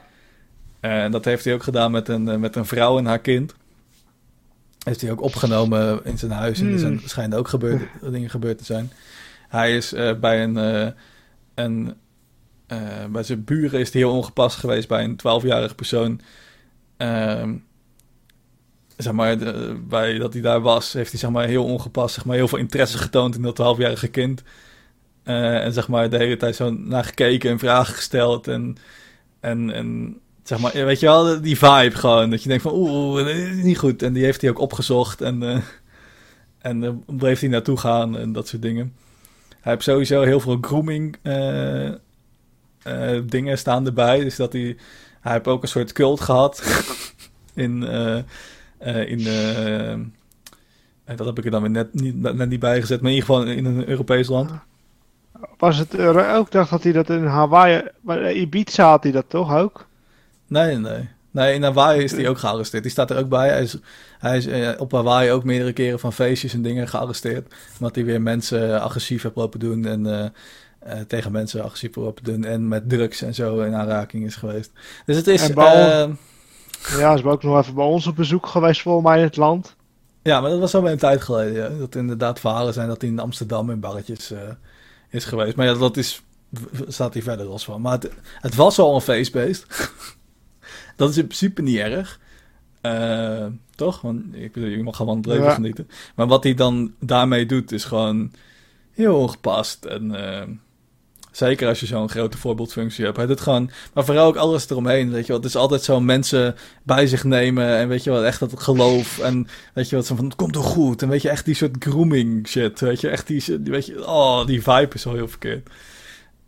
[0.81, 3.55] En dat heeft hij ook gedaan met een, eh, met een vrouw en haar kind.
[4.85, 6.61] Heeft hij ook opgenomen in zijn huis.
[6.61, 7.09] En er zijn, Hmm.
[7.09, 8.91] schijnen ook gebeurd, dingen gebeurd te zijn.
[9.49, 10.57] Hij is eh, bij een.
[10.57, 10.89] eh,
[11.55, 11.95] een
[12.67, 16.21] eh, bij zijn buren is hij heel ongepast geweest bij een 12-jarige persoon.
[16.97, 17.55] Ehm,
[18.97, 22.25] zeg maar, de- bij dat hij daar was, heeft hij zeg maar heel ongepast, zeg
[22.25, 24.43] maar heel veel interesse getoond in dat 12-jarige kind.
[25.23, 28.49] Eh, en zeg maar de hele tijd zo naar gekeken en vragen gesteld.
[28.49, 28.77] En,
[29.41, 32.31] en, en zeg maar, weet je wel, die vibe gewoon.
[32.31, 34.03] Dat je denkt van, oeh, niet goed.
[34.03, 35.59] En die heeft hij ook opgezocht en, eh
[36.71, 38.95] en eh, bleef hij naartoe gaan en dat soort dingen.
[39.61, 41.91] Hij heeft sowieso heel veel grooming eh,
[43.25, 44.25] dingen staan erbij.
[44.25, 44.77] Dus dat hij,
[45.21, 46.63] hij heeft ook een soort cult gehad
[47.55, 47.83] in,
[49.07, 49.23] in
[51.17, 51.95] dat heb ik er dan weer net
[52.49, 54.51] niet, bij gezet, maar in ieder geval in een Europees land.
[55.59, 56.51] was het ook?
[56.51, 57.83] dacht dat hij dat in Hawaii.
[58.01, 59.89] Maar Ibiza had hij dat toch ook?
[60.51, 61.09] Nee, nee.
[61.31, 62.83] Nee, in Hawaii is hij ook gearresteerd.
[62.83, 63.49] Die staat er ook bij.
[63.49, 63.77] Hij is,
[64.19, 67.55] hij is eh, op Hawaii ook meerdere keren van feestjes en dingen gearresteerd.
[67.79, 70.33] Omdat hij weer mensen eh, agressief heeft lopen doen en
[70.81, 72.45] eh, tegen mensen agressief heeft lopen doen.
[72.45, 74.71] En met drugs en zo in aanraking is geweest.
[75.07, 75.49] Dus het is...
[75.49, 76.09] En bij eh,
[76.99, 79.77] Ja, zijn ook nog even bij ons op bezoek geweest volgens mij in het land.
[80.23, 81.55] ja, maar dat was al een tijd geleden.
[81.55, 81.79] Ja.
[81.79, 84.33] Dat er inderdaad verhalen zijn dat hij in Amsterdam in barretjes
[85.09, 85.57] is geweest.
[85.57, 86.23] Maar ja, dat is,
[86.89, 87.81] staat hij verder los van.
[87.81, 88.11] Maar het,
[88.41, 89.67] het was al een feestbeest.
[91.01, 92.21] dat is in principe niet erg.
[92.81, 94.01] Eh, toch?
[94.01, 95.55] Want ik bedoel, je mag gewoon het leven Ja.
[95.55, 95.89] genieten.
[96.15, 98.33] Maar wat hij dan daarmee doet, is gewoon
[98.93, 99.85] heel ongepast.
[99.85, 100.49] En eh,
[101.31, 103.17] Zeker als je zo'n grote voorbeeldfunctie hebt.
[103.17, 105.11] Hij doet gewoon, maar vooral ook alles eromheen.
[105.11, 105.43] Weet je wat?
[105.43, 107.77] Het is altijd zo mensen bij zich nemen.
[107.77, 108.23] En weet je wat?
[108.25, 109.19] Echt dat geloof.
[109.19, 110.07] En weet je wat?
[110.07, 111.03] Zo van het komt toch goed.
[111.03, 112.81] En weet je echt die soort grooming shit.
[112.81, 115.71] Weet je echt die, weet je, oh, die vibe is al heel verkeerd.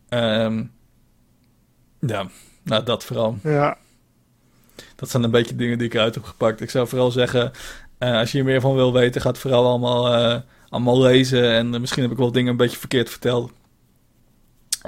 [0.08, 0.70] Um,
[2.00, 2.28] ja,
[2.62, 3.38] nou dat vooral.
[3.42, 3.76] Ja.
[4.96, 6.60] Dat zijn een beetje dingen die ik eruit heb gepakt.
[6.60, 7.52] Ik zou vooral zeggen,
[7.98, 11.52] uh, als je hier meer van wil weten, ga het vooral allemaal, uh, allemaal lezen.
[11.52, 13.52] En uh, misschien heb ik wel dingen een beetje verkeerd verteld.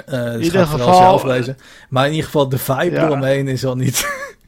[0.08, 1.56] Uh, dus ga vooral zelf lezen.
[1.88, 3.04] Maar in ieder geval, de vibe ja.
[3.04, 4.06] eromheen is al niet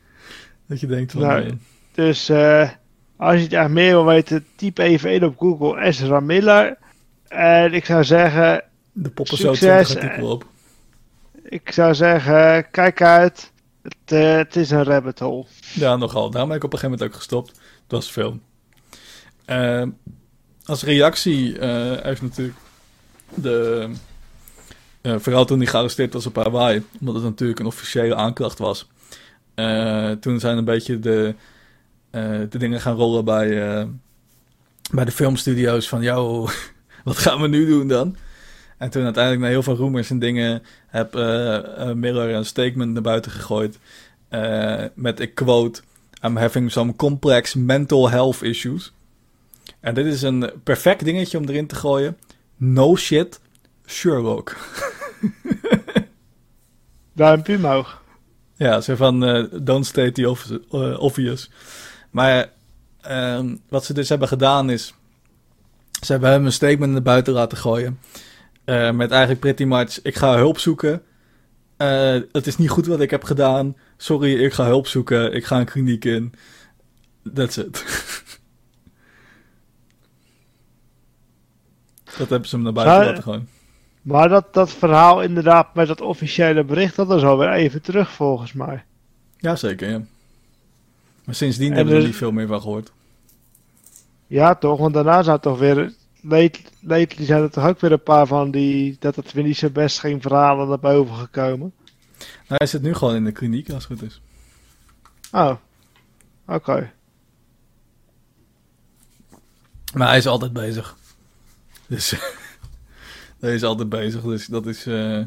[0.69, 1.21] dat je denkt van...
[1.21, 1.59] Nou, nee.
[1.95, 2.31] Dus
[3.17, 6.77] als je het echt meer wil weten, typ even in op Google Ezra Miller.
[7.29, 8.63] En ik zou zeggen...
[8.93, 10.47] De succes, artikel op.
[11.43, 13.53] Ik zou zeggen, kijk uit.
[13.89, 15.45] Het, uh, het, is een rabbit hole.
[15.75, 16.31] Ja, nogal.
[16.31, 17.49] Daarom ben ik op een gegeven moment ook gestopt.
[17.49, 18.43] Het was film.
[19.47, 19.83] Uh,
[20.65, 22.59] als reactie uh, heeft natuurlijk
[23.35, 23.91] de...
[25.03, 26.85] vooral toen hij gearresteerd was op Hawaii.
[27.01, 28.89] Omdat het natuurlijk een officiële aanklacht was.
[30.21, 31.35] toen zijn een beetje de,
[32.49, 33.49] de dingen gaan rollen bij,
[34.91, 35.89] bij de filmstudio's.
[35.89, 36.51] Van, jou,
[37.05, 38.17] wat gaan we nu doen dan?
[38.77, 42.93] En toen uiteindelijk na heel veel rumors en dingen heb uh, uh, Miller een statement
[42.93, 43.79] naar buiten gegooid.
[44.31, 45.81] Uh, met ik quote:
[46.23, 48.93] I'm having some complex mental health issues.
[49.81, 52.17] En dit is een perfect dingetje om erin te gooien.
[52.57, 53.41] No shit,
[53.87, 54.57] Sherlock.
[57.13, 58.03] Duimpje omhoog.
[58.55, 59.21] Ja, zo van
[59.63, 61.51] don't state the obvious.
[62.11, 62.51] Maar
[63.01, 64.95] ehm, wat ze dus hebben gedaan is...
[66.01, 67.99] Ze hebben hem een statement naar buiten laten gooien.
[68.67, 71.03] Uh, met eigenlijk pretty much, ik ga hulp zoeken.
[71.79, 73.77] Uh, het is niet goed wat ik heb gedaan.
[73.97, 75.35] Sorry, ik ga hulp zoeken.
[75.35, 76.33] Ik ga een kliniek in.
[77.35, 77.85] That's it.
[82.19, 83.49] dat hebben ze hem naar buiten laten gaan.
[84.03, 88.53] Maar dat, dat verhaal inderdaad met dat officiële bericht, dat is alweer even terug volgens
[88.53, 88.85] mij.
[89.37, 90.03] Jazeker, ja.
[91.25, 92.93] Maar sindsdien hebben we er niet veel meer van gehoord.
[94.27, 94.79] Ja, toch?
[94.79, 95.93] Want daarna zou toch weer
[96.81, 99.71] lately zijn er toch ook weer een paar van die dat het weer niet zo
[99.71, 101.73] best geen verhalen naar boven gekomen.
[102.19, 104.21] Nou, hij zit nu gewoon in de kliniek als het goed is.
[105.33, 105.57] Oh,
[106.47, 106.93] oké.
[109.95, 110.97] Maar hij is altijd bezig.
[111.87, 112.15] Dus
[113.41, 114.87] hij is altijd bezig, dus dat is.
[114.87, 115.23] Uh,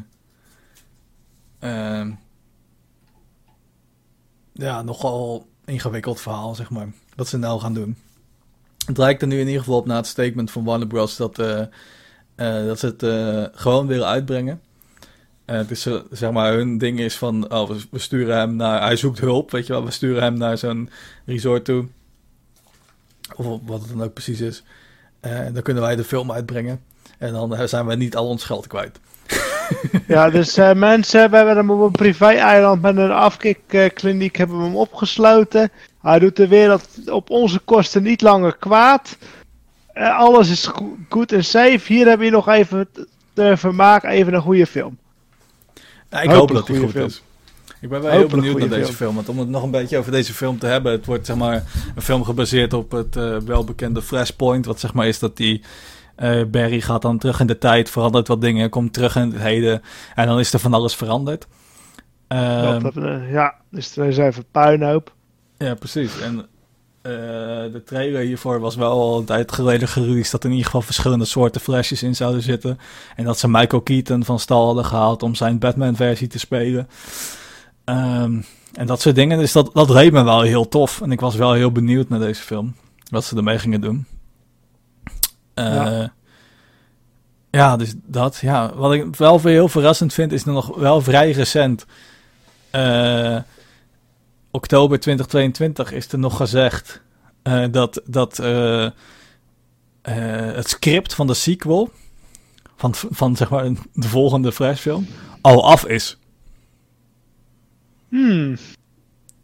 [1.60, 2.12] uh,
[4.52, 6.88] ja, nogal ingewikkeld verhaal, zeg maar.
[7.14, 7.96] Wat ze nou gaan doen.
[8.90, 11.16] Het lijkt er nu in ieder geval op na het statement van Warner Bros.
[11.16, 11.60] dat, uh,
[12.36, 14.60] uh, dat ze het uh, gewoon willen uitbrengen.
[15.66, 19.50] dus zeg maar, hun ding is van, oh, we, sturen hem naar, hij zoekt hulp,
[19.50, 20.90] weet je wel, we sturen hem naar zo'n
[21.26, 21.86] resort toe.
[23.36, 24.62] Of wat het dan ook precies is.
[25.20, 26.80] En dan kunnen wij de film uitbrengen.
[27.18, 29.00] En dan zijn we niet al ons geld kwijt.
[30.06, 34.76] ja, dus mensen, we hebben hem op een privé-eiland met een afkikkliniek hebben we hem
[34.76, 35.70] opgesloten.
[36.02, 39.16] Hij doet de wereld op onze kosten niet langer kwaad.
[39.94, 40.70] Uh, alles is
[41.08, 41.92] goed en safe.
[41.92, 42.88] Hier heb je nog even
[43.32, 44.98] te vermaak, even een goede film.
[46.10, 47.06] Ja, ik hoop dat hij goed film.
[47.06, 47.22] is.
[47.80, 48.94] Ik ben wel heel benieuwd naar deze film.
[48.94, 49.14] film.
[49.14, 50.92] Want om het nog een beetje over deze film te hebben.
[50.92, 51.64] Het wordt zeg maar
[51.94, 54.66] een film gebaseerd op het uh, welbekende Flashpoint.
[54.66, 55.62] Wat zeg maar is dat die...
[56.18, 59.40] Uh, Barry gaat dan terug in de tijd, verandert wat dingen, komt terug in het
[59.40, 59.82] heden.
[60.14, 61.46] En dan is er van alles veranderd.
[62.28, 62.94] Uh, dat,
[63.30, 65.12] ja, dus er is even puinhoop.
[65.64, 66.20] Ja, precies.
[66.20, 66.42] En uh,
[67.72, 70.82] de trailer hiervoor was wel al een tijd geleden gereleased dat er in ieder geval
[70.82, 72.78] verschillende soorten flesjes in zouden zitten.
[73.16, 76.88] En dat ze Michael Keaton van stal hadden gehaald om zijn Batman-versie te spelen.
[77.84, 79.38] Um, en dat soort dingen.
[79.38, 81.00] Dus dat, dat reed me wel heel tof.
[81.00, 82.74] En ik was wel heel benieuwd naar deze film.
[83.10, 84.06] Wat ze ermee gingen doen.
[85.54, 86.12] Uh, ja.
[87.50, 87.76] ja.
[87.76, 88.36] dus dat.
[88.36, 88.74] Ja.
[88.74, 91.86] Wat ik wel heel verrassend vind, is nog wel vrij recent.
[92.74, 93.38] Uh,
[94.50, 97.02] oktober 2022 is er nog gezegd
[97.44, 98.46] uh, dat, dat uh,
[98.82, 98.90] uh,
[100.54, 101.90] het script van de sequel,
[102.76, 105.06] van, van zeg maar de volgende Flashfilm,
[105.40, 106.18] al af is.
[108.08, 108.56] Hmm,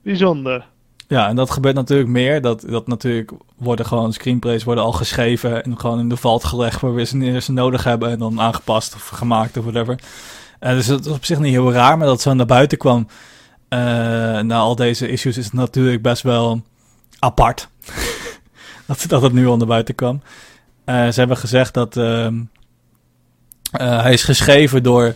[0.03, 0.66] bijzonder.
[1.09, 2.41] Ja, en dat gebeurt natuurlijk meer.
[2.41, 6.81] Dat, dat natuurlijk worden gewoon screenplays worden al geschreven en gewoon in de valt gelegd
[6.81, 9.99] waar we ze, ze nodig hebben en dan aangepast of gemaakt of whatever.
[10.59, 13.07] dus dat is op zich niet heel raar, maar dat zo naar buiten kwam
[13.68, 13.78] uh,
[14.40, 16.62] na al deze issues is het natuurlijk best wel
[17.18, 17.68] apart
[18.86, 20.22] dat, dat het nu onder buiten kwam.
[20.84, 22.28] Uh, ze hebben gezegd dat uh,
[23.70, 25.14] hij is geschreven door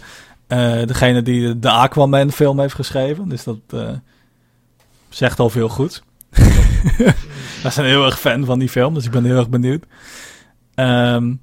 [0.87, 3.29] degene die de Aquaman film heeft geschreven.
[3.29, 3.59] Dus dat
[5.09, 6.03] zegt al veel goed.
[7.63, 9.85] We zijn heel erg fan van die film, dus ik ben heel erg benieuwd.
[10.75, 11.41] Um,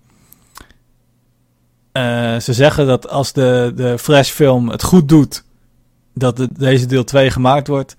[1.98, 5.44] eh, ze zeggen dat als de, de Fresh film het goed doet,
[6.20, 7.96] dat de, deze deel 2 gemaakt wordt.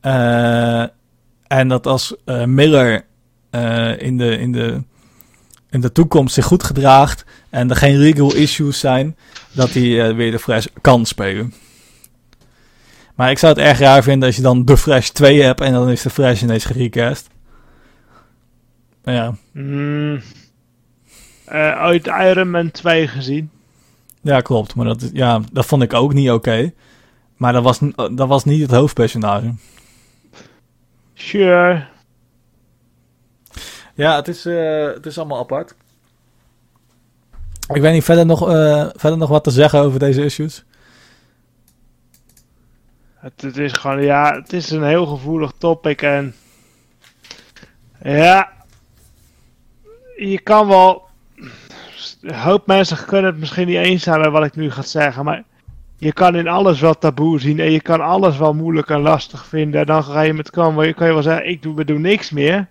[0.00, 0.84] Eh,
[1.46, 3.04] en dat als uh, Miller
[3.98, 4.82] in, de, in, de,
[5.70, 9.16] in de toekomst zich goed gedraagt en er geen legal issues zijn,
[9.52, 11.54] dat hij weer de Fresh kan spelen.
[13.14, 15.72] Maar ik zou het erg raar vinden als je dan de Fresh 2 hebt en
[15.72, 17.28] dan is de Fresh ineens gerecast.
[19.04, 19.34] Maar ja.
[19.52, 20.20] Mm,
[21.74, 23.50] uit Iron Man 2 gezien.
[24.20, 24.74] Ja, klopt.
[24.74, 26.72] Maar dat, ja, dat vond ik ook niet oké.
[27.42, 29.54] Maar dat was, dat was niet het hoofdpersonage.
[31.14, 31.86] Sure.
[33.94, 35.74] Ja, het is, uh, het is allemaal apart.
[37.74, 40.64] Ik weet niet verder nog, uh, verder nog wat te zeggen over deze issues.
[43.14, 46.34] Het, het, is gewoon, ja, het is een heel gevoelig topic en
[48.02, 48.52] ja,
[50.16, 51.08] je kan wel,
[52.20, 55.24] een hoop mensen kunnen het misschien niet eens zijn met wat ik nu ga zeggen,
[55.24, 55.44] maar
[56.02, 59.46] je kan in alles wel taboe zien en je kan alles wel moeilijk en lastig
[59.46, 59.80] vinden.
[59.80, 62.30] En dan ga je met kan, kan je wel zeggen, ik doe, we doen niks
[62.30, 62.68] meer.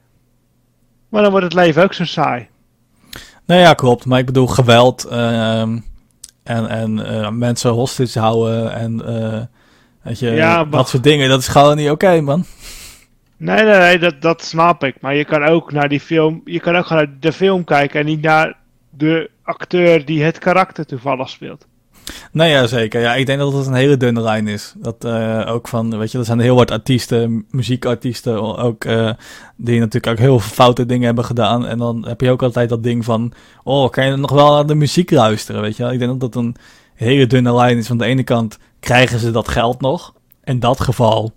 [1.09, 2.47] Maar dan wordt het leven ook zo saai.
[3.45, 4.05] Nou ja, klopt.
[4.05, 5.83] Maar ik bedoel geweld uh, en,
[6.43, 9.41] en uh, mensen hostage houden en uh,
[10.01, 11.29] weet je, ja, dat soort dingen.
[11.29, 12.45] Dat is gewoon niet oké, man.
[13.37, 14.95] Nee, nee, nee, dat, dat snap ik.
[15.01, 17.99] Maar je kan ook naar die film, je kan ook gewoon naar de film kijken
[17.99, 18.57] en niet naar
[18.89, 21.69] de acteur die het karakter toevallig speelt.
[22.31, 23.01] Nou ja, zeker.
[23.01, 24.73] Ja, ik denk dat het een hele dunne lijn is.
[24.77, 29.11] Dat uh, ook van, weet je, er zijn heel wat artiesten, muziekartiesten ook, uh,
[29.55, 31.65] die natuurlijk ook heel veel foute dingen hebben gedaan.
[31.65, 33.33] En dan heb je ook altijd dat ding van,
[33.63, 36.43] oh, kan je nog wel naar de muziek luisteren, weet je Ik denk dat dat
[36.43, 36.55] een
[36.93, 37.87] hele dunne lijn is.
[37.87, 40.13] Van de ene kant krijgen ze dat geld nog.
[40.43, 41.31] In dat geval,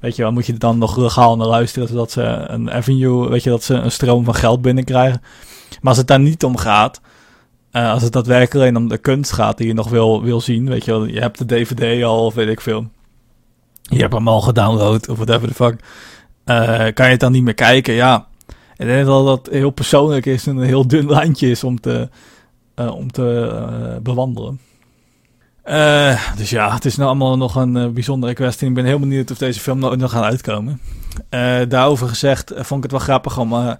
[0.00, 3.42] weet je wel, moet je dan nog legaal naar luisteren, zodat ze een avenue, weet
[3.42, 5.20] je, dat ze een stroom van geld binnenkrijgen.
[5.68, 7.00] Maar als het daar niet om gaat,
[7.72, 10.68] uh, als het daadwerkelijk alleen om de kunst gaat die je nog wil, wil zien,
[10.68, 12.86] weet je wel, je hebt de DVD al of weet ik veel.
[13.82, 15.80] Je hebt hem al gedownload of whatever the fuck.
[16.44, 17.94] Uh, kan je het dan niet meer kijken?
[17.94, 18.26] Ja.
[18.76, 22.08] Ik denk dat dat heel persoonlijk is en een heel dun lijntje is om te,
[22.76, 24.60] uh, om te bewandelen.
[26.36, 28.68] dus ja, het is nou allemaal nog een bijzondere kwestie.
[28.68, 30.80] Ik ben heel benieuwd of deze film nog gaat uitkomen.
[31.68, 33.76] daarover gezegd vond ik het wel grappig om...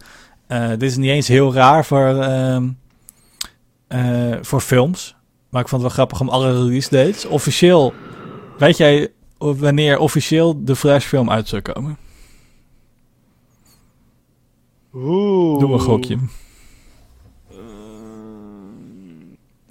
[0.70, 2.68] dit is niet eens heel raar voor ehm,
[3.88, 5.16] uh, voor films.
[5.48, 7.24] Maar ik vond het wel grappig om alle release dates.
[7.24, 7.94] Officieel,
[8.58, 11.96] weet jij wanneer officieel de Flash film uit zou komen?
[14.94, 15.58] Oeh.
[15.58, 16.18] Doe een gokje.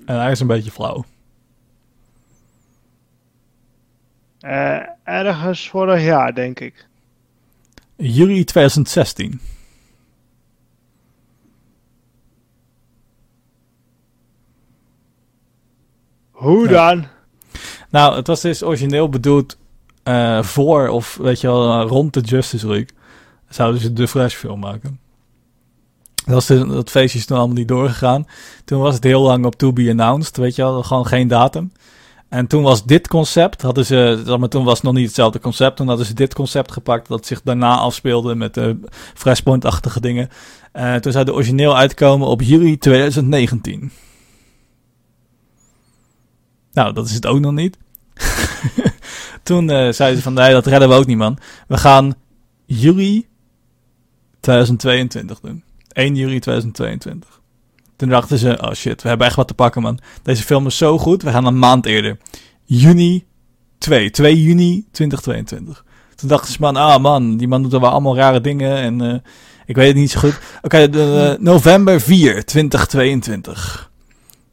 [0.06, 1.06] En hij is een beetje flauw.
[4.42, 6.88] Uh, ergens vorig jaar, denk ik.
[7.96, 9.40] Juli 2016.
[16.38, 17.06] Hoe dan?
[17.90, 19.58] Nou, het was dus origineel bedoeld
[20.04, 22.90] uh, voor of weet je wel, rond de Justice League.
[23.50, 25.00] Zouden ze de Flash film maken.
[26.16, 28.28] Dat, was de, dat feestje is toen allemaal niet doorgegaan.
[28.66, 31.72] Toen was het heel lang op to be announced, weet je wel, gewoon geen datum.
[32.30, 35.78] En toen was dit concept, hadden ze, maar toen was het nog niet hetzelfde concept.
[35.78, 38.80] Toen hadden ze dit concept gepakt dat zich daarna afspeelde met de
[39.14, 40.30] Flashpoint-achtige dingen.
[40.74, 43.92] Uh, toen zou de origineel uitkomen op juli 2019.
[46.78, 47.78] Nou, dat is het ook nog niet.
[49.44, 51.38] Toen uh, zeiden ze van, nee, dat redden we ook niet, man.
[51.68, 52.14] We gaan
[52.66, 53.28] juli
[54.40, 55.64] 2022 doen.
[55.88, 57.42] 1 juli 2022.
[57.96, 60.00] Toen dachten ze, oh shit, we hebben echt wat te pakken, man.
[60.24, 62.18] Deze film is zo goed, we gaan een maand eerder.
[62.64, 63.26] Juni
[63.78, 65.86] 2, 2 juni 2022.
[66.16, 69.04] Toen dachten ze, man, ah man, die man doet er wel allemaal rare dingen en
[69.04, 69.18] uh,
[69.66, 70.40] ik weet het niet zo goed.
[70.62, 73.92] Oké, okay, uh, november 4, 2022.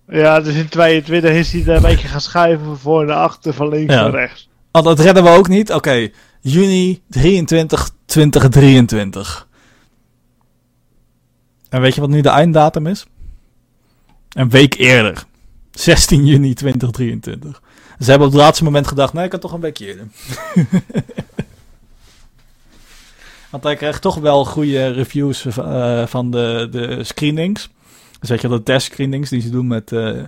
[0.09, 3.94] Ja, dus in 22 is hij een beetje gaan schuiven voor naar achter, van links
[3.94, 4.48] naar rechts.
[4.72, 5.72] Oh, dat redden we ook niet?
[5.72, 6.09] Oké,
[6.40, 9.48] juni 23, 2023.
[11.68, 13.06] En weet je wat nu de einddatum is?
[14.28, 15.24] Een week eerder.
[15.70, 17.62] 16 juni 2023.
[17.98, 20.06] Ze hebben op het laatste moment gedacht, nee, ik kan toch een week eerder.
[23.51, 27.70] Want hij krijgt toch wel goede reviews uh, van de, de screenings.
[28.24, 30.22] Dus weet je, de testscreenings die ze doen met, uh,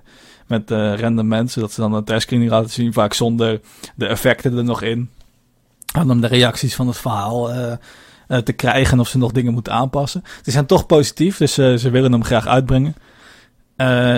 [0.46, 3.60] met uh, random mensen, dat ze dan een testscreening laten zien, vaak zonder
[3.94, 5.10] de effecten er nog in.
[5.94, 7.72] En om de reacties van het verhaal uh,
[8.38, 10.22] te krijgen of ze nog dingen moeten aanpassen.
[10.42, 12.94] Ze zijn toch positief, dus ze willen hem graag uitbrengen.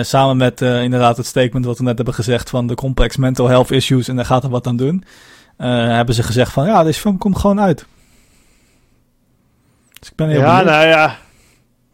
[0.05, 3.71] samen met inderdaad het statement wat we net hebben gezegd van de complex mental health
[3.71, 5.03] issues en daar gaat er wat aan doen.
[5.57, 7.85] hebben ze gezegd van ja, deze film komt gewoon uit.
[9.99, 11.17] Dus ik ben heel Ja, nou ja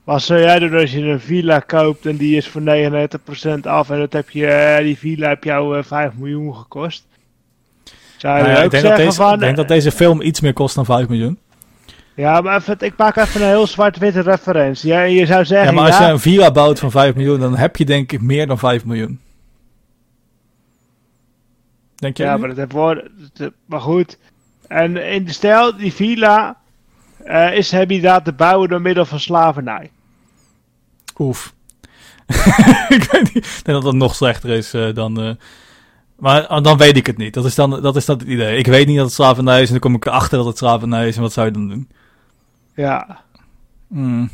[0.06, 3.90] Wat zou jij doen als je een villa koopt en die is voor 99% af
[3.90, 7.06] en dat heb je, eh, die villa heb jou eh 5 miljoen gekost?
[8.18, 9.34] Zou je Nou ja, ook ik, denk dat deze, van...
[9.34, 11.40] ik denk dat deze film iets meer kost dan 5 miljoen.
[12.14, 14.90] Ja, maar even, ik maak even een heel zwart-witte referentie.
[14.90, 17.40] Ja, je zou Ja, zeggen, maar als ja, je een villa bouwt van 5 miljoen,
[17.40, 19.20] dan heb je denk ik meer dan 5 miljoen.
[21.96, 22.24] Denk je?
[22.24, 22.72] ja, maar dat heb
[23.34, 24.18] dat- Maar goed.
[24.68, 26.58] En in de stijl, die villa
[27.24, 29.90] eh, is inderdaad te bouwen door middel van slavernij.
[31.20, 31.54] Oef.
[32.98, 33.46] ik weet niet.
[33.46, 35.22] Ik denk dat dat nog slechter is eh, dan.
[35.22, 35.32] eh,
[36.20, 37.34] maar ah, dan weet ik het niet.
[37.34, 38.58] Dat is dan, dat is dan het idee.
[38.58, 41.08] Ik weet niet dat het slavernij is en dan kom ik erachter dat het slavernij
[41.08, 41.16] is.
[41.16, 41.90] En wat zou je dan doen?
[42.76, 43.24] Ja.
[43.88, 44.30] Hmm.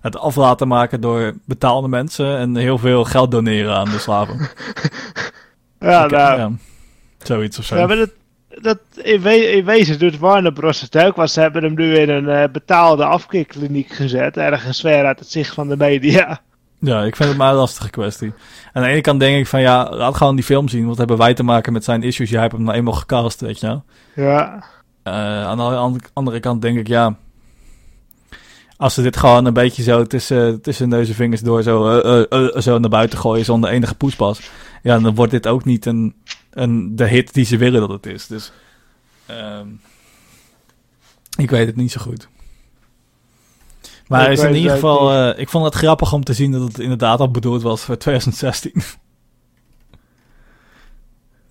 [0.00, 4.38] Het af laten maken door betaalde mensen en heel veel geld doneren aan de slaven.
[5.80, 6.38] Ja, Ik- nou.
[6.38, 6.50] ja.
[7.18, 7.76] Zoiets of zo.
[7.76, 8.10] Ja, maar dat,
[8.62, 10.80] dat in, we- in wezen doet Warner Bros.
[10.80, 11.16] het ook.
[11.16, 14.36] Want ze hebben hem nu in een eh, betaalde afkeerkliniek gezet.
[14.36, 16.40] Ergens ver uit het zicht van de media.
[16.80, 18.32] Ja, ik vind het maar een lastige kwestie.
[18.72, 20.86] Aan de ene kant denk ik van ja, laat gewoon die film zien.
[20.86, 22.30] Wat hebben wij te maken met zijn issues?
[22.30, 23.84] Jij hebt hem nou eenmaal gecast, weet je wel.
[24.14, 24.64] Ja.
[25.02, 25.12] Eh,
[25.46, 27.16] aan de an- andere kant denk ik ja.
[28.76, 32.60] Als ze dit gewoon een beetje zo tussen, tussen neus en vingers door zo, eh,
[32.60, 34.50] zo naar buiten gooien zonder enige poespas.
[34.82, 36.14] Ja, dan wordt dit ook niet een,
[36.56, 38.26] een, de hit die ze willen dat het is.
[38.26, 38.52] Dus
[39.26, 39.68] ehm,
[41.36, 42.28] ik weet het niet zo goed.
[44.06, 46.62] Maar Ik is in ieder geval, eh, ik vond het grappig om te zien dat
[46.62, 48.72] het inderdaad al bedoeld was voor 2016.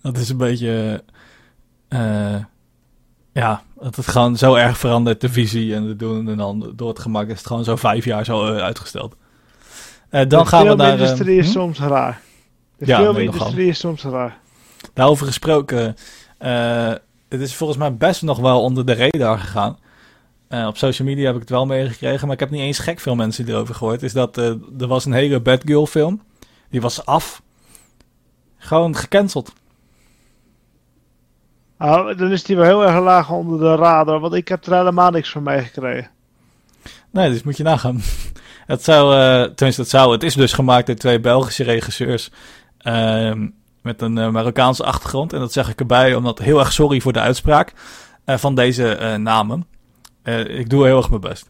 [0.02, 1.04] dat is een beetje,
[1.88, 2.36] eh,
[3.32, 6.28] ja, dat het gewoon zo erg verandert, de visie en de doen.
[6.28, 9.16] En dan door het gemak is het gewoon zo vijf jaar zo eh, uitgesteld.
[10.10, 10.86] Dan de gaan we naar...
[10.86, 11.52] eh, filmindustrie is hm?
[11.52, 12.20] soms raar.
[12.78, 14.38] De Ja, filmindustrie is soms raar.
[14.94, 15.96] Daarover gesproken,
[16.38, 16.92] eh,
[17.28, 19.78] het is volgens mij best nog wel onder de radar gegaan.
[20.48, 23.00] Eh, op social media heb ik het wel meegekregen, maar ik heb niet eens gek
[23.00, 24.02] veel mensen erover gehoord.
[24.02, 24.46] Is dat eh,
[24.78, 26.22] er was een hele Bad Girl film,
[26.70, 27.42] die was af.
[28.58, 29.52] Gewoon gecanceld.
[31.78, 34.20] Oh, dan is die wel heel erg laag onder de radar.
[34.20, 36.10] Want ik heb er helemaal niks van meegekregen.
[37.10, 38.00] Nee, dus moet je nagaan.
[38.66, 39.14] Het zou,
[39.54, 40.12] tenminste, het zou.
[40.12, 42.30] Het is dus gemaakt door twee Belgische regisseurs.
[42.78, 43.46] ehm,
[43.86, 45.32] met een eh, Marokkaanse achtergrond.
[45.32, 47.72] En dat zeg ik erbij, omdat heel erg sorry voor de uitspraak
[48.24, 49.66] eh, van deze eh, namen.
[50.46, 51.48] Ik doe heel erg mijn best.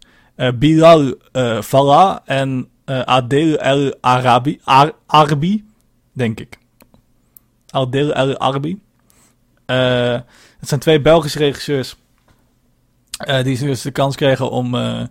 [0.54, 1.14] Bilal
[1.62, 5.64] Fallah en Adel El Arabi, Ar- Arbi,
[6.12, 6.58] denk ik.
[7.70, 8.80] Adel El Arbi.
[9.66, 10.20] Eh,
[10.58, 11.96] het zijn twee Belgische regisseurs.
[13.42, 15.10] die dus de kans kregen om een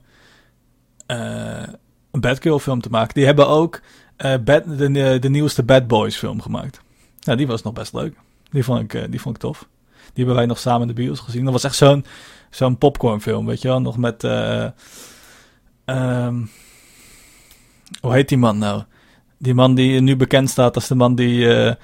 [2.12, 3.14] Bad Girl film te maken.
[3.14, 3.82] Die hebben ook
[4.44, 6.84] Bad, de, de nieuwste Bad Boys film gemaakt.
[7.26, 8.16] Nou, die was nog best leuk.
[8.52, 9.68] Die vond ik, eh, die vond ik tof.
[10.14, 11.44] Die hebben wij nog samen in de bios gezien.
[11.44, 12.06] Dat was echt zo'n
[12.50, 13.82] zo'n popcorn film, weet je wel.
[13.82, 14.24] Nog met...
[14.24, 14.68] eh,
[15.86, 16.36] ehm,
[18.02, 18.84] hoe heet die man nou?
[19.38, 21.76] Die man die nu bekend staat als de man die,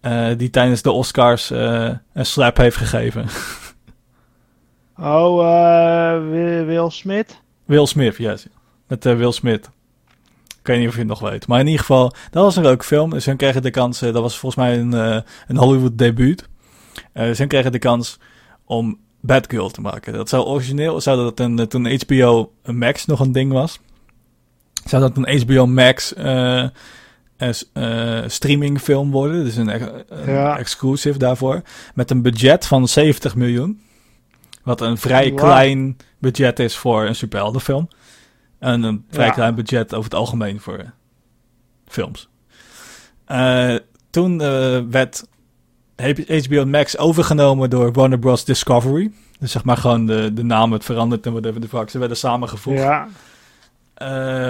[0.00, 3.26] eh, die tijdens de Oscars een slap heeft gegeven.
[4.98, 5.36] Oh,
[6.30, 7.40] Wi- Will Smith?
[7.64, 8.46] Will Smith, yes.
[8.88, 9.70] Met Will Smith.
[10.62, 11.46] Ik weet niet of je het nog weet.
[11.46, 13.10] Maar in ieder geval, dat was een leuke film.
[13.10, 16.48] Dus hun kregen de kans, eh, dat was volgens mij een, eh, een Hollywood debuut.
[17.12, 18.18] Dus hun kregen de kans
[18.64, 20.12] om Batgirl te maken.
[20.12, 23.80] Dat zou origineel, zou dat een, toen HBO Max nog een ding was.
[24.84, 26.68] Zou dat een HBO Max eh, eh,
[27.50, 29.44] s- eh, streamingfilm worden.
[29.44, 30.58] Dus een, ex- een Ja.
[30.58, 31.62] exclusive daarvoor.
[31.94, 33.80] Met een budget van 70 miljoen.
[34.62, 35.38] Wat een vrij Wow.
[35.38, 37.88] klein budget is voor een superheldenfilm.
[38.62, 39.32] En een vrij Ja.
[39.32, 40.88] klein budget over het algemeen voor eh,
[41.86, 42.28] films.
[43.24, 43.74] Eh,
[44.10, 45.24] toen eh, werd
[45.96, 48.44] HBO Max overgenomen door Warner Bros.
[48.44, 49.10] Discovery.
[49.38, 51.90] Dus zeg maar gewoon de, de naam werd veranderd en whatever the fuck.
[51.90, 52.78] Ze werden samengevoegd.
[52.78, 53.08] Ja.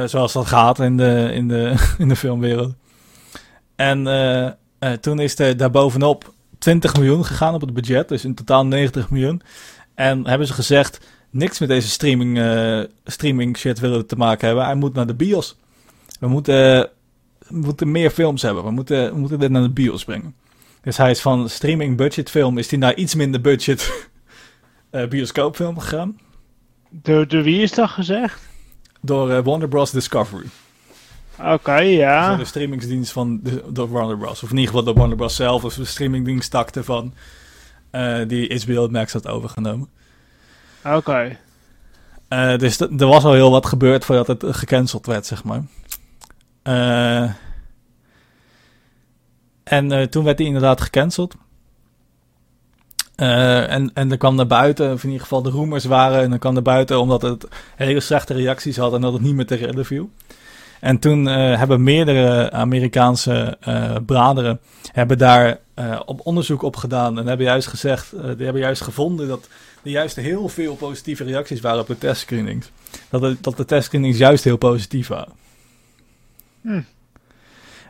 [0.07, 2.75] Zoals dat gaat in de, in de, in de filmwereld.
[3.77, 4.05] En
[5.01, 8.09] toen is er daarbovenop 20 miljoen gegaan op het budget.
[8.09, 9.43] Dus in totaal 90 miljoen.
[9.95, 14.65] En hebben ze gezegd, niks met deze streaming, eh, streaming shit willen te maken hebben.
[14.65, 15.57] Hij moet naar de bios.
[16.21, 16.91] We moeten,
[17.39, 18.65] we moeten meer films hebben.
[18.65, 20.35] We moeten, we moeten dit naar de bios brengen.
[20.83, 24.09] Dus hij is van streaming budget film is hij naar iets minder budget
[24.91, 26.19] eh, bioscoopfilm gegaan.
[26.91, 28.49] Door, door wie is dat gezegd?
[29.01, 29.91] Door eh, Warner Bros.
[29.91, 30.47] Discovery.
[31.39, 32.37] Oké, ja.
[32.37, 34.43] De streamingsdienst van de, door Warner Bros.
[34.43, 35.37] Of in ieder geval door Warner Bros.
[35.37, 35.65] zelf.
[35.65, 37.15] Of de streamingdienst takte van
[37.91, 39.89] eh, die HBO Max had overgenomen.
[40.85, 41.39] Oké.
[42.33, 45.63] Eh, dus er was al heel wat gebeurd voordat het gecanceld werd, zeg maar.
[46.63, 47.31] Eh,
[49.65, 51.35] en eh, toen werd hij inderdaad gecanceld.
[53.17, 56.39] En, en er kwam naar buiten, of in ieder geval de rumors waren, en dan
[56.39, 59.55] kwam naar buiten omdat het hele slechte reacties had en dat het niet meer te
[59.55, 60.11] redden viel.
[60.81, 63.59] En toen hebben meerdere Amerikaanse
[64.07, 64.61] braderen
[64.93, 65.59] hebben daar
[66.05, 69.49] op onderzoek op gedaan en hebben juist gezegd, die hebben juist gevonden dat
[69.83, 72.71] er juist heel veel positieve reacties waren op de testscreenings.
[73.09, 75.33] Dat, de, dat de testscreenings juist heel positief waren.
[76.61, 76.83] Hm.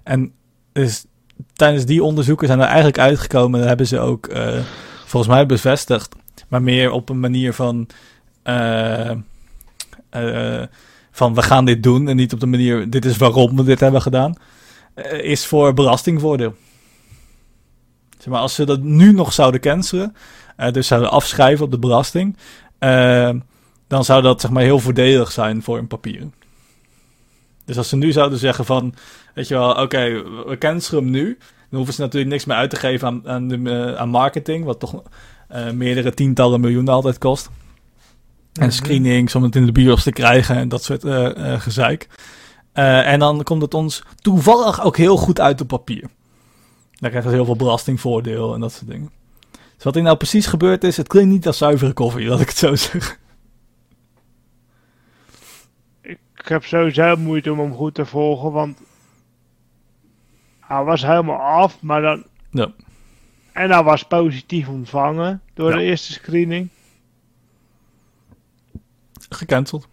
[0.02, 0.32] En
[0.73, 1.05] dus
[1.52, 4.28] tijdens die onderzoeken zijn er eigenlijk uitgekomen, dat hebben ze ook
[5.05, 6.14] volgens mij bevestigd.
[6.48, 7.86] Maar meer op een manier van.
[8.44, 9.10] Uh,
[10.16, 10.62] uh,
[11.10, 12.09] van we gaan dit doen.
[12.09, 12.90] En niet op de manier.
[12.90, 14.35] Dit is waarom we dit hebben gedaan.
[15.20, 16.55] Is voor belastingvoordeel.
[18.19, 20.16] Zeg maar, als ze dat nu nog zouden cancelen.
[20.71, 22.37] Dus zouden afschrijven op de belasting.
[23.87, 26.29] dan zou dat zeg maar heel voordelig zijn voor een papier.
[27.65, 28.95] Dus als ze nu zouden zeggen van.
[29.35, 31.39] Weet je wel, oké, okay, we cancelen hem nu.
[31.69, 34.65] Dan hoeven ze natuurlijk niks meer uit te geven aan, aan, de, uh, aan marketing,
[34.65, 35.03] wat toch
[35.53, 37.51] uh, meerdere tientallen miljoenen altijd kost.
[38.53, 38.71] En mhm.
[38.71, 42.09] screenings om het in de bios te krijgen en dat soort uh, gezeik.
[42.73, 46.11] en dan komt het ons toevallig ook heel goed uit op papier.
[46.93, 49.11] Daar krijgen ze heel veel belastingvoordeel en dat soort dingen.
[49.83, 52.49] Dus wat er nou precies gebeurd is, het klinkt niet als zuivere koffie, laat ik
[52.49, 53.17] het zo zeggen.
[56.03, 58.79] Ik heb sowieso moeite om hem goed te volgen, want
[60.61, 62.25] hij was helemaal af, maar dan...
[62.51, 62.73] Ja.
[63.53, 66.69] En hij was positief ontvangen door de eerste screening.
[69.29, 69.89] Gecanceld.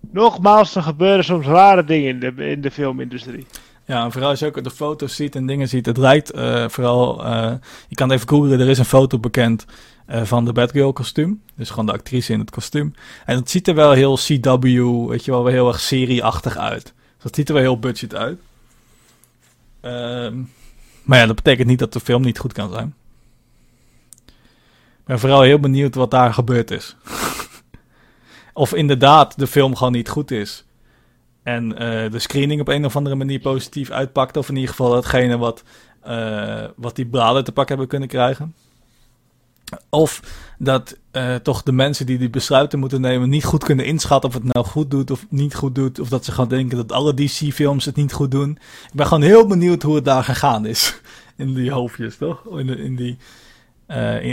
[0.00, 3.46] Nogmaals, er gebeuren soms rare dingen in de, in de filmindustrie.
[3.88, 5.86] Ja, en vooral als je ook de foto's ziet en dingen ziet.
[5.86, 7.24] Het lijkt uh, vooral...
[7.24, 7.52] Uh,
[7.88, 9.64] je kan even googlen, er is een foto bekend
[10.10, 11.42] uh, van de Batgirl kostuum.
[11.54, 12.94] Dus gewoon de actrice in het kostuum.
[13.26, 14.62] En het ziet er wel heel CW,
[15.08, 16.94] weet je wel, wel heel erg serieachtig uit.
[17.22, 18.38] Dat ziet er wel heel budget uit.
[19.82, 20.52] Um,
[21.02, 22.94] maar ja, dat betekent niet dat de film niet goed kan zijn.
[24.26, 26.96] Ik ben vooral heel benieuwd wat daar gebeurd is.
[28.52, 30.64] of inderdaad de film gewoon niet goed is.
[31.48, 34.36] En uh, de screening op een of andere manier positief uitpakt.
[34.36, 35.62] Of in ieder geval datgene wat,
[36.06, 38.54] uh, wat die braden te pak hebben kunnen krijgen.
[39.88, 40.22] Of
[40.58, 44.34] dat uh, toch de mensen die die besluiten moeten nemen niet goed kunnen inschatten of
[44.34, 46.00] het nou goed doet of niet goed doet.
[46.00, 48.50] Of dat ze gewoon denken dat alle DC-films het niet goed doen.
[48.86, 51.00] Ik ben gewoon heel benieuwd hoe het daar gegaan is.
[51.36, 52.46] In die hoofdjes, toch?
[52.58, 53.18] In, in die,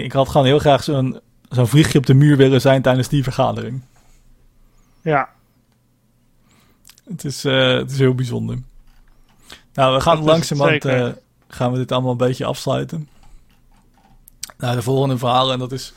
[0.04, 1.20] ik had gewoon heel graag zo'n
[1.50, 3.82] zo'n vliegje op de muur willen zijn tijdens die vergadering.
[5.02, 5.35] Ja.
[7.10, 8.58] Het is, uh, het is heel bijzonder.
[9.74, 11.16] Nou, we gaan langzamerhand
[11.48, 13.10] gaan we dit allemaal een beetje afsluiten
[14.58, 15.54] naar de volgende verhalen.
[15.54, 15.94] En dat is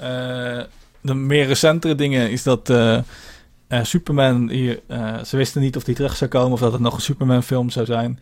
[0.00, 0.06] uh,
[1.00, 2.30] de meer recentere dingen.
[2.30, 2.72] Is dat
[3.82, 4.80] Superman hier.
[5.24, 6.52] ze wisten niet of hij terug zou komen.
[6.52, 8.20] Of dat het nog een Superman film zou zijn.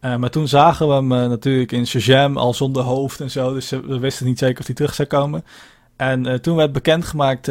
[0.00, 3.54] maar toen zagen we hem natuurlijk in Shazam al zonder hoofd en zo.
[3.54, 5.44] Dus we wisten niet zeker of hij terug zou komen.
[5.96, 7.46] En toen werd bekendgemaakt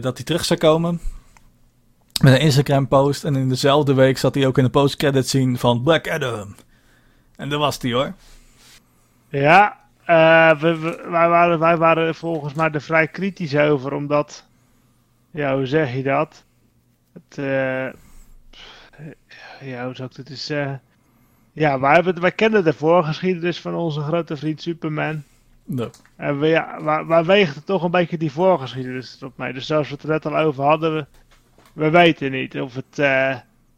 [0.00, 1.00] dat hij terug zou komen.
[2.22, 3.24] Met een Instagram post.
[3.24, 6.54] En in dezelfde week zat hij ook in de post-credit scene van Black Adam.
[7.36, 8.12] En dat was hij hoor.
[9.28, 9.76] Ja,
[10.06, 10.78] uh, we,
[11.10, 14.46] wij, waren, wij waren volgens mij er vrij kritisch over, omdat,
[15.30, 16.44] ja, hoe zeg je dat?
[17.12, 17.92] Het, uh,
[19.70, 20.82] ja, hoe zou ik het eens zeggen?
[21.52, 25.22] Ja, wij, hebben, wij kennen de voorgeschiedenis van onze grote vriend Superman.
[25.64, 25.90] Nee.
[26.16, 29.52] En we, ja, wij, wij wegen toch een beetje die voorgeschiedenis op mij.
[29.52, 31.06] Dus zoals we het er net al over hadden, we,
[31.72, 32.98] we weten niet of het.
[32.98, 33.36] Uh,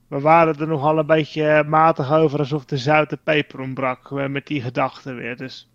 [0.09, 4.63] we waren er nogal een beetje matig over alsof de zoute peper ontbrak met die
[4.63, 5.37] gedachten weer.
[5.37, 5.69] Dus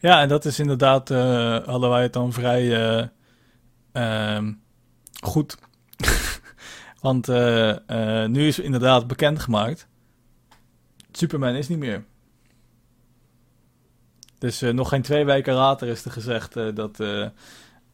[0.00, 1.18] ja, en dat is inderdaad, uh,
[1.64, 2.62] hadden wij het dan vrij
[2.98, 3.06] uh,
[3.92, 4.48] uh,
[5.20, 5.58] goed.
[7.00, 7.76] Want eh,
[8.26, 9.88] nu is inderdaad bekendgemaakt,
[11.12, 12.04] Superman is niet meer.
[14.38, 16.98] Dus nog geen twee weken later is er gezegd dat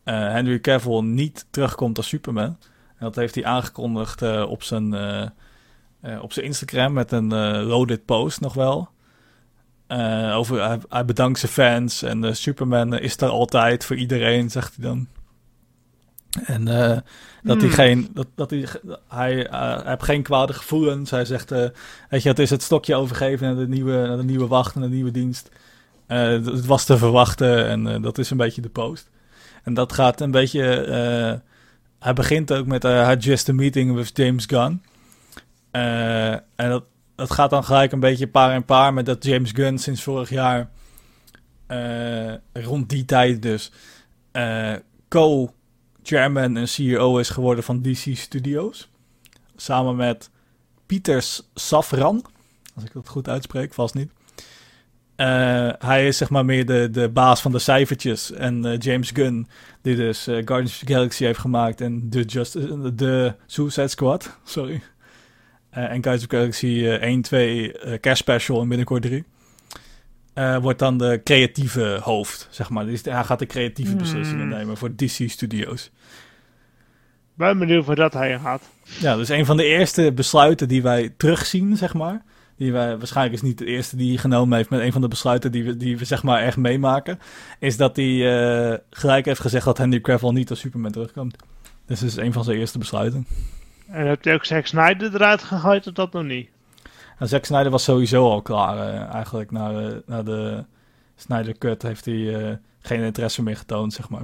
[0.04, 2.58] Henry Cavill niet terugkomt als Superman.
[2.98, 4.94] En dat heeft hij aangekondigd op, zijn,
[6.20, 7.28] op zijn Instagram met een
[7.62, 8.92] loaded post nog wel.
[9.88, 14.76] Uh, over, hij, bedankt zijn fans en uh, Superman is er altijd voor iedereen, zegt
[14.76, 15.06] hij dan.
[16.44, 16.98] En uh,
[17.42, 17.70] dat hij hmm.
[17.70, 18.66] geen, dat, dat hij,
[19.08, 21.10] hij, hij heeft geen kwade gevoelens.
[21.10, 24.46] Hij zegt, weet je, het is het stokje overgeven naar de nieuwe, naar de nieuwe
[24.46, 25.48] wacht, naar de nieuwe dienst.
[26.06, 29.10] het was te verwachten en dat is een beetje de post.
[29.62, 31.42] En dat gaat een beetje,
[32.04, 34.82] hij begint ook met, uh, just a meeting with James Gunn.
[35.70, 39.78] en dat, dat gaat dan gelijk een beetje paar en paar met dat James Gunn
[39.78, 40.70] sinds vorig jaar,
[41.68, 43.72] uh, rond die tijd dus,
[45.08, 48.90] co-chairman en CEO is geworden van DC Studios.
[49.56, 50.30] Samen met
[50.86, 51.24] Pieter
[51.54, 52.24] Safran,
[52.74, 54.10] als ik dat goed uitspreek, vast niet.
[55.16, 58.32] Eh, hij is zeg maar meer de, de baas van de cijfertjes.
[58.32, 59.48] En eh, James Gunn,
[59.82, 62.52] die dus uh, Guardians of the Galaxy heeft gemaakt en de, Just,
[62.98, 64.82] de Suicide Squad, sorry.
[65.70, 69.24] en Guardians of the Galaxy 1, 2, Cash Special en binnenkort 3.
[70.60, 72.86] wordt dan de creatieve hoofd, zeg maar.
[72.86, 74.00] Dus hij gaat de creatieve hmm.
[74.00, 75.90] beslissingen nemen voor DC Studios.
[77.34, 78.62] Ben benieuwd waar dat hij gaat.
[79.00, 82.22] Ja, dus een van de eerste besluiten die wij terugzien, zeg maar
[82.56, 85.08] die wij, waarschijnlijk is niet de eerste die hij genomen heeft met een van de
[85.08, 87.18] besluiten die we, die we zeg maar echt meemaken,
[87.58, 91.36] is dat hij uh, gelijk heeft gezegd dat Henry Cavill niet als Superman terugkomt.
[91.86, 93.26] Dus dat is een van zijn eerste besluiten.
[93.86, 96.48] En heb je ook Zack Snyder eruit gegooid of dat nog niet?
[97.18, 99.50] Nou, Zack Snyder was sowieso al klaar uh, eigenlijk.
[99.50, 100.64] Na, na de
[101.16, 104.22] Snyder Cut heeft hij uh, geen interesse meer getoond, zeg maar.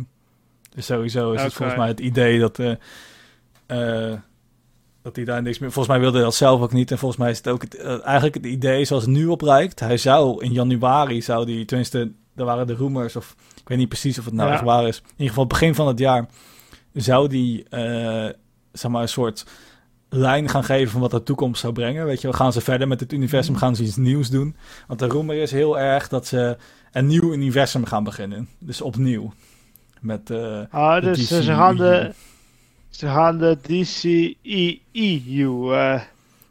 [0.75, 2.59] Dus sowieso is het volgens mij het idee dat
[5.03, 5.73] dat hij daar niks meer...
[5.73, 6.91] Volgens mij wilde hij dat zelf ook niet.
[6.91, 9.81] En volgens mij is het ook het, uh, eigenlijk het idee zoals het nu oprijkt.
[9.81, 13.89] Hij zou in januari, zou die, tenminste, daar waren de rumors, of ik weet niet
[13.89, 14.97] precies of het nou echt waar is.
[14.97, 16.27] In ieder geval begin van het jaar
[16.93, 18.29] zou die, uh,
[18.73, 19.47] zeg maar, een soort
[20.09, 22.07] lijn gaan geven van wat de toekomst zou brengen.
[22.07, 24.57] Weet je, we gaan ze verder met het universum, gaan ze iets nieuws doen.
[24.87, 26.57] Want de rumor is heel erg dat ze
[26.93, 28.49] een nieuw universum gaan beginnen.
[28.59, 29.33] Dus opnieuw.
[30.01, 32.13] Met uh, ah, dus ze gaan de
[33.01, 34.35] ze gaan de DCEU.
[35.73, 36.01] Uh,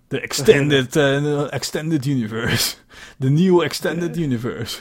[0.07, 2.75] de Extended, uh, extended Universe.
[3.17, 4.79] De nieuwe Extended Universe.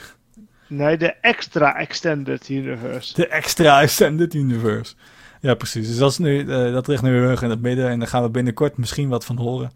[0.67, 3.13] Nee, de extra Extended Universe.
[3.13, 4.93] De extra Extended Universe.
[5.41, 5.87] Ja, precies.
[5.87, 7.89] Dus dat, is nu, dat ligt nu heel erg in het midden.
[7.89, 9.71] En daar gaan we binnenkort misschien wat van horen.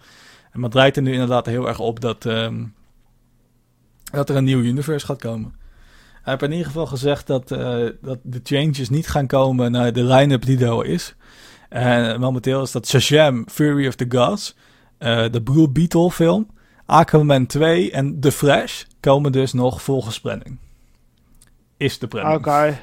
[0.51, 2.73] En maar draait er nu inderdaad heel erg op dat, um,
[4.11, 5.53] dat er een nieuw universe gaat komen.
[6.13, 7.47] Hij heeft in ieder geval gezegd dat,
[8.01, 11.15] dat de changes niet gaan komen naar de line-up die er al is.
[11.73, 14.55] En momenteel is dat Shazam, Fury of the Gods,
[14.99, 16.47] uh, de Blue Beetle film,
[16.85, 20.57] Aquaman 2 en The Flash komen dus nog volgens planning.
[21.77, 22.35] Is de planning.
[22.35, 22.79] Oké.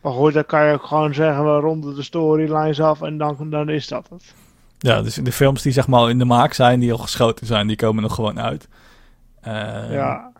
[0.00, 3.50] Maar goed, dan kan je ook gewoon zeggen, we ronden de storylines af en dan,
[3.50, 4.34] dan is dat het.
[4.78, 7.66] Ja, dus de films die zeg maar in de maak zijn, die al geschoten zijn,
[7.66, 8.68] die komen nog gewoon uit.
[9.46, 10.32] Uh, ja.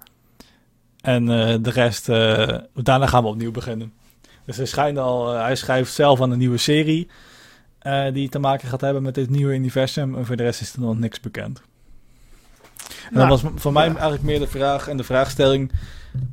[1.01, 3.93] En uh, de rest, uh, daarna gaan we opnieuw beginnen.
[4.45, 7.09] Dus hij, schijnt al, hij schrijft zelf aan een nieuwe serie.
[7.83, 10.15] Uh, die te maken gaat hebben met dit nieuwe universum.
[10.15, 11.63] En voor de rest is er nog niks bekend.
[12.89, 15.73] En nou, dat was voor mij eigenlijk meer de vraag en de vraagstelling.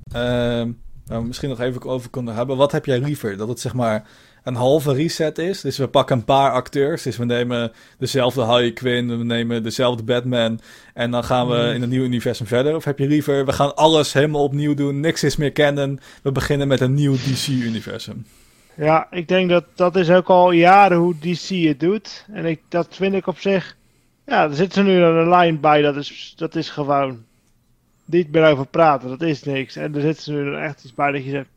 [0.08, 0.14] Uh,
[1.08, 2.58] waar we misschien nog even over konden hebben.
[2.58, 3.38] Wat heb jij liever?
[3.38, 4.08] Dat het zeg maar
[4.44, 5.62] een halve reset is.
[5.62, 7.04] Dus we pakken een paar acteurs.
[7.04, 9.18] Dus we nemen dezelfde Harley Quinn.
[9.18, 10.60] We nemen dezelfde Batman.
[10.94, 11.74] En dan gaan we hmm.
[11.74, 12.76] in een nieuw universum verder.
[12.76, 15.00] Of heb je liever, we gaan alles helemaal opnieuw doen.
[15.00, 16.00] Niks is meer kennen.
[16.22, 18.26] We beginnen met een nieuw DC-universum.
[18.78, 22.26] Ja, ik denk dat dat is ook al jaren hoe DC het doet.
[22.32, 23.78] En ik, dat vind ik op zich.
[24.26, 27.26] Ja, er zit er nu een lijn bij, dat is, dat is gewoon.
[28.06, 29.76] Niet meer over praten, dat is niks.
[29.76, 31.50] En er zit er nu echt iets bij dat je zegt.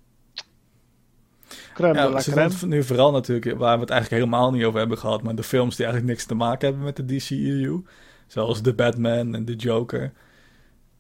[1.75, 2.55] Crème ja, de crème.
[2.67, 5.77] nu vooral natuurlijk, waar we het eigenlijk helemaal niet over hebben gehad, maar de films
[5.77, 7.83] die eigenlijk niks te maken hebben met de DCEU.
[8.27, 10.13] Zoals The Batman en The Joker.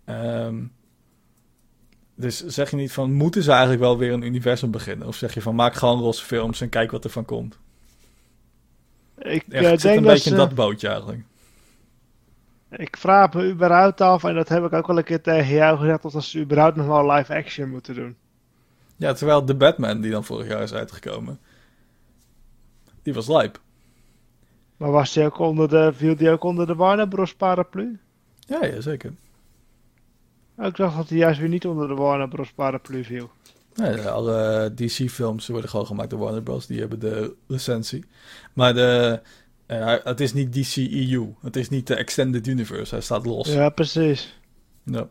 [0.06, 0.72] Um,
[2.20, 5.06] dus zeg je niet van, moeten ze eigenlijk wel weer een universum beginnen?
[5.06, 7.58] Of zeg je van, maak gewoon losse films en kijk wat er van komt?
[9.18, 11.22] Ik ja, uh, zit een beetje in dat bootje eigenlijk.
[12.70, 15.78] Ik vraag me überhaupt af, en dat heb ik ook wel een keer tegen jou
[15.78, 18.16] gezegd, of ze überhaupt nog wel live action moeten doen.
[18.96, 21.38] Ja, terwijl de Batman die dan vorig jaar is uitgekomen,
[23.02, 23.60] die was lijp.
[24.76, 27.34] Maar was die ook onder de, viel die ook onder de Warner Bros.
[27.34, 27.98] paraplu?
[28.38, 29.12] Ja, ja, zeker.
[30.60, 32.52] Ik dacht dat hij juist weer niet onder de Warner Bros.
[32.52, 33.30] paraplu viel.
[33.74, 36.66] Nee, alle DC-films worden gewoon gemaakt door Warner Bros.
[36.66, 38.04] Die hebben de licentie.
[38.52, 39.20] Maar de,
[39.66, 41.34] uh, het is niet DC-EU.
[41.42, 42.94] Het is niet de Extended Universe.
[42.94, 43.52] Hij staat los.
[43.52, 44.38] Ja, precies.
[44.84, 45.08] Ja.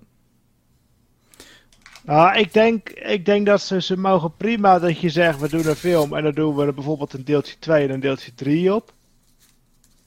[2.04, 5.68] Nou, ik denk, ik denk dat ze, ze mogen prima dat je zegt, we doen
[5.68, 8.74] een film en dan doen we er bijvoorbeeld een deeltje 2 en een deeltje 3
[8.74, 8.94] op.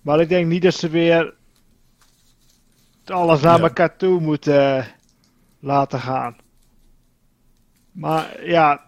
[0.00, 1.34] Maar ik denk niet dat ze weer
[3.04, 3.62] alles naar ja.
[3.62, 4.86] elkaar toe moeten
[5.62, 6.36] laten gaan.
[7.92, 8.80] Maar ja,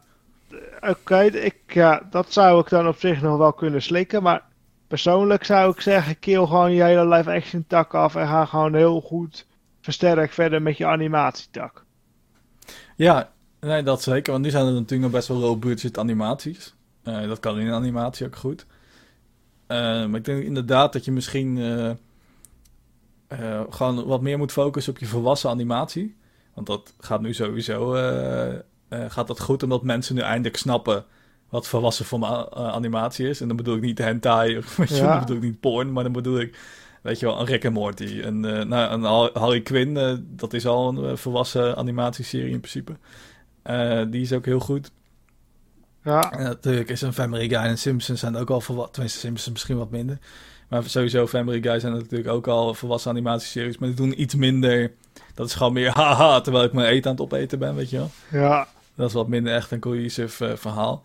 [0.80, 4.22] oké, ik, ja, dat zou ik dan op zich nog wel kunnen slikken.
[4.22, 4.42] Maar
[4.86, 8.74] persoonlijk zou ik zeggen, kill gewoon je hele live action tak af en ga gewoon
[8.74, 9.46] heel goed
[9.80, 11.84] versterk verder met je animatietak.
[12.96, 13.30] Ja,
[13.60, 14.32] nee, dat zeker.
[14.32, 16.74] Want nu zijn er natuurlijk nog best wel low budget animaties.
[17.04, 18.66] Uh, dat kan in animatie ook goed.
[19.68, 21.90] Uh, maar ik denk inderdaad dat je misschien uh,
[23.70, 26.16] gewoon wat meer moet focussen op je volwassen animatie.
[26.54, 28.52] Want dat gaat nu sowieso uh,
[28.90, 31.04] uh, gaat dat goed, omdat mensen nu eindelijk snappen
[31.48, 33.40] wat volwassen voor uh, animatie is.
[33.40, 36.02] En dan bedoel ik niet hentai, of weet je, dan bedoel ik niet porn, maar
[36.04, 36.58] dan bedoel ik
[37.02, 38.20] weet je wel, een Rick en Morty.
[38.22, 42.50] Een, eh, nou, een Har- Harley Quinn, eh, dat is al een eh, volwassen animatieserie
[42.52, 42.92] in principe.
[43.62, 44.90] Eh, die is ook heel goed.
[46.04, 48.92] Ja, En natuurlijk is een Family Guy en Simpsons zijn ook al volwassen.
[48.92, 50.18] Tenminste, Simpsons misschien wat minder.
[50.68, 53.78] Maar sowieso Family Guy zijn natuurlijk ook al volwassen animatieseries.
[53.78, 54.92] Maar die doen iets minder.
[55.34, 57.96] Dat is gewoon meer haha, terwijl ik mijn eten aan het opeten ben, weet je
[57.96, 58.10] wel.
[58.30, 58.66] ja.
[58.96, 61.04] Dat is wat minder echt een cohesive eh, verhaal.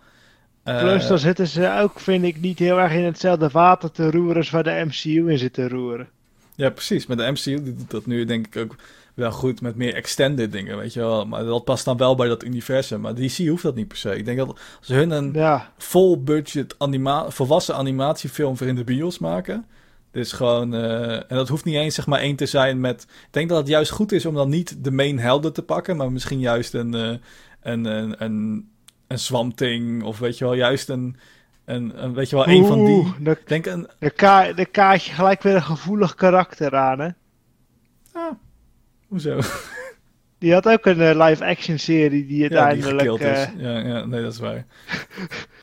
[0.64, 4.12] Eh, Plus dan zitten ze ook, vind ik, niet heel erg in hetzelfde water te
[4.12, 6.08] roeren als waar de MCU in zit te roeren.
[6.56, 7.06] Ja, precies.
[7.06, 8.76] Met de MCU doet dat nu denk ik ook
[9.14, 11.26] wel goed met meer extended dingen, weet je wel.
[11.26, 13.02] Maar dat past dan wel bij dat universum.
[13.02, 14.16] Maar DC hoeft dat niet per se.
[14.18, 18.84] Ik denk dat als hun een Ja, full budget anima volwassen animatiefilm voor in de
[18.84, 19.66] bios maken.
[20.12, 23.02] Dus gewoon, eh, en dat hoeft niet eens zeg maar één te zijn met.
[23.02, 25.98] Ik denk dat het juist goed is om dan niet de main helden te pakken,
[25.98, 27.14] maar misschien juist een, eh,
[27.62, 28.72] een, een,
[29.08, 31.18] een, Thing of weet je wel, juist een,
[31.66, 33.14] een, een weet je wel, een van die.
[33.20, 37.10] De, denk een, de, ka de kaart je gelijk weer een gevoelig karakter aan, hè.
[38.14, 38.32] ah,
[39.08, 39.40] hoezo?
[40.38, 43.20] Die had ook een eh, live-action serie die Ja, die uiteindelijk...
[43.20, 43.48] is.
[43.58, 44.66] Ja, ja, nee, dat is waar.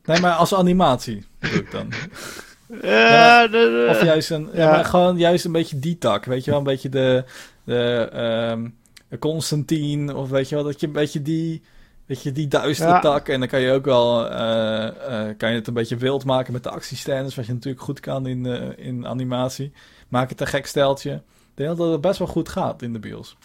[0.05, 1.93] Nee, maar als animatie bedoel ik dan.
[2.83, 3.45] Ja,
[3.89, 4.63] Of juist een, ja.
[4.63, 4.71] ja.
[4.71, 7.25] maar gewoon juist een beetje die tak, weet je wel, een beetje de,
[7.65, 8.69] de, ehm,
[9.09, 11.63] de Constantine, of weet je wel, dat je een beetje die,
[12.07, 13.01] weet je, die duistere Ja.
[13.01, 16.25] tak, en dan kan je ook wel, eh, eh, kan je het een beetje wild
[16.25, 19.73] maken met de actiescènes, wat je natuurlijk goed kan in, eh, in animatie.
[20.09, 21.13] Maak het een gek steltje.
[21.13, 23.37] Ik denk dat het best wel goed gaat in de bios.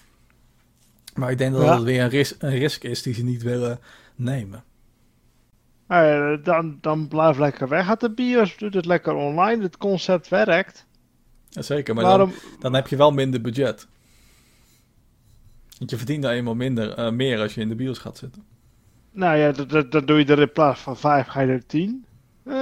[1.13, 3.79] Maar ik denk dat het weer een, ris een risk is die ze niet willen
[4.15, 4.63] nemen.
[5.91, 8.57] Eh, dan, dan blijf lekker weg uit de bios.
[8.57, 9.63] Doe het lekker online.
[9.63, 10.85] Het concept werkt.
[11.49, 12.33] Jazeker, maar dan, Waarom...
[12.59, 13.87] dan heb je wel minder budget.
[15.77, 18.43] Want je verdient dan eenmaal minder, eh, meer als je in de bios gaat zitten.
[19.11, 21.65] Nou ja, dat- dat- dan doe je er in plaats van 5 ga je er
[21.65, 22.05] 10.
[22.45, 22.53] Eh,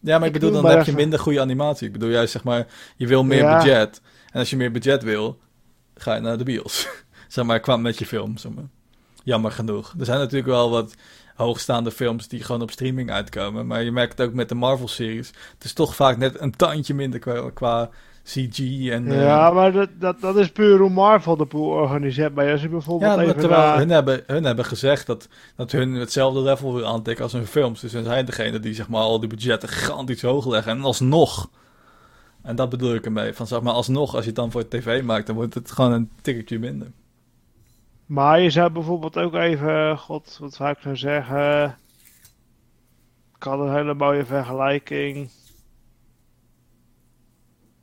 [0.00, 1.86] Ja, maar ik Ik bedoel, doe dan heb je minder goede animatie.
[1.86, 2.66] Ik bedoel juist, zeg maar,
[2.96, 3.56] je wil meer Ja.
[3.56, 4.00] budget.
[4.32, 5.38] En als je meer budget wil,
[5.94, 6.88] ga je naar de bios.
[7.28, 8.68] zeg maar, kwam met je film, zeg maar.
[9.22, 9.94] Jammer genoeg.
[9.98, 10.94] Er zijn natuurlijk wel wat
[11.34, 13.66] hoogstaande films die gewoon op streaming uitkomen.
[13.66, 15.28] Maar je merkt het ook met de Marvel-series.
[15.54, 17.90] Het is toch vaak net een tandje minder qua, qua
[18.24, 18.58] CG
[18.88, 19.06] en...
[19.12, 22.34] eh, ja, maar dat, dat, dat is puur hoe Marvel de boel organiseert.
[22.34, 25.28] Maar als je bijvoorbeeld Ja, maar even terwijl naar- hun, hebben, hun hebben gezegd dat,
[25.56, 27.80] dat hun hetzelfde level wil aantikken als hun films.
[27.80, 30.72] Dus hun zijn degene die zeg maar, al die budgetten gigantisch hoog leggen.
[30.72, 31.50] En alsnog,
[32.42, 35.02] en dat bedoel ik ermee, van zeg maar alsnog, als je het dan voor tv
[35.02, 36.88] maakt, dan wordt het gewoon een tikkertje minder.
[38.06, 41.78] Maar je zou bijvoorbeeld ook even, god, wat zou ik nou zeggen?
[43.36, 45.30] Ik had een hele mooie vergelijking.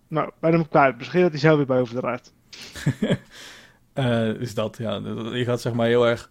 [0.07, 0.97] Nou, bij hem kwijt.
[0.97, 2.19] Misschien dat hij zelf weer bij over de.
[3.93, 4.95] Eh is dat, ja.
[5.33, 6.29] Je gaat zeg maar heel erg,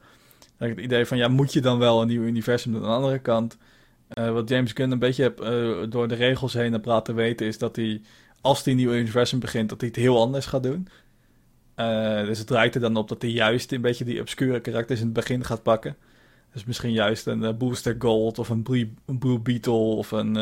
[0.56, 2.74] het idee van, ja, moet je dan wel een nieuw universum?
[2.74, 3.58] Aan de andere kant,
[4.08, 7.58] eh, wat James Gunn een beetje eh, door de regels heen heb laten weten, is
[7.58, 8.00] dat hij,
[8.40, 10.88] als hij een nieuw universum begint, dat hij het heel anders gaat doen.
[11.80, 14.98] Eh, dus het draait er dan op dat hij juist een beetje die obscure karakters
[14.98, 15.96] in het begin gaat pakken.
[16.52, 20.34] Dus misschien juist een eh, Booster Gold of een Blue, een Blue Beetle of een...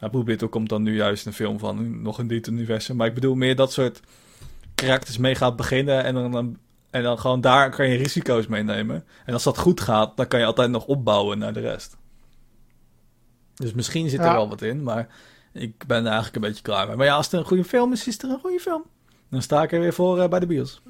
[0.00, 2.96] ja, Blue Beetle komt dan nu juist een film van, nog in dit universum.
[2.96, 4.00] Maar ik bedoel meer dat soort
[4.74, 6.58] karakters mee gaat beginnen en dan, dan,
[6.90, 9.04] en dan gewoon daar kan je risico's meenemen.
[9.24, 11.96] En als dat goed gaat, dan kan je altijd nog opbouwen naar de rest.
[13.54, 14.32] Dus misschien zit er Ja.
[14.32, 15.08] wel wat in, maar
[15.52, 16.96] ik ben er eigenlijk een beetje klaar mee.
[16.96, 18.82] Maar ja, als het een goede film is, is het een goede film.
[19.30, 20.82] Dan sta ik er weer voor eh, bij de bios.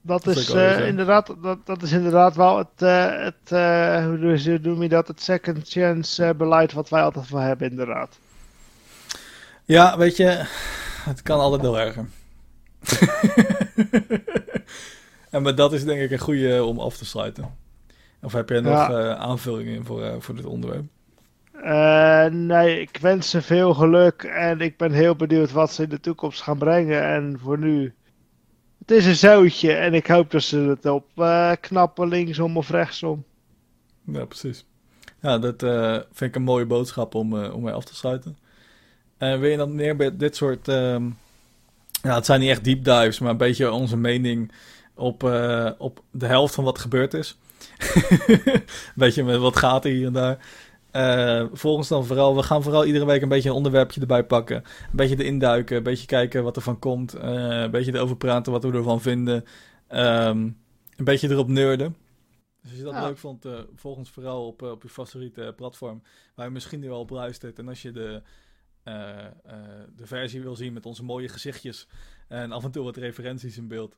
[0.00, 3.50] Dat Dat is eh, inderdaad, dat, dat is inderdaad wel het, eh, het
[4.04, 8.18] hoe noem je- dat, het second chance beleid wat wij altijd van hebben, inderdaad.
[9.64, 10.42] Ja, weet je,
[11.04, 12.08] het kan altijd wel erger.
[15.30, 17.54] en maar dat is denk ik een goede om af te sluiten.
[18.22, 19.16] Of heb jij nog Ja.
[19.16, 20.84] aanvullingen voor, voor dit onderwerp?
[21.62, 25.88] Eh, nee, ik wens ze veel geluk en ik ben heel benieuwd wat ze in
[25.88, 27.02] de toekomst gaan brengen.
[27.02, 27.94] En voor nu,
[28.78, 32.70] het is een zoutje en ik hoop dat ze het op eh, knappen linksom of
[32.70, 33.24] rechtsom.
[34.04, 34.64] Ja, precies.
[35.20, 38.38] Ja, dat eh, vind ik een mooie boodschap om, om mee af te sluiten.
[39.18, 40.68] En wil je dan meer bij dit soort...
[40.68, 41.04] ehm,
[42.02, 44.52] ja, het zijn niet echt deep dives, maar een beetje onze mening
[44.94, 45.22] op,
[45.78, 47.38] op de helft van wat gebeurd is.
[48.94, 50.38] beetje met wat gaat er hier en daar.
[50.96, 54.56] Eh volgens dan vooral, we gaan vooral iedere week een beetje een onderwerpje erbij pakken.
[54.56, 54.62] Een
[54.92, 57.14] beetje erin duiken, een beetje kijken wat er van komt.
[57.14, 57.32] eh,
[57.62, 59.44] een beetje erover praten wat we ervan vinden.
[59.88, 60.38] Ehm,
[60.96, 61.96] een beetje erop nerden.
[62.62, 63.06] Dus als je dat Ja.
[63.06, 66.02] leuk vond, eh, volg ons vooral op, op je favoriete platform.
[66.34, 67.58] Waar je misschien nu al op luistert.
[67.58, 68.22] En als je de,
[69.96, 71.88] de versie wil zien met onze mooie gezichtjes.
[72.28, 73.96] En af en toe wat referenties in beeld.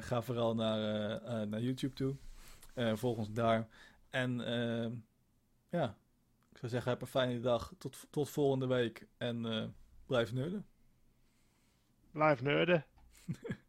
[0.00, 0.78] ga vooral naar,
[1.48, 2.14] naar YouTube toe.
[2.96, 3.68] Volg ons daar.
[4.10, 4.86] En eh,
[5.70, 5.96] ja,
[6.56, 7.72] ik zou zeggen, heb een fijne dag.
[7.78, 9.06] Tot, tot volgende week.
[9.16, 9.64] En eh,
[10.06, 10.66] blijf nerden.
[12.10, 12.84] Blijf nerden.